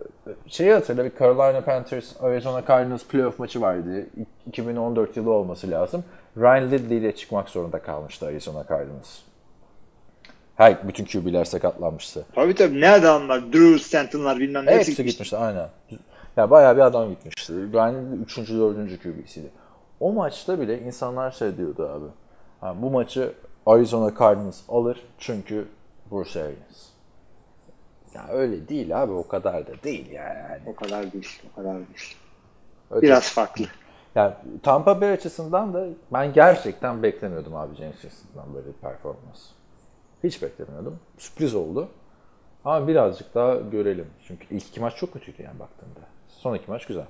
şeyi 0.46 0.72
hatırla 0.72 1.04
bir 1.04 1.12
Carolina 1.18 1.60
Panthers 1.60 2.22
Arizona 2.22 2.62
Cardinals 2.68 3.04
playoff 3.04 3.38
maçı 3.38 3.60
vardı. 3.60 4.06
2014 4.46 5.16
yılı 5.16 5.30
olması 5.30 5.70
lazım. 5.70 6.04
Ryan 6.36 6.70
Lidley 6.70 6.98
ile 6.98 7.16
çıkmak 7.16 7.48
zorunda 7.48 7.82
kalmıştı 7.82 8.26
Arizona 8.26 8.64
Cardinals. 8.68 9.18
Her 10.56 10.88
bütün 10.88 11.04
QB'ler 11.04 11.44
sakatlanmıştı. 11.44 12.26
Tabii 12.34 12.54
tabii 12.54 12.80
ne 12.80 12.90
adamlar? 12.90 13.52
Drew 13.52 13.78
Stanton'lar 13.78 14.38
bilmem 14.38 14.66
ne. 14.66 14.70
Hepsi, 14.70 14.90
hepsi 14.90 15.04
gitmişti 15.04 15.36
aynen. 15.36 15.68
Ya 16.36 16.50
bayağı 16.50 16.76
bir 16.76 16.80
adam 16.80 17.10
gitmişti. 17.10 17.52
Ryan 17.52 17.94
Lidley 17.94 18.22
3. 18.22 18.38
4. 18.38 19.02
QB'siydi. 19.02 19.50
O 20.00 20.12
maçta 20.12 20.60
bile 20.60 20.80
insanlar 20.80 21.30
şey 21.30 21.56
diyordu 21.56 21.88
abi. 21.88 22.06
Yani 22.66 22.82
bu 22.82 22.90
maçı 22.90 23.32
Arizona 23.66 24.14
Cardinals 24.18 24.60
alır 24.68 25.06
çünkü 25.18 25.68
Bruce 26.10 26.42
Arians. 26.42 26.88
Ya 28.14 28.28
öyle 28.28 28.68
değil 28.68 29.02
abi 29.02 29.12
o 29.12 29.28
kadar 29.28 29.66
da 29.66 29.82
değil 29.84 30.10
yani. 30.10 30.62
O 30.66 30.74
kadar 30.74 31.12
değil. 31.12 31.40
O 31.52 31.56
kadar 31.56 31.74
değil. 31.74 32.16
Öyle 32.90 33.06
Biraz 33.06 33.32
farklı. 33.32 33.64
Yani 34.14 34.34
Tampa 34.62 35.00
Bay 35.00 35.10
açısından 35.10 35.74
da 35.74 35.86
ben 36.12 36.32
gerçekten 36.32 37.02
beklemiyordum 37.02 37.56
abi 37.56 37.76
James 37.76 38.00
Winston'dan 38.00 38.54
böyle 38.54 38.66
bir 38.66 38.72
performans. 38.72 39.40
Hiç 40.24 40.42
beklemiyordum. 40.42 40.98
Sürpriz 41.18 41.54
oldu. 41.54 41.88
Ama 42.64 42.88
birazcık 42.88 43.34
daha 43.34 43.54
görelim. 43.54 44.06
Çünkü 44.28 44.46
ilk 44.50 44.66
iki 44.66 44.80
maç 44.80 44.96
çok 44.96 45.12
kötüydü 45.12 45.42
yani 45.42 45.58
baktığında. 45.58 46.00
Son 46.28 46.54
iki 46.54 46.70
maç 46.70 46.86
güzel. 46.86 47.04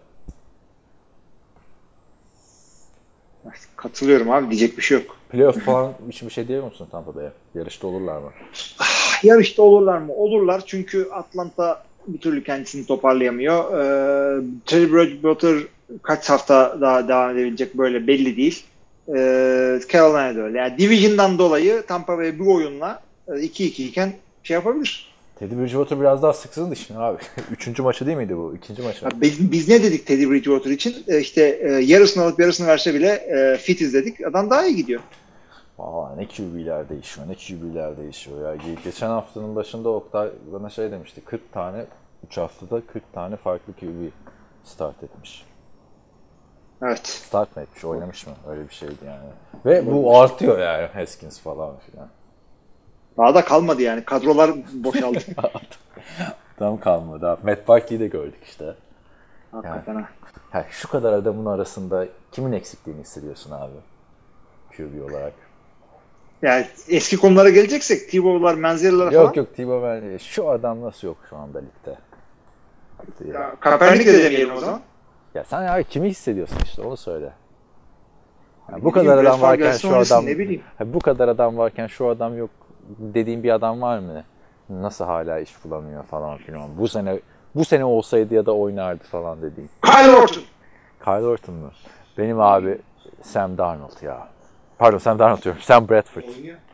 Katılıyorum 3.76 4.30
abi 4.30 4.50
diyecek 4.50 4.78
bir 4.78 4.82
şey 4.82 4.98
yok. 4.98 5.16
Playoff 5.28 5.64
falan 5.64 5.92
için 6.08 6.28
bir 6.28 6.32
şey 6.34 6.48
diyor 6.48 6.64
musun 6.64 6.88
Tampa 6.90 7.14
Bay'e? 7.14 7.32
Yarışta 7.54 7.86
olurlar 7.86 8.18
mı? 8.18 8.30
Ah, 8.78 9.24
yarışta 9.24 9.62
olurlar 9.62 9.98
mı? 9.98 10.12
Olurlar 10.12 10.62
çünkü 10.66 11.08
Atlanta 11.12 11.84
bir 12.06 12.18
türlü 12.18 12.44
kendisini 12.44 12.86
toparlayamıyor. 12.86 13.72
Ee, 13.72 14.44
Terry 14.66 14.92
Bridgewater 14.92 15.62
kaç 16.02 16.30
hafta 16.30 16.80
daha 16.80 17.08
devam 17.08 17.30
edebilecek 17.30 17.78
böyle 17.78 18.06
belli 18.06 18.36
değil. 18.36 18.64
Ee, 19.08 19.80
Carolina'da 19.92 20.40
öyle. 20.40 20.58
Yani 20.58 20.78
Division'dan 20.78 21.38
dolayı 21.38 21.82
Tampa 21.86 22.18
Bay 22.18 22.38
bir 22.38 22.46
oyunla 22.46 23.02
2-2 23.28 23.62
e, 23.62 23.86
iken 23.86 24.12
şey 24.42 24.54
yapabilir. 24.54 25.14
Teddy 25.38 25.56
Bridgewater 25.56 26.00
biraz 26.00 26.22
daha 26.22 26.32
sıksın 26.32 26.70
dişini 26.70 26.98
abi. 26.98 27.18
Üçüncü 27.50 27.82
maçı 27.82 28.06
değil 28.06 28.16
miydi 28.16 28.36
bu? 28.36 28.54
İkinci 28.56 28.82
maçı. 28.82 29.06
Biz, 29.14 29.52
biz 29.52 29.68
ne 29.68 29.82
dedik 29.82 30.06
Teddy 30.06 30.30
Bridgewater 30.30 30.70
için? 30.70 30.96
Ee, 31.08 31.20
işte 31.20 31.58
e, 31.62 31.68
yarısını 31.72 32.24
alıp 32.24 32.40
yarısını 32.40 32.66
verse 32.66 32.94
bile 32.94 33.08
e, 33.08 33.56
fitiz 33.56 33.94
dedik. 33.94 34.26
Adam 34.26 34.50
daha 34.50 34.66
iyi 34.66 34.76
gidiyor. 34.76 35.00
Aa 35.78 36.16
ne 36.16 36.28
QB'ler 36.28 36.88
değişiyor, 36.88 37.26
ne 37.28 37.34
QB'ler 37.34 37.96
değişiyor 37.96 38.42
ya. 38.42 38.74
Geçen 38.84 39.08
haftanın 39.08 39.56
başında 39.56 39.88
Oktay 39.88 40.28
bana 40.52 40.70
şey 40.70 40.90
demişti. 40.90 41.20
40 41.20 41.52
tane 41.52 41.84
3 42.26 42.36
haftada 42.36 42.80
40 42.86 43.12
tane 43.12 43.36
farklı 43.36 43.72
QB 43.72 44.10
start 44.64 45.02
etmiş. 45.02 45.44
Evet. 46.84 47.06
Start 47.06 47.56
mı 47.56 47.62
etmiş, 47.62 47.84
oynamış 47.84 48.26
mı? 48.26 48.32
Öyle 48.48 48.68
bir 48.68 48.74
şeydi 48.74 48.94
yani. 49.06 49.28
Ve 49.66 49.92
bu 49.92 50.18
artıyor 50.18 50.58
yani 50.58 50.86
Haskins 50.94 51.40
falan 51.40 51.74
filan. 51.78 52.08
Daha 53.18 53.34
da 53.34 53.44
kalmadı 53.44 53.82
yani. 53.82 54.04
Kadrolar 54.04 54.50
boşaldı. 54.72 55.18
Tam 56.58 56.80
kalmadı 56.80 57.28
abi. 57.28 57.50
Matt 57.50 57.68
Barkley'i 57.68 58.00
de 58.00 58.06
gördük 58.06 58.40
işte. 58.44 58.74
Hakikaten 59.52 59.94
ha. 59.94 60.08
Ha, 60.50 60.64
şu 60.70 60.88
kadar 60.88 61.12
adamın 61.12 61.46
arasında 61.46 62.06
kimin 62.32 62.52
eksikliğini 62.52 63.00
hissediyorsun 63.00 63.50
abi? 63.50 63.76
QB 64.76 65.10
olarak. 65.10 65.32
Yani 66.42 66.66
eski 66.88 67.16
konulara 67.16 67.50
geleceksek 67.50 68.10
Tebow'lar, 68.10 68.54
Menzier'lar 68.54 69.10
falan. 69.10 69.22
Yok 69.22 69.36
yok 69.36 69.56
Tebow 69.56 70.02
ben 70.02 70.18
şu 70.18 70.50
adam 70.50 70.82
nasıl 70.82 71.06
yok 71.06 71.16
şu 71.30 71.36
anda 71.36 71.58
ligde? 71.58 71.98
Ya, 73.32 73.40
Ya, 73.40 73.56
Kaepernick 73.60 74.12
de 74.12 74.24
demeyelim 74.24 74.56
o 74.56 74.60
zaman. 74.60 74.80
Ya 75.34 75.44
sen 75.44 75.62
abi 75.66 75.84
kimi 75.84 76.08
hissediyorsun 76.08 76.58
işte 76.64 76.82
onu 76.82 76.96
söyle. 76.96 77.32
Ya 78.72 78.84
bu 78.84 78.92
kadar 78.92 79.18
adam 79.24 79.40
varken 79.42 79.72
şu 79.72 79.96
adam 79.96 80.26
ne 80.26 80.38
bileyim. 80.38 80.62
Bu 80.84 80.98
kadar 80.98 81.28
adam 81.28 81.58
varken 81.58 81.86
şu 81.86 82.08
adam 82.08 82.38
yok 82.38 82.50
dediğin 82.98 83.42
bir 83.42 83.50
adam 83.50 83.82
var 83.82 83.98
mı? 83.98 84.24
Nasıl 84.70 85.04
hala 85.04 85.38
iş 85.38 85.64
bulamıyor 85.64 86.02
falan 86.02 86.36
filan. 86.36 86.78
Bu 86.78 86.88
sene 86.88 87.20
bu 87.54 87.64
sene 87.64 87.84
olsaydı 87.84 88.34
ya 88.34 88.46
da 88.46 88.52
oynardı 88.52 89.04
falan 89.04 89.42
dediğin. 89.42 89.70
Kyle 89.84 90.10
Orton. 90.16 90.42
Kyle 91.04 91.26
Orton 91.26 91.54
mu? 91.54 91.70
Benim 92.18 92.40
abi 92.40 92.78
Sam 93.22 93.58
Darnold 93.58 94.02
ya. 94.02 94.28
Pardon 94.78 94.98
Sam 94.98 95.18
Darnold 95.18 95.42
diyorum. 95.42 95.60
Sam 95.62 95.88
Bradford. 95.88 96.24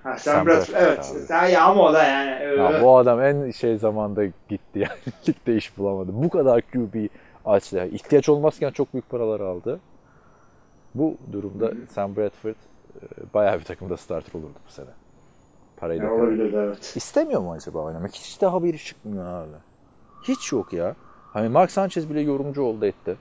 Ha, 0.02 0.18
Sam 0.18 0.34
Sam 0.34 0.46
Bradford. 0.46 0.74
Bradford 0.74 0.86
Evet. 0.86 1.12
abi. 1.14 1.20
Sen 1.20 1.46
ya 1.46 1.64
ama 1.64 1.82
o 1.82 1.92
da 1.92 2.02
yani. 2.04 2.58
Ya 2.58 2.82
bu 2.82 2.96
adam 2.98 3.22
en 3.22 3.50
şey 3.50 3.78
zamanda 3.78 4.24
gitti 4.24 4.58
yani. 4.78 4.92
Ligde 5.28 5.56
iş 5.56 5.78
bulamadı. 5.78 6.10
Bu 6.14 6.28
kadar 6.30 6.60
QB 6.60 6.94
açtı. 7.44 7.88
İhtiyaç 7.92 8.28
olmazken 8.28 8.70
çok 8.70 8.92
büyük 8.92 9.08
paralar 9.08 9.40
aldı. 9.40 9.80
Bu 10.94 11.16
durumda 11.32 11.72
Sam 11.90 12.16
Bradford 12.16 12.54
e, 12.54 12.54
bayağı 13.34 13.58
bir 13.58 13.64
takımda 13.64 13.96
starter 13.96 14.40
olurdu 14.40 14.58
bu 14.68 14.72
sene. 14.72 14.90
Parayı 15.76 16.02
da 16.02 16.12
olabilir 16.12 16.52
evet. 16.52 16.92
İstemiyor 16.96 17.40
mu 17.40 17.52
acaba 17.52 17.78
oynamak? 17.78 18.14
Hiç 18.14 18.40
daha 18.40 18.62
biri 18.64 18.78
çıkmıyor 18.78 19.24
abi. 19.24 19.56
Hiç 20.28 20.52
yok 20.52 20.72
ya. 20.72 20.94
Hani 21.32 21.48
Mark 21.48 21.70
Sanchez 21.70 22.10
bile 22.10 22.20
yorumcu 22.20 22.62
oldu 22.62 22.86
etti. 22.86 23.16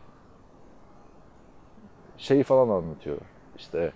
Şeyi 2.17 2.43
falan 2.43 2.70
anlatıyor. 2.70 3.17
İşte 3.57 3.91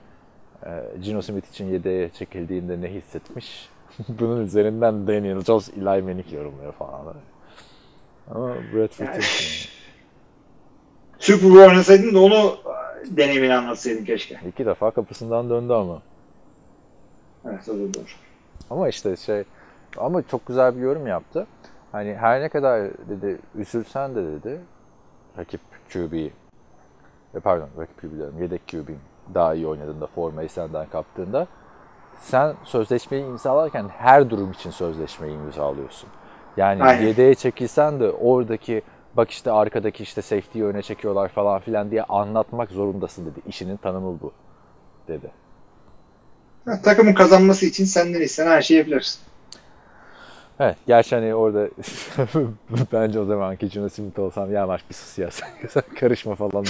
e, 0.65 0.83
Gino 1.01 1.21
Smith 1.21 1.49
için 1.49 1.65
yedeğe 1.65 2.09
çekildiğinde 2.09 2.81
ne 2.81 2.93
hissetmiş. 2.93 3.69
Bunun 4.09 4.41
üzerinden 4.45 5.07
Daniel 5.07 5.41
Jones, 5.41 5.69
Eli 5.69 5.83
Manning 6.01 6.33
yorumluyor 6.33 6.71
falan. 6.73 7.15
Ama 8.31 8.55
Bradford 8.73 9.07
Yani- 9.07 9.23
Super 11.23 11.49
Bowl 11.49 11.69
oynasaydın 11.69 12.15
da 12.15 12.19
onu 12.19 12.57
deneyimini 13.05 13.53
anlatsaydın 13.53 14.05
keşke. 14.05 14.39
İki 14.47 14.65
defa 14.65 14.91
kapısından 14.91 15.49
döndü 15.49 15.73
ama. 15.73 16.01
Evet 17.45 17.69
o 17.69 17.73
da 17.73 17.93
doğru. 17.93 18.03
Ama 18.69 18.89
işte 18.89 19.15
şey 19.15 19.43
ama 19.97 20.21
çok 20.21 20.45
güzel 20.47 20.75
bir 20.75 20.81
yorum 20.81 21.07
yaptı. 21.07 21.47
Hani 21.91 22.15
her 22.15 22.41
ne 22.41 22.49
kadar 22.49 22.91
dedi 23.09 23.37
üzülsen 23.55 24.15
de 24.15 24.23
dedi 24.23 24.61
rakip 25.37 25.61
QB 25.93 26.13
e, 26.13 27.39
pardon 27.43 27.69
rakip 27.79 28.01
QB 28.01 28.15
diyorum 28.17 28.41
yedek 28.41 28.67
QB 28.67 28.89
daha 29.33 29.53
iyi 29.53 29.67
oynadığında 29.67 30.07
formayı 30.07 30.49
senden 30.49 30.85
kaptığında 30.89 31.47
sen 32.19 32.55
sözleşmeyi 32.63 33.25
imzalarken 33.25 33.89
her 33.89 34.29
durum 34.29 34.51
için 34.51 34.71
sözleşmeyi 34.71 35.33
imzalıyorsun. 35.33 36.09
Yani 36.57 36.83
Aynen. 36.83 37.07
yedeğe 37.07 37.35
çekilsen 37.35 37.99
de 37.99 38.11
oradaki 38.11 38.81
bak 39.17 39.31
işte 39.31 39.51
arkadaki 39.51 40.03
işte 40.03 40.21
safety'yi 40.21 40.65
öne 40.65 40.81
çekiyorlar 40.81 41.29
falan 41.29 41.59
filan 41.59 41.91
diye 41.91 42.03
anlatmak 42.03 42.71
zorundasın 42.71 43.25
dedi. 43.25 43.39
İşinin 43.47 43.77
tanımı 43.77 44.19
bu 44.21 44.31
dedi. 45.07 45.31
Ha, 46.65 46.81
takımın 46.81 47.13
kazanması 47.13 47.65
için 47.65 47.85
senden 47.85 48.21
istenen 48.21 48.51
her 48.51 48.61
şeyi 48.61 48.77
yapabilirsin. 48.77 49.21
Evet. 50.59 50.77
Gerçi 50.87 51.15
hani 51.15 51.35
orada 51.35 51.69
bence 52.93 53.19
o 53.19 53.25
zamanki 53.25 53.69
Gino 53.69 53.89
Smith 53.89 54.19
olsam 54.19 54.53
ya 54.53 54.67
maç 54.67 54.81
bir 54.89 54.95
sus 54.95 55.17
ya 55.17 55.31
sen, 55.31 55.49
sen 55.69 55.83
karışma 55.99 56.35
falan 56.35 56.65
da 56.65 56.69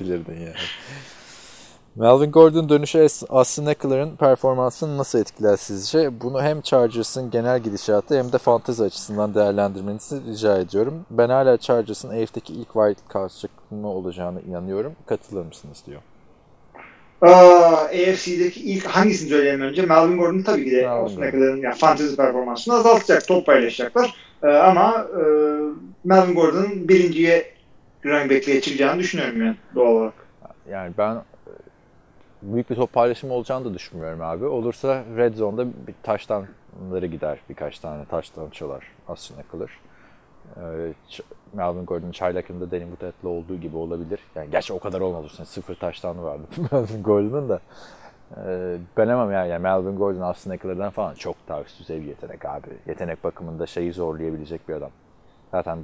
bilirdin 0.00 0.40
yani. 0.40 0.54
Melvin 1.96 2.30
Gordon 2.32 2.68
dönüşü 2.68 3.06
Austin 3.28 3.66
Eckler'ın 3.66 4.16
performansını 4.16 4.98
nasıl 4.98 5.18
etkiler 5.18 5.56
sizce? 5.56 6.20
Bunu 6.20 6.42
hem 6.42 6.60
Chargers'ın 6.60 7.30
genel 7.30 7.60
gidişatı 7.60 8.18
hem 8.18 8.32
de 8.32 8.38
fantezi 8.38 8.84
açısından 8.84 9.34
değerlendirmenizi 9.34 10.16
rica 10.26 10.58
ediyorum. 10.58 11.06
Ben 11.10 11.28
hala 11.28 11.58
Chargers'ın 11.58 12.08
AFC'deki 12.08 12.52
ilk 12.52 12.72
wild 12.72 13.14
card 13.14 13.30
çıkma 13.30 13.88
olacağını 13.88 14.40
inanıyorum. 14.40 14.92
Katılır 15.06 15.44
mısınız 15.44 15.82
diyor. 15.86 16.00
Aa, 17.22 17.76
AFC'deki 17.84 18.60
ilk 18.60 18.86
hangisini 18.86 19.28
söyleyelim 19.28 19.60
önce? 19.60 19.82
Melvin 19.82 20.18
Gordon 20.18 20.42
tabii 20.42 20.64
ki 20.64 20.70
de 20.70 20.88
Austin. 20.88 21.22
Eckler'ın 21.22 21.62
yani 21.62 21.74
fantezi 21.74 22.16
performansını 22.16 22.74
azaltacak. 22.74 23.28
Top 23.28 23.46
paylaşacaklar. 23.46 24.14
Ee, 24.42 24.46
ama 24.46 25.06
e, 25.18 25.22
Melvin 26.04 26.34
Gordon'ın 26.34 26.88
birinciye 26.88 27.54
running 28.04 28.30
back'liğe 28.30 28.60
çıkacağını 28.60 28.98
düşünüyorum 28.98 29.42
yani 29.42 29.56
doğal 29.74 29.92
olarak. 29.92 30.14
Yani 30.70 30.92
ben 30.98 31.22
büyük 32.42 32.70
bir 32.70 32.76
top 32.76 32.92
paylaşımı 32.92 33.34
olacağını 33.34 33.64
da 33.64 33.74
düşünmüyorum 33.74 34.20
abi. 34.20 34.44
Olursa 34.46 35.04
Red 35.16 35.34
Zone'da 35.34 35.66
bir 35.66 35.94
taştanları 36.02 37.06
gider. 37.06 37.38
Birkaç 37.48 37.78
tane 37.78 38.04
taştan 38.04 38.50
çalar 38.50 38.84
aslında 39.08 39.42
kalır. 39.42 39.70
Ee, 40.56 40.92
Melvin 41.52 41.86
Gordon 41.86 42.10
çaylakında 42.10 42.70
Danny 42.70 42.82
Woodhead'le 42.82 43.24
olduğu 43.24 43.56
gibi 43.56 43.76
olabilir. 43.76 44.20
Yani 44.34 44.50
gerçi 44.50 44.72
o 44.72 44.78
kadar 44.78 45.00
olmaz. 45.00 45.24
Yani 45.38 45.46
sıfır 45.46 45.74
taştanı 45.74 46.22
vardı 46.22 46.42
Melvin 46.72 47.02
Gordon'un 47.02 47.48
da. 47.48 47.60
Ee, 48.36 48.76
ben 48.96 49.08
ama 49.08 49.32
yani, 49.32 49.48
yani 49.48 49.62
Melvin 49.62 49.96
Gordon 49.96 50.20
aslında 50.20 50.54
Eckler'dan 50.54 50.90
falan 50.90 51.14
çok 51.14 51.36
üst 51.66 51.80
düzey 51.80 52.00
bir 52.00 52.06
yetenek 52.06 52.44
abi. 52.44 52.68
Yetenek 52.86 53.24
bakımında 53.24 53.66
şeyi 53.66 53.92
zorlayabilecek 53.92 54.68
bir 54.68 54.74
adam. 54.74 54.90
Zaten 55.50 55.78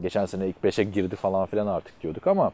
geçen 0.00 0.26
sene 0.26 0.48
ilk 0.48 0.56
5'e 0.64 0.84
girdi 0.84 1.16
falan 1.16 1.46
filan 1.46 1.66
artık 1.66 2.02
diyorduk 2.02 2.26
ama 2.26 2.52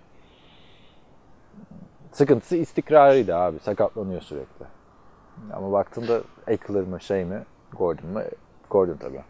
sıkıntısı 2.15 2.57
istikrarıydı 2.57 3.37
abi. 3.37 3.59
Sakatlanıyor 3.59 4.21
sürekli. 4.21 4.65
Ama 5.53 5.73
baktığında 5.73 6.21
Eckler 6.47 6.83
mı 6.83 7.01
şey 7.01 7.25
mi 7.25 7.43
Gordon 7.79 8.07
mu? 8.11 8.21
Gordon 8.71 8.97
tabii. 8.97 9.21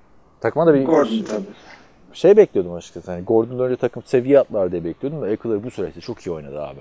Takıma 0.40 0.66
da 0.66 0.74
bir 0.74 0.84
Gordon 0.84 1.22
tabii. 1.28 1.44
şey 2.12 2.36
bekliyordum 2.36 2.74
açıkçası. 2.74 3.10
Yani 3.10 3.24
Gordon'dan 3.24 3.66
önce 3.66 3.76
takım 3.76 4.02
seviye 4.02 4.38
atlar 4.40 4.72
diye 4.72 4.84
bekliyordum 4.84 5.22
da 5.22 5.28
Eckler 5.30 5.64
bu 5.64 5.70
süreçte 5.70 6.00
çok 6.00 6.26
iyi 6.26 6.30
oynadı 6.30 6.62
abi. 6.62 6.80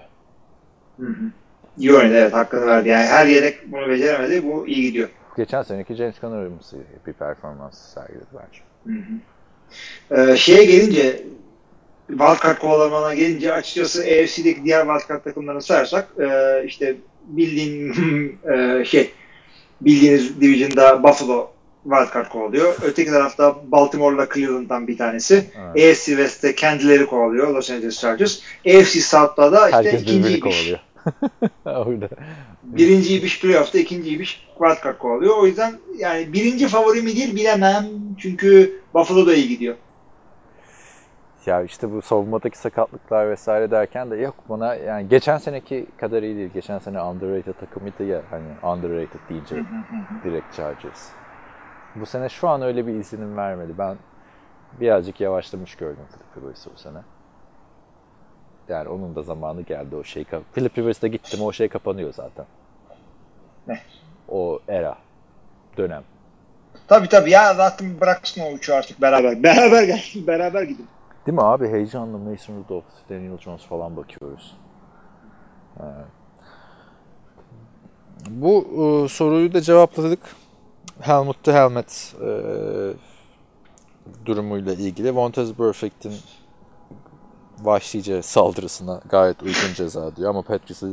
İyi 1.78 1.94
oynadı 1.94 2.14
evet 2.14 2.34
hakkını 2.34 2.66
verdi. 2.68 2.90
Yani 2.90 3.06
her 3.06 3.26
yedek 3.28 3.72
bunu 3.72 3.88
beceremedi. 3.90 4.44
Bu 4.44 4.68
iyi 4.68 4.82
gidiyor. 4.82 5.10
Geçen 5.38 5.62
seneki 5.64 5.96
James 5.96 6.20
Conner'ımsı 6.22 6.78
bir 7.08 7.14
performans 7.14 7.94
sergiledi 7.94 8.26
bence. 8.34 8.62
Ee, 10.12 10.36
şeye 10.36 10.66
gelince 10.66 11.24
wildcard 12.18 12.60
kovalamana 12.60 13.14
gelince 13.14 13.54
açıkçası 13.54 14.02
AFC'deki 14.02 14.64
diğer 14.64 14.86
wildcard 14.86 15.24
takımlarını 15.24 15.62
sayarsak 15.62 16.08
e, 16.20 16.64
işte 16.66 16.96
bildiğin 17.28 17.94
e, 18.54 18.86
şey 18.86 19.12
bildiğiniz 19.82 20.42
division'da 20.42 21.04
Buffalo 21.04 21.52
wildcard 21.84 22.30
kovalıyor. 22.30 22.76
Öteki 22.84 23.12
tarafta 23.12 23.56
Baltimore'la 23.72 24.28
Cleveland'dan 24.34 24.88
bir 24.88 24.98
tanesi. 24.98 25.46
Evet. 25.76 25.92
AFC 25.92 26.06
West'te 26.06 26.56
kendileri 26.56 27.06
kovalıyor 27.06 27.54
Los 27.54 27.72
Angeles 27.72 28.00
Chargers. 28.00 28.40
AFC 28.68 29.02
South'ta 29.02 29.52
da 29.52 29.66
işte 29.70 29.78
Herkes 29.78 30.02
ikinciymiş. 30.02 30.40
kovalıyor. 30.40 30.80
Orada. 31.88 32.10
Birinciymiş 32.64 33.42
playoff'ta, 33.42 33.80
ikinciymiş 33.80 34.48
wildcard 34.58 34.98
kovalıyor. 34.98 35.38
O 35.38 35.48
yüzden 35.48 35.74
yani 35.98 36.34
birinci 36.34 36.68
favori 36.68 37.02
midir 37.02 37.36
bilemem. 37.36 37.86
Çünkü 38.18 38.80
Buffalo 38.94 39.28
da 39.28 39.36
iyi 39.36 39.48
gidiyor. 39.48 39.76
Ya 41.46 41.62
işte 41.62 41.92
bu 41.92 42.02
savunmadaki 42.02 42.58
sakatlıklar 42.58 43.30
vesaire 43.30 43.72
derken 43.72 44.12
de 44.12 44.16
yok 44.16 44.36
buna 44.50 44.76
yani 44.76 45.10
geçen 45.10 45.38
seneki 45.38 45.88
kadar 45.98 46.24
iyi 46.24 46.36
değil. 46.36 46.50
Geçen 46.54 46.80
sene 46.80 47.02
underrated 47.02 47.54
takımıydı 47.54 48.04
ya 48.04 48.22
hani 48.30 48.74
underrated 48.74 49.20
deyince 49.30 49.64
direkt 50.24 50.56
Chargers. 50.56 51.10
Bu 51.96 52.06
sene 52.06 52.30
şu 52.30 52.50
an 52.50 52.62
öyle 52.62 52.88
bir 52.88 52.94
izlenim 52.94 53.38
vermedi. 53.38 53.74
Ben 53.78 53.98
birazcık 54.80 55.22
yavaşlamış 55.22 55.76
gördüm 55.76 56.06
Philip 56.12 56.46
Rivers'ı 56.46 56.70
bu 56.76 56.80
sene. 56.80 57.00
Yani 58.70 58.90
onun 58.90 59.16
da 59.16 59.24
zamanı 59.24 59.62
geldi 59.62 59.96
o 59.96 60.04
şey. 60.04 60.26
Philip 60.54 60.78
Rivers'ta 60.78 61.08
gittim 61.08 61.42
o 61.42 61.52
şey 61.52 61.68
kapanıyor 61.68 62.14
zaten. 62.14 62.46
Ne? 63.68 63.80
O 64.30 64.60
era. 64.68 64.96
Dönem. 65.78 66.04
Tabii 66.88 67.10
tabii 67.10 67.32
ya 67.32 67.54
zaten 67.54 68.02
bıraksın 68.02 68.42
o 68.42 68.52
uçu 68.52 68.76
artık 68.76 69.02
beraber. 69.02 69.44
Beraber 69.44 69.84
gel, 69.84 70.04
beraber 70.28 70.64
gidin. 70.64 70.88
Değil 71.26 71.36
mi 71.36 71.44
abi? 71.44 71.68
Heyecanla 71.68 72.18
Mason 72.18 72.64
Rudolph, 72.64 73.10
Daniel 73.10 73.38
Jones 73.38 73.62
falan 73.62 73.98
bakıyoruz. 73.98 74.58
Bu 78.30 78.68
e, 79.06 79.10
soruyu 79.10 79.54
da 79.54 79.62
cevapladık. 79.62 80.20
Helmut 81.00 81.44
to 81.44 81.52
Helmet 81.52 82.16
e, 82.22 82.30
durumuyla 84.26 84.74
ilgili. 84.74 85.16
Vontez 85.16 85.54
Perfect'in 85.54 86.14
vahşice 87.62 88.22
saldırısına 88.22 89.02
gayet 89.10 89.44
uygun 89.44 89.74
ceza 89.76 90.16
diyor. 90.16 90.30
Ama 90.30 90.42
Patrice'i 90.42 90.90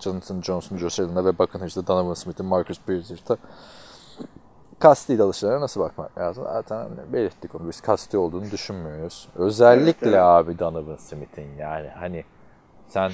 Jonathan 0.00 0.40
Johnson, 0.40 0.76
Josh 0.76 1.00
Allen'a 1.00 1.24
ve 1.24 1.38
Buccaneers'da 1.38 1.86
Donovan 1.86 2.14
Smith'in, 2.14 2.46
Marcus 2.46 2.80
Petters'ta 2.86 3.36
kasti 4.80 5.18
dalışlara 5.18 5.60
nasıl 5.60 5.80
bakmak 5.80 6.18
lazım? 6.18 6.44
Zaten 6.44 6.88
belirttik 7.12 7.54
onu. 7.54 7.68
Biz 7.68 7.80
kasti 7.80 8.18
olduğunu 8.18 8.50
düşünmüyoruz. 8.50 9.28
Özellikle 9.36 9.90
Evet, 9.90 10.02
evet. 10.02 10.18
abi 10.20 10.58
Donovan 10.58 10.96
Smith'in 10.96 11.56
yani 11.58 11.88
hani 11.88 12.24
sen 12.88 13.12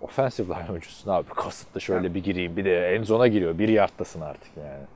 offensive 0.00 0.54
line 0.54 0.70
oyuncusun 0.70 1.10
abi. 1.10 1.30
Kasıtlı 1.30 1.80
şöyle 1.80 2.14
bir 2.14 2.24
gireyim. 2.24 2.56
Bir 2.56 2.64
de 2.64 2.88
en 2.94 3.02
zona 3.02 3.26
giriyor. 3.28 3.58
Bir 3.58 3.68
yardtasın 3.68 4.20
artık 4.20 4.56
yani. 4.56 4.86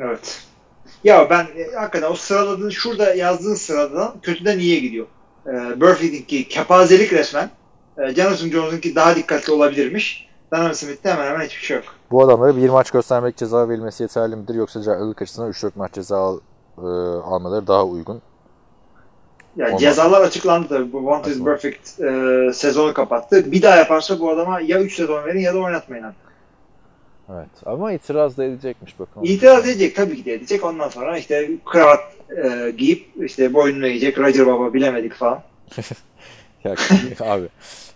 Evet. 0.00 0.46
Ya 1.04 1.30
ben 1.30 1.44
e, 1.56 1.74
hakikaten 1.76 2.10
o 2.10 2.14
sıraladığın 2.14 2.70
şurada 2.70 3.14
yazdığın 3.14 3.54
sıradan 3.54 4.20
kötüden 4.20 4.58
iyiye 4.58 4.80
gidiyor. 4.80 5.06
E, 5.46 5.80
Burfield'inki 5.80 6.48
kepazelik 6.48 7.12
resmen. 7.12 7.50
E, 7.98 8.14
Jonathan 8.14 8.48
Jones'unki 8.48 8.94
daha 8.94 9.16
dikkatli 9.16 9.52
olabilirmiş. 9.52 10.29
Donovan 10.52 10.72
Smith'te 10.72 11.10
hemen 11.10 11.26
hemen 11.26 11.44
hiçbir 11.46 11.62
şey 11.62 11.76
yok. 11.76 11.84
Bu 12.10 12.22
adamlara 12.24 12.56
bir 12.56 12.68
maç 12.68 12.90
göstermek 12.90 13.36
ceza 13.36 13.68
verilmesi 13.68 14.02
yeterli 14.02 14.36
midir? 14.36 14.54
Yoksa 14.54 14.82
cahillik 14.82 15.22
açısından 15.22 15.50
3-4 15.50 15.70
maç 15.76 15.92
ceza 15.92 16.16
al- 16.18 16.40
e, 16.78 16.80
almaları 17.24 17.66
daha 17.66 17.84
uygun. 17.84 18.22
Yani 19.56 19.68
Olmaz. 19.68 19.80
cezalar 19.80 20.20
açıklandı 20.20 20.68
tabii. 20.68 20.92
Bu 20.92 20.98
One 21.10 21.30
is. 21.30 21.44
Perfect 21.44 22.00
e, 22.00 22.50
sezonu 22.52 22.94
kapattı. 22.94 23.52
Bir 23.52 23.62
daha 23.62 23.76
yaparsa 23.76 24.20
bu 24.20 24.30
adama 24.30 24.60
ya 24.60 24.80
3 24.80 24.94
sezon 24.94 25.24
verin 25.24 25.40
ya 25.40 25.54
da 25.54 25.58
oynatmayın 25.58 26.04
artık. 26.04 26.30
Evet. 27.32 27.48
Ama 27.66 27.92
itiraz 27.92 28.36
da 28.38 28.44
edecekmiş 28.44 28.98
bakalım. 29.00 29.24
İtiraz 29.26 29.68
edecek 29.68 29.96
tabii 29.96 30.16
ki 30.16 30.24
de 30.24 30.32
edecek. 30.34 30.64
Ondan 30.64 30.88
sonra 30.88 31.18
işte 31.18 31.50
kravat 31.66 32.00
e, 32.44 32.70
giyip 32.70 33.06
işte 33.20 33.54
boynuna 33.54 33.86
yiyecek 33.86 34.18
Roger 34.18 34.46
Baba 34.46 34.74
bilemedik 34.74 35.14
falan. 35.14 35.42
Ya, 36.64 36.74
abi. 37.20 37.48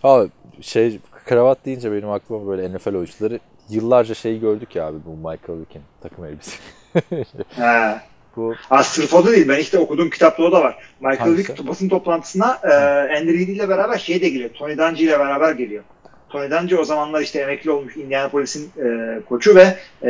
Abi 0.03 0.29
şey 0.61 0.99
kravat 1.25 1.65
deyince 1.65 1.91
benim 1.91 2.09
aklıma 2.09 2.47
böyle 2.47 2.75
NFL 2.75 2.95
oyuncuları 2.95 3.39
yıllarca 3.69 4.15
şey 4.15 4.39
gördük 4.39 4.75
ya 4.75 4.87
abi 4.87 4.97
bu 5.05 5.15
Michael 5.29 5.59
Vick'in 5.59 5.81
takım 6.01 6.25
elbise. 6.25 6.57
He. 7.49 7.95
bu 8.35 8.53
Ha, 8.69 8.83
sırf 8.83 9.13
o 9.13 9.25
da 9.25 9.31
değil. 9.31 9.47
Ben 9.47 9.59
işte 9.59 9.79
okuduğum 9.79 10.09
kitapta 10.09 10.43
o 10.43 10.51
da 10.51 10.61
var. 10.61 10.77
Michael 10.99 11.17
Hangisi? 11.19 11.53
Vick 11.53 11.67
basın 11.67 11.89
toplantısına 11.89 12.59
e, 12.63 12.73
Andy 13.17 13.33
Reid 13.33 13.47
ile 13.47 13.69
beraber 13.69 13.97
şey 13.97 14.21
de 14.21 14.29
geliyor. 14.29 14.49
Tony 14.49 14.77
Dungy 14.77 15.03
ile 15.03 15.19
beraber 15.19 15.51
geliyor. 15.51 15.83
Tony 16.29 16.51
Dungy 16.51 16.75
o 16.75 16.83
zamanlar 16.83 17.21
işte 17.21 17.39
emekli 17.39 17.71
olmuş 17.71 17.97
Indianapolis'in 17.97 18.69
e, 18.85 19.19
koçu 19.29 19.55
ve 19.55 19.75
e, 20.03 20.09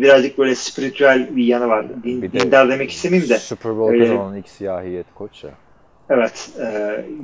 birazcık 0.00 0.38
böyle 0.38 0.54
spiritüel 0.54 1.36
bir 1.36 1.44
yanı 1.44 1.68
var. 1.68 1.86
Din, 2.04 2.22
Bir 2.22 2.32
de- 2.32 2.40
dindar 2.40 2.68
demek 2.68 2.90
istemeyeyim 2.90 3.30
de. 3.30 3.38
Super 3.38 3.76
Bowl 3.78 3.98
kazanan 3.98 4.36
ilk 4.36 4.48
siyahiyet 4.48 5.06
koç 5.14 5.44
ya. 5.44 5.50
Evet. 6.10 6.50
E, 6.60 6.64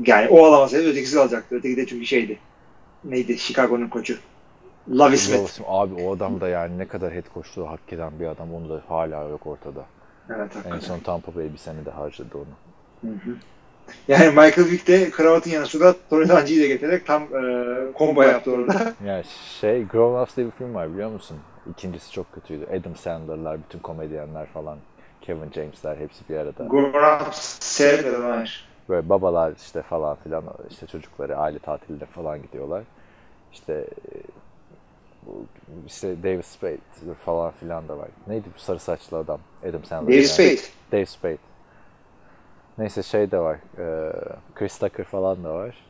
yani 0.06 0.28
o 0.28 0.44
alamasaydı 0.44 0.90
ötekisi 0.90 1.20
alacaktı. 1.20 1.56
Öteki 1.56 1.76
de 1.76 1.86
çünkü 1.86 2.06
şeydi. 2.06 2.38
Neydi? 3.04 3.38
Chicago'nun 3.38 3.88
koçu. 3.88 4.16
Lovie 4.90 5.16
Smith. 5.16 5.60
Abi 5.66 6.02
o 6.02 6.16
adam 6.16 6.40
da 6.40 6.48
yani 6.48 6.78
ne 6.78 6.88
kadar 6.88 7.12
head 7.14 7.24
coachluğu 7.34 7.68
hak 7.68 7.92
eden 7.92 8.20
bir 8.20 8.26
adam 8.26 8.54
onu 8.54 8.68
da 8.68 8.82
hala 8.88 9.22
yok 9.28 9.46
ortada. 9.46 9.84
Evet 10.30 10.40
En 10.40 10.46
hakikaten. 10.46 10.78
son 10.78 10.98
Tampa 11.00 11.34
Bay 11.34 11.52
bir 11.52 11.58
sene 11.58 11.84
de 11.84 11.90
harcadı 11.90 12.38
onu. 12.38 13.10
Hı 13.10 13.16
hı. 13.16 13.30
Yani 14.08 14.28
Michael 14.28 14.70
Vick 14.70 14.86
de 14.88 15.10
kravatın 15.10 15.50
yanı 15.50 15.66
sıra 15.66 15.94
Tony 16.10 16.28
Dungy'yi 16.28 16.60
de 16.62 16.68
getirerek 16.68 17.06
tam 17.06 17.22
e, 17.22 17.28
combo 17.98 18.22
yaptı 18.22 18.50
orada. 18.52 18.94
Yani 19.06 19.24
şey 19.60 19.84
Grown 19.84 20.22
Ups 20.22 20.36
diye 20.36 20.46
bir 20.46 20.50
film 20.52 20.74
var 20.74 20.92
biliyor 20.92 21.10
musun? 21.10 21.36
İkincisi 21.70 22.12
çok 22.12 22.32
kötüydü. 22.32 22.66
Adam 22.66 22.96
Sandler'lar, 22.96 23.58
bütün 23.62 23.78
komedyenler 23.78 24.46
falan, 24.46 24.78
Kevin 25.20 25.52
James'ler 25.54 25.96
hepsi 25.96 26.28
bir 26.28 26.36
arada. 26.36 26.64
Grown 26.64 27.26
Ups 27.28 27.58
seyretmedim 27.60 28.22
hayır. 28.22 28.67
Böyle 28.88 29.08
babalar 29.08 29.52
işte 29.56 29.82
falan 29.82 30.16
filan 30.16 30.44
işte 30.70 30.86
çocukları 30.86 31.36
aile 31.36 31.58
tatiline 31.58 32.06
falan 32.06 32.42
gidiyorlar. 32.42 32.84
İşte 33.52 33.72
e, 33.74 34.14
bu 35.26 35.46
işte 35.86 36.22
David 36.22 36.42
Spade 36.42 36.78
falan 37.24 37.50
filan 37.50 37.88
da 37.88 37.98
var. 37.98 38.08
Neydi 38.26 38.48
bu 38.56 38.60
sarı 38.60 38.78
saçlı 38.78 39.16
adam? 39.18 39.40
Adam 39.68 39.84
Sandler. 39.84 40.08
David 40.08 40.16
yani. 40.16 40.26
Spade. 40.26 40.60
Dave 40.92 41.06
Spade. 41.06 41.38
Neyse 42.78 43.02
şey 43.02 43.30
de 43.30 43.38
var. 43.38 43.56
e, 43.78 44.12
Chris 44.54 44.78
Tucker 44.78 45.04
falan 45.04 45.44
da 45.44 45.54
var. 45.54 45.84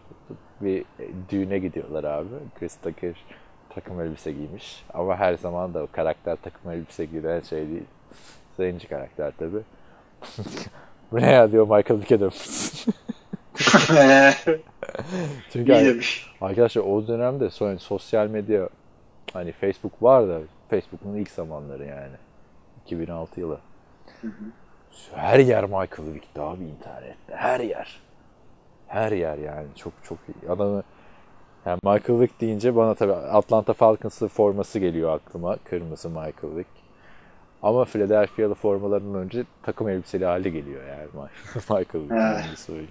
Bir 0.60 0.84
düğüne 1.28 1.58
gidiyorlar 1.58 2.04
abi. 2.04 2.28
Chris 2.58 2.76
Tucker 2.76 3.24
takım 3.70 4.00
elbise 4.00 4.32
giymiş. 4.32 4.84
Ama 4.94 5.16
her 5.16 5.34
zaman 5.34 5.74
da 5.74 5.82
o 5.82 5.88
karakter 5.92 6.36
takım 6.42 6.70
elbise 6.70 7.04
giyen 7.04 7.40
şey 7.40 7.68
değil. 7.68 7.84
Zenci 8.56 8.88
karakter 8.88 9.32
tabi. 9.38 9.56
Bu 11.12 11.16
ne 11.16 11.30
ya 11.32 11.52
diyor 11.52 11.62
Michael 11.76 12.00
Vick'e. 12.00 12.18
Çünkü 15.52 15.72
hani-. 15.72 16.00
Arkadaşlar 16.40 16.82
o 16.82 17.06
dönemde 17.06 17.50
sonra 17.50 17.78
sosyal 17.78 18.26
medya 18.26 18.68
hani 19.32 19.52
Facebook 19.52 20.02
var 20.02 20.28
da 20.28 20.40
Facebook'un 20.70 21.16
ilk 21.16 21.30
zamanları 21.30 21.84
yani. 21.84 22.16
2006 22.86 23.40
yılı. 23.40 23.58
Her 25.14 25.38
yer 25.38 25.64
Michael 25.64 26.14
Vick'ti 26.14 26.40
abi 26.40 26.64
internette. 26.64 27.34
Her 27.34 27.60
yer. 27.60 28.00
Her 28.86 29.12
yer 29.12 29.38
yani. 29.38 29.66
Çok 29.76 29.92
çok 30.04 30.18
iyi. 30.28 30.50
Adamı 30.50 30.82
yani 31.66 31.78
Michael 31.82 32.20
Vick 32.20 32.40
deyince 32.40 32.76
bana 32.76 32.94
tabii 32.94 33.12
Atlanta 33.12 33.72
Falcons'lı 33.72 34.28
forması 34.28 34.78
geliyor 34.78 35.14
aklıma. 35.14 35.56
Kırmızı 35.56 36.08
Michael 36.08 36.56
Vick. 36.56 36.77
Ama 37.62 37.84
Philadelphia'lı 37.84 38.54
formalarının 38.54 39.14
önce 39.18 39.44
takım 39.62 39.88
elbiseli 39.88 40.24
hali 40.24 40.52
geliyor 40.52 40.82
yani 40.88 41.08
Michael 41.54 42.56
söyleyeyim. 42.56 42.90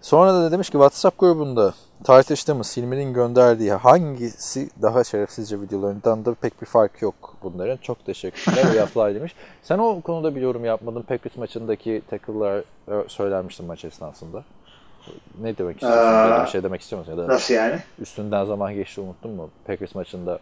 Sonra 0.00 0.34
da 0.34 0.52
demiş 0.52 0.68
ki 0.68 0.72
WhatsApp 0.72 1.18
grubunda 1.18 1.74
tartıştığımız 2.04 2.76
Hilmi'nin 2.76 3.14
gönderdiği 3.14 3.72
hangisi 3.72 4.70
daha 4.82 5.04
şerefsizce 5.04 5.60
videolarından 5.60 6.24
da 6.24 6.34
pek 6.34 6.60
bir 6.60 6.66
fark 6.66 7.02
yok 7.02 7.14
bunların. 7.42 7.76
Çok 7.76 8.06
teşekkürler. 8.06 8.64
İyi 8.74 8.80
haftalar 8.80 9.14
demiş. 9.14 9.34
Sen 9.62 9.78
o 9.78 10.00
konuda 10.00 10.36
bir 10.36 10.40
yorum 10.40 10.64
yapmadın. 10.64 11.02
Packers 11.02 11.36
maçındaki 11.36 12.02
tackle'lar 12.10 12.58
e, 12.58 13.08
söylenmiştin 13.08 13.66
maç 13.66 13.84
esnasında. 13.84 14.44
Ne 15.40 15.58
demek 15.58 15.76
istiyorsun? 15.76 16.02
Da 16.04 16.42
bir 16.44 16.50
şey 16.50 16.62
demek 16.62 16.80
istiyor 16.80 17.00
musun? 17.00 17.12
Ya 17.12 17.18
da 17.18 17.28
Nasıl 17.28 17.54
yani? 17.54 17.78
üstünden 18.00 18.44
zaman 18.44 18.74
geçti 18.74 19.00
unuttun 19.00 19.30
mu? 19.30 19.50
Packers 19.66 19.94
maçında 19.94 20.38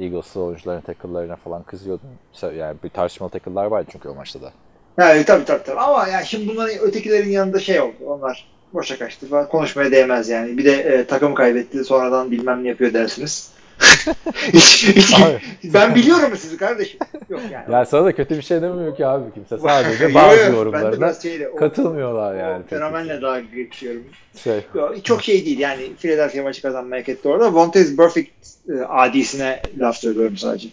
Eagles'lı 0.00 0.42
oyuncuların 0.42 0.80
tackle'larına 0.80 1.36
falan 1.36 1.62
kızıyordun. 1.62 2.08
Yani 2.42 2.76
bir 2.84 2.88
tartışmalı 2.88 3.30
tackle'lar 3.30 3.64
vardı 3.64 3.88
çünkü 3.92 4.08
o 4.08 4.14
maçta 4.14 4.42
da. 4.42 4.52
Yani 4.98 5.24
tabii 5.24 5.44
tabii 5.44 5.62
tabii. 5.62 5.80
Ama 5.80 6.08
yani 6.08 6.26
şimdi 6.26 6.48
bunların 6.48 6.78
ötekilerin 6.78 7.30
yanında 7.30 7.58
şey 7.58 7.80
oldu. 7.80 7.94
Onlar 8.06 8.48
boşa 8.74 8.98
kaçtı 8.98 9.28
falan. 9.28 9.48
Konuşmaya 9.48 9.92
değmez 9.92 10.28
yani. 10.28 10.58
Bir 10.58 10.64
de 10.64 10.72
e, 10.72 11.06
takım 11.06 11.34
kaybetti. 11.34 11.84
Sonradan 11.84 12.30
bilmem 12.30 12.64
ne 12.64 12.68
yapıyor 12.68 12.92
dersiniz. 12.92 13.53
Hiç- 14.52 14.86
hiç- 14.86 15.14
Abi. 15.22 15.40
ben 15.74 15.94
biliyorum 15.94 16.36
sizi 16.36 16.56
kardeşim. 16.56 16.98
Yok 17.28 17.40
yani. 17.52 17.72
Ya 17.72 17.84
sana 17.84 18.04
da 18.04 18.14
kötü 18.14 18.36
bir 18.36 18.42
şey 18.42 18.62
demiyor 18.62 18.96
ki 18.96 19.06
abi 19.06 19.32
kimse. 19.34 19.58
Sadece 19.58 20.14
bazı 20.14 20.52
yorumlarına 20.52 21.12
şeyle, 21.14 21.48
o- 21.48 21.56
katılmıyorlar 21.56 22.34
yani. 22.34 22.62
o 22.66 22.68
fenomenle 22.68 23.22
dalga 23.22 23.40
geçiyorum. 23.40 24.02
Şey, 24.36 24.60
Yok, 24.74 25.04
Çok 25.04 25.22
şey 25.22 25.46
değil 25.46 25.58
yani. 25.58 25.96
Philadelphia 25.96 26.42
maçı 26.42 26.62
kazanmaya 26.62 27.00
etti 27.00 27.28
orada. 27.28 27.54
Vontez 27.54 27.96
Perfect 27.96 28.30
e, 28.68 28.72
adisine 28.84 29.62
laf 29.78 29.96
söylüyorum 29.96 30.36
sadece. 30.36 30.68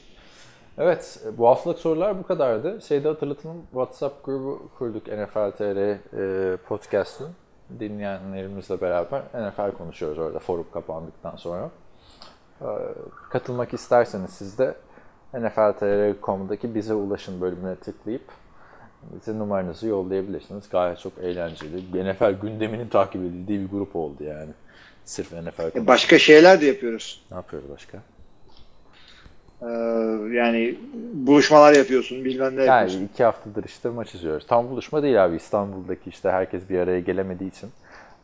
Evet, 0.78 1.20
bu 1.38 1.48
haftalık 1.48 1.80
sorular 1.80 2.20
bu 2.20 2.24
kadardı. 2.28 2.80
Şeyde 2.88 3.08
hatırlatalım, 3.08 3.58
WhatsApp 3.72 4.26
grubu 4.26 4.70
kurduk 4.78 5.08
NFL 5.08 5.52
TR 5.58 5.78
e, 5.78 6.58
podcast'ın. 6.58 7.30
Dinleyenlerimizle 7.80 8.82
beraber 8.82 9.22
NFL 9.34 9.78
konuşuyoruz 9.78 10.20
orada 10.20 10.40
forum 10.40 10.66
kapandıktan 10.74 11.36
sonra. 11.36 11.70
E, 12.62 12.68
katılmak 13.30 13.74
isterseniz 13.74 14.30
siz 14.32 14.58
de 14.60 14.76
NFLTR.com'daki 15.34 16.76
bize 16.76 16.94
ulaşın 16.94 17.42
bölümüne 17.42 17.76
tıklayıp 17.76 18.24
bize 19.04 19.40
numaranızı 19.40 19.88
yollayabilirsiniz. 19.88 20.70
Gayet 20.70 21.00
çok 21.00 21.14
eğlenceli. 21.22 22.12
NFL 22.12 22.42
gündeminin 22.42 22.88
takip 22.88 23.22
edildiği 23.22 23.62
bir 23.62 23.70
grup 23.70 23.96
oldu 23.96 24.24
yani. 24.24 24.50
Sırf 25.06 25.32
NFL 25.32 25.38
E, 25.46 25.52
konuşuyoruz. 25.54 25.88
Başka 25.88 26.20
şeyler 26.20 26.62
de 26.62 26.66
yapıyoruz. 26.66 27.22
Ne 27.32 27.38
yapıyoruz 27.38 27.70
başka? 27.70 27.98
Ee, 29.62 29.66
yani 30.36 30.80
buluşmalar 31.14 31.74
yapıyorsun, 31.74 32.26
bilmem 32.26 32.58
ne 32.58 32.64
yapıyorsun. 32.64 32.98
Yani 33.00 33.10
iki 33.14 33.24
haftadır 33.24 33.64
işte 33.64 33.90
maç 33.90 34.16
izliyoruz. 34.16 34.48
Tam 34.48 34.70
buluşma 34.70 35.04
değil 35.04 35.26
abi. 35.26 35.36
İstanbul'daki 35.36 36.10
işte 36.10 36.32
herkes 36.32 36.70
bir 36.70 36.80
araya 36.80 37.00
gelemediği 37.00 37.50
için 37.50 37.70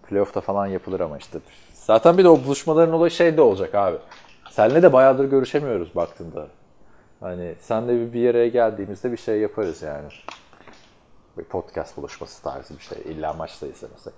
playoff'ta 0.10 0.42
falan 0.42 0.68
yapılır 0.68 1.00
ama 1.00 1.18
işte. 1.18 1.40
Zaten 1.74 2.18
bir 2.18 2.24
de 2.24 2.30
o 2.30 2.44
buluşmaların 2.44 2.94
olayı 2.94 3.12
şey 3.12 3.38
de 3.38 3.42
olacak 3.42 3.76
abi. 3.76 3.98
Seninle 4.50 4.84
de 4.84 4.94
bayağıdır 4.94 5.26
görüşemiyoruz 5.26 5.96
baktığında. 5.96 6.48
Hani 7.20 7.56
senle 7.60 7.94
bir, 8.00 8.14
bir 8.14 8.30
araya 8.30 8.48
geldiğimizde 8.48 9.12
bir 9.12 9.18
şey 9.18 9.40
yaparız 9.40 9.82
yani. 9.82 10.08
Bir 11.38 11.44
podcast 11.44 11.98
buluşması 11.98 12.44
tarzı 12.44 12.74
bir 12.78 12.84
şey. 12.84 12.98
İlla 13.06 13.34
maçta 13.34 13.68
izlemesek. 13.68 14.14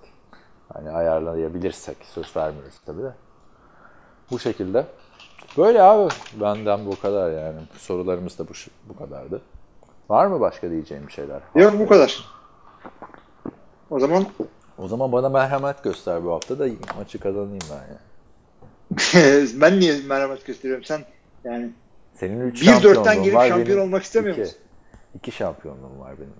Hani 0.72 0.90
ayarlayabilirsek. 0.90 1.96
Söz 2.02 2.36
vermiyoruz 2.36 2.80
tabii 2.86 3.02
de. 3.02 3.12
Bu 4.30 4.38
şekilde. 4.38 4.86
Böyle 5.58 5.82
abi. 5.82 6.12
Benden 6.40 6.86
bu 6.86 7.00
kadar 7.00 7.30
yani. 7.30 7.58
Sorularımız 7.78 8.38
da 8.38 8.48
bu, 8.48 8.52
bu 8.88 8.96
kadardı. 8.98 9.40
Var 10.08 10.26
mı 10.26 10.40
başka 10.40 10.70
diyeceğim 10.70 11.06
bir 11.06 11.12
şeyler? 11.12 11.40
Yok 11.54 11.74
bu 11.78 11.88
kadar. 11.88 12.24
O 13.90 14.00
zaman 14.00 14.26
O 14.78 14.88
zaman 14.88 15.12
bana 15.12 15.28
merhamet 15.28 15.84
göster 15.84 16.24
bu 16.24 16.32
hafta 16.32 16.58
da 16.58 16.66
maçı 16.98 17.20
kazanayım 17.20 17.64
ben 17.70 17.76
ya. 17.76 17.98
ben 19.60 19.80
niye 19.80 19.96
merhamet 20.06 20.46
gösteriyorum? 20.46 20.84
Sen 20.84 21.00
yani 21.44 21.70
Senin 22.14 22.40
3 22.40 22.62
1-4'ten 22.62 22.72
şampiyonluğun 22.80 23.22
girip 23.24 23.36
var. 23.36 23.48
şampiyon 23.48 23.68
benim 23.68 23.80
olmak 23.82 24.02
istemiyor 24.02 24.32
iki. 24.34 24.40
musun? 24.40 24.56
İki 25.14 25.32
şampiyonluğum 25.32 26.00
var 26.00 26.14
benim. 26.18 26.32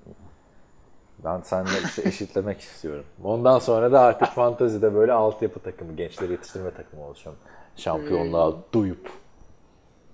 Ben 1.25 1.41
seninle 1.45 1.71
işte 1.85 2.03
eşitlemek 2.09 2.61
istiyorum. 2.61 3.05
Ondan 3.25 3.59
sonra 3.59 3.93
da 3.93 4.01
artık 4.01 4.29
fantezide 4.29 4.95
böyle 4.95 5.13
altyapı 5.13 5.61
takımı, 5.61 5.97
gençleri 5.97 6.33
yetiştirme 6.33 6.71
takımı 6.71 7.03
olacağım. 7.05 7.37
Şampiyonluğa 7.77 8.51
Hmm. 8.51 8.57
duyup. 8.73 9.11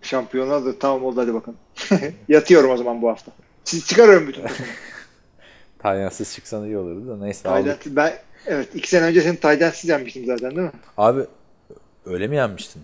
Şampiyonlar 0.03 0.65
da 0.65 0.79
tamam 0.79 1.05
oldu 1.05 1.21
hadi 1.21 1.35
bakalım. 1.35 1.59
Yatıyorum 2.29 2.71
o 2.71 2.77
zaman 2.77 3.03
bu 3.03 3.09
hafta. 3.09 3.33
Siz 3.65 3.87
çıkarıyorum 3.87 4.29
bütün 4.29 4.43
takımı. 4.43 4.69
Tanyansız 5.79 6.35
çıksan 6.35 6.65
iyi 6.65 6.79
olurdu 6.79 7.09
da 7.09 7.25
neyse. 7.25 7.49
Taydensiz- 7.49 7.97
ben 7.97 8.13
evet 8.47 8.75
iki 8.75 8.89
sene 8.89 9.05
önce 9.07 9.21
seni 9.21 9.37
Taydensiz 9.41 9.91
yenmiştim 9.91 10.27
zaten 10.27 10.51
değil 10.51 10.63
mi? 10.63 10.73
Abi 10.97 11.21
öyle 12.07 12.27
mi 12.27 12.37
yenmiştin? 12.37 12.83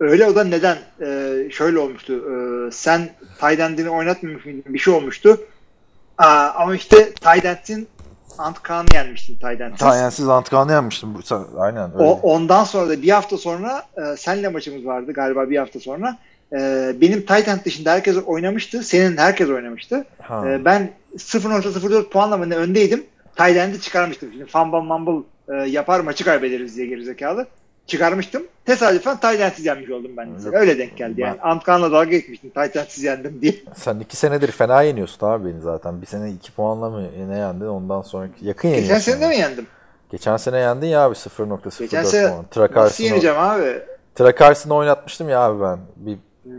Öyle 0.00 0.26
o 0.26 0.34
da 0.34 0.44
neden? 0.44 0.78
Ee, 1.00 1.48
şöyle 1.50 1.78
olmuştu. 1.78 2.12
Ee, 2.12 2.70
sen 2.70 3.10
Taydend'ini 3.38 3.90
oynatmamış 3.90 4.44
mıydın? 4.44 4.74
Bir 4.74 4.78
şey 4.78 4.94
olmuştu. 4.94 5.40
Aa, 6.18 6.48
ama 6.56 6.74
işte 6.76 7.12
Taydend'in 7.14 7.88
Antkan'ı 8.38 8.86
yenmiştin 8.94 9.38
Taydend'siz. 9.38 9.78
Tanyansız 9.78 10.28
Antkan'ı 10.28 10.72
yenmiştim. 10.72 11.08
Sen- 11.24 11.44
aynen 11.58 11.94
öyle. 11.94 12.02
O, 12.04 12.10
ondan 12.22 12.64
sonra 12.64 12.88
da 12.88 13.02
bir 13.02 13.10
hafta 13.10 13.38
sonra 13.38 13.82
e, 13.96 14.16
senle 14.16 14.48
maçımız 14.48 14.86
vardı 14.86 15.12
galiba 15.12 15.50
bir 15.50 15.56
hafta 15.56 15.80
sonra. 15.80 16.18
E, 16.52 16.92
benim 17.00 17.20
Titan 17.20 17.60
dışında 17.64 17.92
herkes 17.92 18.16
oynamıştı. 18.26 18.82
Senin 18.82 19.16
herkes 19.16 19.48
oynamıştı. 19.48 20.04
Ha. 20.22 20.48
E, 20.48 20.64
ben 20.64 20.90
0.04 21.16 22.08
puanla 22.08 22.36
mı 22.36 22.50
ne 22.50 22.56
öndeydim. 22.56 23.04
Titan'ı 23.36 23.80
çıkarmıştım. 23.80 24.28
Şimdi 24.32 24.46
fumble 24.46 24.80
mumble 24.80 25.24
e, 25.48 25.54
yapar 25.70 26.00
maçı 26.00 26.24
kaybederiz 26.24 26.76
diye 26.76 26.86
gerizekalı. 26.86 27.46
Çıkarmıştım. 27.86 28.42
Tesadüfen 28.64 29.16
Titan'siz 29.16 29.66
yenmiş 29.66 29.90
oldum 29.90 30.10
ben. 30.16 30.28
mesela. 30.28 30.58
Öyle 30.58 30.78
denk 30.78 30.96
geldi 30.96 31.20
yani. 31.20 31.40
Antkan'la 31.40 31.92
dalga 31.92 32.04
geçmiştim. 32.04 32.50
Titan'siz 32.50 33.04
yendim 33.04 33.38
diye. 33.42 33.54
Sen 33.74 33.98
iki 34.00 34.16
senedir 34.16 34.50
fena 34.50 34.82
yeniyorsun 34.82 35.26
abi 35.26 35.46
beni 35.46 35.60
zaten. 35.60 36.02
Bir 36.02 36.06
sene 36.06 36.30
iki 36.30 36.52
puanla 36.52 36.90
mı 36.90 37.02
ne 37.28 37.38
yendin 37.38 37.66
ondan 37.66 38.02
sonraki 38.02 38.46
yakın 38.46 38.68
yeniyorsun. 38.68 38.94
Geçen 38.96 39.12
sene 39.12 39.20
de 39.20 39.24
yani. 39.24 39.34
mi 39.34 39.40
yendim? 39.40 39.66
Geçen 40.10 40.36
sene 40.36 40.58
yendin 40.58 40.86
ya 40.86 41.00
abi 41.04 41.14
0.04 41.14 41.78
Geçen 41.78 42.02
sene 42.02 42.26
puan. 42.28 42.38
nasıl 42.38 42.48
Trakars'ını, 42.50 43.06
yeneceğim 43.06 43.38
abi? 43.38 43.82
Trakars'ını 44.14 44.74
oynatmıştım 44.74 45.28
ya 45.28 45.40
abi 45.40 45.62
ben. 45.62 45.78
Bir, 45.96 46.18
Hmm. 46.42 46.52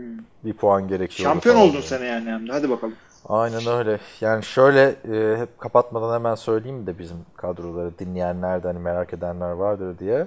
bir 0.44 0.52
puan 0.52 0.88
gerekiyor. 0.88 1.30
Şampiyon 1.30 1.56
oldun 1.56 1.80
sene 1.80 2.06
yani. 2.06 2.30
hem 2.30 2.48
de. 2.48 2.52
Hadi 2.52 2.70
bakalım. 2.70 2.94
Aynen 3.28 3.66
öyle. 3.78 3.98
Yani 4.20 4.42
şöyle 4.44 4.82
e, 5.12 5.36
hep 5.40 5.60
kapatmadan 5.60 6.14
hemen 6.14 6.34
söyleyeyim 6.34 6.86
de 6.86 6.98
bizim 6.98 7.16
kadroları 7.36 7.98
dinleyenler 7.98 8.62
de 8.62 8.66
hani 8.66 8.78
merak 8.78 9.12
edenler 9.14 9.50
vardır 9.50 9.98
diye. 9.98 10.26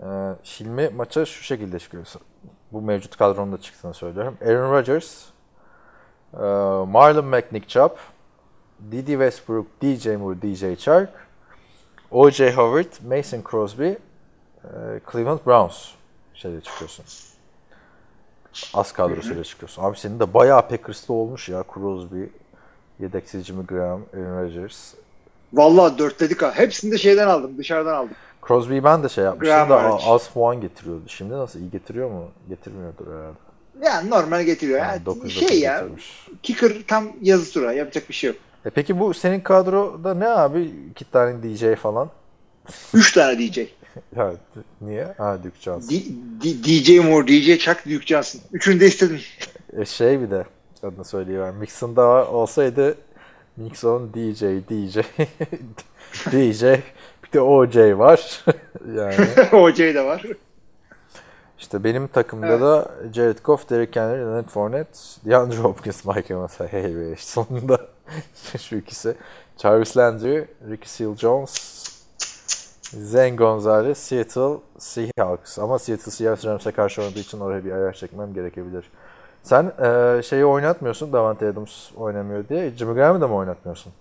E, 0.00 0.06
Hilmi 0.44 0.88
maça 0.88 1.24
şu 1.26 1.42
şekilde 1.42 1.78
çıkıyor. 1.78 2.06
Bu 2.72 2.82
mevcut 2.82 3.16
kadronun 3.16 3.52
da 3.52 3.60
çıktığını 3.60 3.94
söylüyorum. 3.94 4.36
Aaron 4.46 4.72
Rodgers, 4.72 5.24
e, 6.34 6.38
Marlon 6.90 7.24
McNick 7.24 7.68
Chubb, 7.68 7.96
Didi 8.90 9.10
Westbrook, 9.10 9.66
DJ 9.82 10.06
Moore, 10.06 10.42
DJ 10.42 10.78
Chark, 10.80 11.10
O.J. 12.10 12.52
Howard, 12.52 13.16
Mason 13.16 13.42
Crosby, 13.50 13.86
e, 13.88 13.98
Cleveland 15.12 15.40
Browns 15.46 15.88
şeyle 16.34 16.60
çıkıyorsun. 16.60 17.04
Az 18.74 18.92
kadrosuyla 18.92 19.44
çıkıyorsun. 19.44 19.82
Abi 19.82 19.98
senin 19.98 20.20
de 20.20 20.34
bayağı 20.34 20.68
Packers'lı 20.68 21.14
olmuş 21.14 21.48
ya. 21.48 21.64
Crosby, 21.74 22.22
yedeksiz 23.00 23.44
Jimmy 23.44 23.66
Graham, 23.66 24.02
Aaron 24.14 24.42
Rodgers. 24.44 24.94
Vallahi 25.52 25.98
dörtledik 25.98 26.42
ha. 26.42 26.52
Hepsini 26.54 26.92
de 26.92 26.98
şeyden 26.98 27.28
aldım. 27.28 27.58
Dışarıdan 27.58 27.94
aldım. 27.94 28.14
Crosby'yi 28.48 28.84
ben 28.84 29.02
de 29.02 29.08
şey 29.08 29.24
yapmıştım 29.24 29.70
da 29.70 29.98
az 30.06 30.28
puan 30.28 30.60
getiriyordu. 30.60 31.02
Şimdi 31.06 31.32
nasıl 31.32 31.60
iyi 31.60 31.70
getiriyor 31.70 32.10
mu? 32.10 32.24
Getirmiyordur 32.48 33.06
herhalde. 33.06 33.36
Yani 33.82 34.10
normal 34.10 34.42
getiriyor. 34.42 34.78
Yani 34.78 34.88
Yani 34.92 35.06
9 35.06 35.32
şey 35.32 35.60
ya. 35.60 35.78
getirmiş. 35.80 36.26
Kicker 36.42 36.72
tam 36.88 37.08
yazı 37.22 37.52
tura. 37.52 37.72
Yapacak 37.72 38.08
bir 38.08 38.14
şey 38.14 38.28
yok. 38.30 38.36
E 38.64 38.70
peki 38.70 39.00
bu 39.00 39.14
senin 39.14 39.40
kadroda 39.40 40.14
ne 40.14 40.28
abi? 40.28 40.72
İki 40.90 41.10
tane 41.10 41.42
DJ 41.42 41.74
falan. 41.80 42.10
Üç 42.94 43.12
tane 43.12 43.38
DJ. 43.38 43.56
D- 44.16 44.36
niye? 44.80 45.14
Ha 45.18 45.38
Duke 45.44 45.60
Johnson. 45.60 45.90
D- 45.90 46.04
D- 46.44 46.64
DJ 46.64 46.98
Moore, 46.98 47.26
DJ 47.28 47.58
Chuck, 47.58 47.84
Duke 47.84 48.06
Johnson. 48.06 48.40
Üçünü 48.52 48.80
de 48.80 48.86
istedim. 48.86 49.20
E 49.76 49.84
şey 49.84 50.20
bir 50.20 50.30
de 50.30 50.44
adını 50.82 51.04
söyleyiver. 51.04 51.50
Mixon'da 51.50 52.08
var- 52.08 52.26
olsaydı 52.26 52.94
Mixon 53.56 54.10
DJ, 54.14 54.40
DJ, 54.42 54.98
DJ 56.32 56.64
bir 57.34 57.38
de 57.38 57.42
OJ 57.42 57.76
var. 57.98 58.44
yani 58.94 59.14
OJ 59.52 59.78
de 59.78 60.04
var. 60.04 60.22
işte 61.58 61.84
benim 61.84 62.06
takımda 62.06 62.46
Evet. 62.46 62.60
da 62.60 62.90
Jared 63.12 63.38
Goff, 63.44 63.70
Derrick 63.70 64.00
Henry, 64.00 64.18
Leonard 64.18 64.48
Fournette, 64.48 64.98
DeAndre 65.26 65.56
Hopkins, 65.56 66.04
Mike 66.04 66.34
Evans, 66.34 66.60
hey 66.60 66.96
be 66.96 67.16
sonunda 67.18 67.78
şu 68.58 68.76
ikisi. 68.76 69.14
Jarvis 69.58 69.96
Landry, 69.96 70.44
Ricky 70.70 70.86
Seals-Jones, 70.88 71.84
Zen 72.82 73.36
Gonzalez, 73.36 73.98
Seattle 73.98 74.56
Seahawks. 74.78 75.58
Ama 75.58 75.78
Seattle 75.78 76.10
Seahawks 76.12 76.44
Rams'e 76.44 76.70
karşı 76.72 77.02
oynadığı 77.02 77.18
için 77.18 77.40
oraya 77.40 77.64
bir 77.64 77.72
ayar 77.72 77.92
çekmem 77.92 78.34
gerekebilir. 78.34 78.90
Sen 79.42 79.72
e, 79.84 80.22
şeyi 80.22 80.44
oynatmıyorsun, 80.44 81.12
Davante 81.12 81.48
Adams 81.48 81.90
oynamıyor 81.96 82.48
diye. 82.48 82.70
Jimmy 82.76 82.94
Graham'ı 82.94 83.20
da 83.20 83.28
mı 83.28 83.34
oynatmıyorsun? 83.34 83.92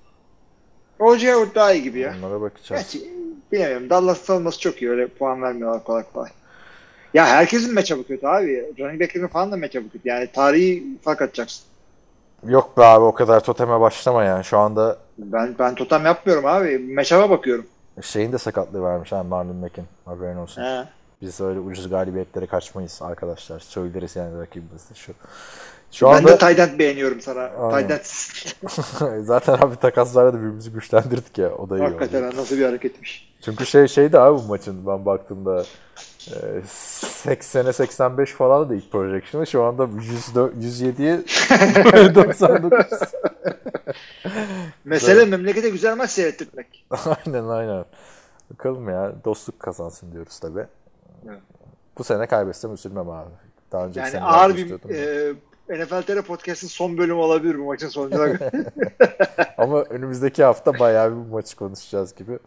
OJ 0.99 1.23
Howard 1.27 1.55
daha 1.55 1.73
iyi 1.73 1.84
gibi 1.84 1.99
ya. 1.99 2.15
Onlara 2.19 2.41
bakacağız. 2.41 2.81
Gerçi 2.81 3.13
bilemiyorum. 3.54 3.89
Dallas 3.89 4.18
savunması 4.22 4.60
çok 4.60 4.82
iyi. 4.82 4.91
Öyle 4.91 5.08
puan 5.08 5.41
vermiyorlar 5.41 5.84
kolay 5.84 6.04
kolay. 6.14 6.30
Ya 7.14 7.26
herkesin 7.26 7.74
matchup'ı 7.74 8.08
kötü 8.08 8.28
abi. 8.28 8.74
Running 8.80 9.01
back'lerin 9.01 9.28
falan 9.28 9.51
da 9.51 9.58
matchup'ı 9.58 9.89
kötü. 9.89 10.10
Yani 10.10 10.28
tarihi 10.28 10.84
fark 11.04 11.22
atacaksın. 11.22 11.64
Yok 12.47 12.78
be 12.78 12.84
abi 12.86 13.06
o 13.06 13.14
kadar 13.14 13.43
toteme 13.43 13.80
başlama 13.80 14.24
yani. 14.24 14.43
Şu 14.43 14.58
anda 14.58 14.97
Ben 15.18 15.56
ben 15.60 15.76
totem 15.76 16.06
yapmıyorum 16.06 16.45
abi. 16.45 16.80
Matchup'a 16.80 17.30
bakıyorum. 17.30 17.66
şeyin 18.01 18.32
de 18.32 18.38
sakatlığı 18.38 18.82
varmış 18.82 19.12
ha 19.12 19.24
Marlon 19.24 19.56
Mack'in. 19.56 19.86
Haberin 20.06 20.38
olsun. 20.38 20.62
He. 20.62 20.84
Biz 21.22 21.41
öyle 21.41 21.60
ucuz 21.60 21.89
galibiyetlere 21.89 22.45
kaçmayız 22.45 22.99
arkadaşlar. 23.01 23.60
Söyleriz 23.60 24.16
yani 24.16 24.41
rakibimizde 24.41 24.93
şu. 24.95 25.14
Şu 25.93 26.05
ben 26.05 26.13
de 26.13 26.17
anda 26.17 26.37
Tydent 26.37 26.79
beğeniyorum 26.79 27.21
sana. 27.21 27.71
Tydent 27.71 28.05
zaten 29.25 29.53
abi 29.53 29.75
takaslarda 29.75 30.33
da 30.33 30.37
birbirimizi 30.37 30.71
güçlendirdik 30.71 31.37
ya. 31.37 31.55
O 31.55 31.69
da 31.69 31.77
iyi 31.77 31.81
oldu. 31.81 31.95
hakikaten 31.95 32.23
ha, 32.23 32.29
nasıl 32.35 32.57
bir 32.57 32.65
hareketmiş. 32.65 33.33
Çünkü 33.41 33.65
şey 33.65 33.87
şeydi 33.87 34.19
abi 34.19 34.37
bu 34.37 34.47
maçın 34.47 34.87
ben 34.87 35.05
baktığımda 35.05 35.65
e, 36.27 36.35
80'e 37.25 37.73
85 37.73 38.31
falan 38.31 38.69
da 38.69 38.75
ilk 38.75 38.91
projection'ı 38.91 39.47
şu 39.47 39.63
anda 39.63 39.87
104, 40.01 40.53
107'ye 40.55 41.19
99. 42.15 43.09
Mesele 44.85 45.25
memlekete 45.25 45.69
güzel 45.69 45.97
maç 45.97 46.09
seyrettirmek. 46.09 46.85
aynen 47.25 47.47
aynen. 47.47 47.85
Bakalım 48.51 48.89
ya 48.89 49.13
dostluk 49.25 49.59
kazansın 49.59 50.11
diyoruz 50.11 50.39
tabi. 50.39 50.59
Evet. 51.27 51.39
Bu 51.97 52.03
sene 52.03 52.27
kaybetsem 52.27 52.73
üzülmem 52.73 53.09
abi. 53.09 53.29
Daha 53.71 53.85
önceki 53.85 54.15
Yani 54.15 54.21
ağır 54.25 54.55
bir 54.55 54.89
e, 54.89 55.33
NFL 55.70 56.01
TR 56.01 56.22
Podcast'ın 56.22 56.68
son 56.68 56.97
bölümü 56.97 57.14
olabilir 57.20 57.59
bu 57.59 57.64
maçın 57.64 57.88
sonucuna. 57.89 58.28
Ama 59.57 59.82
önümüzdeki 59.84 60.43
hafta 60.43 60.80
bayağı 60.80 61.11
bir 61.11 61.32
maçı 61.32 61.55
konuşacağız 61.55 62.16
gibi. 62.16 62.39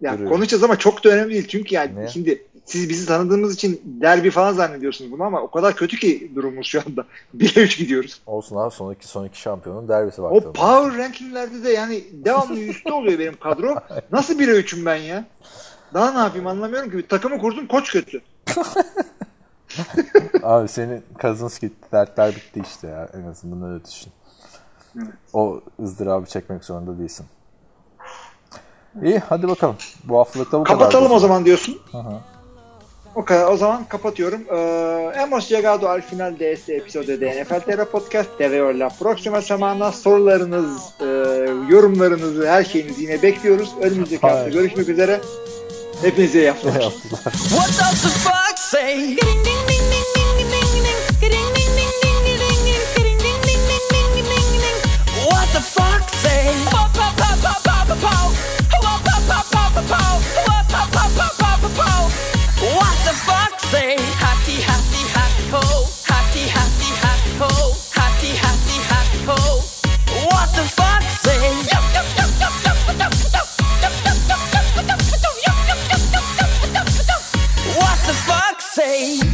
ya 0.00 0.14
Duruyor. 0.14 0.30
konuşacağız 0.30 0.62
ama 0.64 0.76
çok 0.78 1.04
da 1.04 1.08
önemli 1.08 1.32
değil. 1.34 1.48
Çünkü 1.48 1.74
yani 1.74 1.96
Ne? 1.96 2.08
şimdi 2.08 2.46
siz 2.64 2.88
bizi 2.88 3.06
tanıdığımız 3.06 3.54
için 3.54 3.80
derbi 3.84 4.30
falan 4.30 4.52
zannediyorsunuz 4.52 5.12
bunu 5.12 5.22
ama 5.22 5.40
o 5.42 5.50
kadar 5.50 5.76
kötü 5.76 5.96
ki 5.96 6.32
durumumuz 6.34 6.66
şu 6.66 6.80
anda. 6.86 7.04
1'e 7.36 7.62
3 7.62 7.78
gidiyoruz. 7.78 8.20
Olsun 8.26 8.56
abi 8.56 8.74
son 8.74 8.92
iki, 8.92 9.08
son 9.08 9.24
iki 9.24 9.40
şampiyonun 9.40 9.88
derbisi 9.88 10.22
O 10.22 10.24
baktığımda. 10.34 10.52
power 10.52 10.98
rankinglerde 10.98 11.64
de 11.64 11.70
yani 11.70 12.04
devamlı 12.12 12.60
üstte 12.60 12.92
oluyor 12.92 13.18
benim 13.18 13.36
kadro. 13.36 13.74
Nasıl 14.12 14.38
1'e 14.38 14.60
3'üm 14.60 14.86
ben 14.86 14.96
ya? 14.96 15.24
Daha 15.94 16.10
ne 16.12 16.18
yapayım 16.18 16.46
anlamıyorum 16.46 16.90
ki. 16.90 17.08
Takımı 17.08 17.38
kurdum 17.38 17.66
koç 17.66 17.92
kötü. 17.92 18.20
Abi 20.42 20.68
senin 20.68 21.04
Cousins 21.20 21.58
gitti, 21.58 21.88
dertler 21.92 22.34
bitti 22.34 22.62
işte 22.64 22.86
ya. 22.88 23.08
En 23.14 23.30
azından 23.30 23.70
öyle 23.70 23.84
düşün. 23.84 24.12
Evet. 24.96 25.08
O 25.32 25.60
ızdırabı 25.82 26.26
çekmek 26.26 26.64
zorunda 26.64 26.98
değilsin. 26.98 27.26
İyi 29.02 29.18
hadi 29.18 29.48
bakalım. 29.48 29.76
Bu 30.04 30.18
haftalıkta 30.18 30.60
bu 30.60 30.64
kadar. 30.64 30.78
Kapatalım 30.78 31.12
o 31.12 31.18
zaman 31.18 31.44
diyorsun. 31.44 31.78
Hı 31.92 31.98
hı. 31.98 32.14
O, 33.14 33.24
kadar, 33.24 33.52
o 33.52 33.56
zaman 33.56 33.84
kapatıyorum. 33.84 34.40
Ee, 34.52 35.12
hemos 35.14 35.52
llegado 35.52 35.88
al 35.88 36.00
final 36.00 36.38
de 36.38 36.52
este 36.52 36.74
episodio 36.74 37.20
de 37.20 37.42
NFL 37.42 37.60
TR 37.60 37.84
Podcast. 37.84 38.38
Te 38.38 38.50
veo 38.50 38.78
la 38.78 38.88
próxima 38.88 39.42
semana. 39.42 39.92
Sorularınız, 39.92 40.82
e, 41.00 41.04
yorumlarınızı, 41.68 42.48
her 42.48 42.64
şeyinizi 42.64 43.02
yine 43.02 43.22
bekliyoruz. 43.22 43.74
Önümüzdeki 43.80 44.26
hafta 44.26 44.48
görüşmek 44.48 44.88
üzere. 44.88 45.20
Hepinize 46.02 46.38
iyi 46.38 46.50
haftalar. 46.50 46.92
say. 48.70 49.16
Ding, 49.16 49.16
ding, 49.16 49.66
ding. 49.66 49.78
What 55.24 55.48
the 55.54 55.60
fuck 55.60 56.08
say? 56.10 56.52
Pop 56.66 56.92
pop 56.92 57.16
pop 57.16 57.38
pop 57.40 57.62
pop 57.64 57.86
pop 57.86 57.98
pop 57.98 58.34
pop 58.82 59.04
pop 59.04 59.22
pop 59.26 59.48
pop 59.48 59.88
pop 59.88 60.68
pop 60.68 60.92
pop 60.92 61.38
pop 61.38 61.47
say 78.78 79.27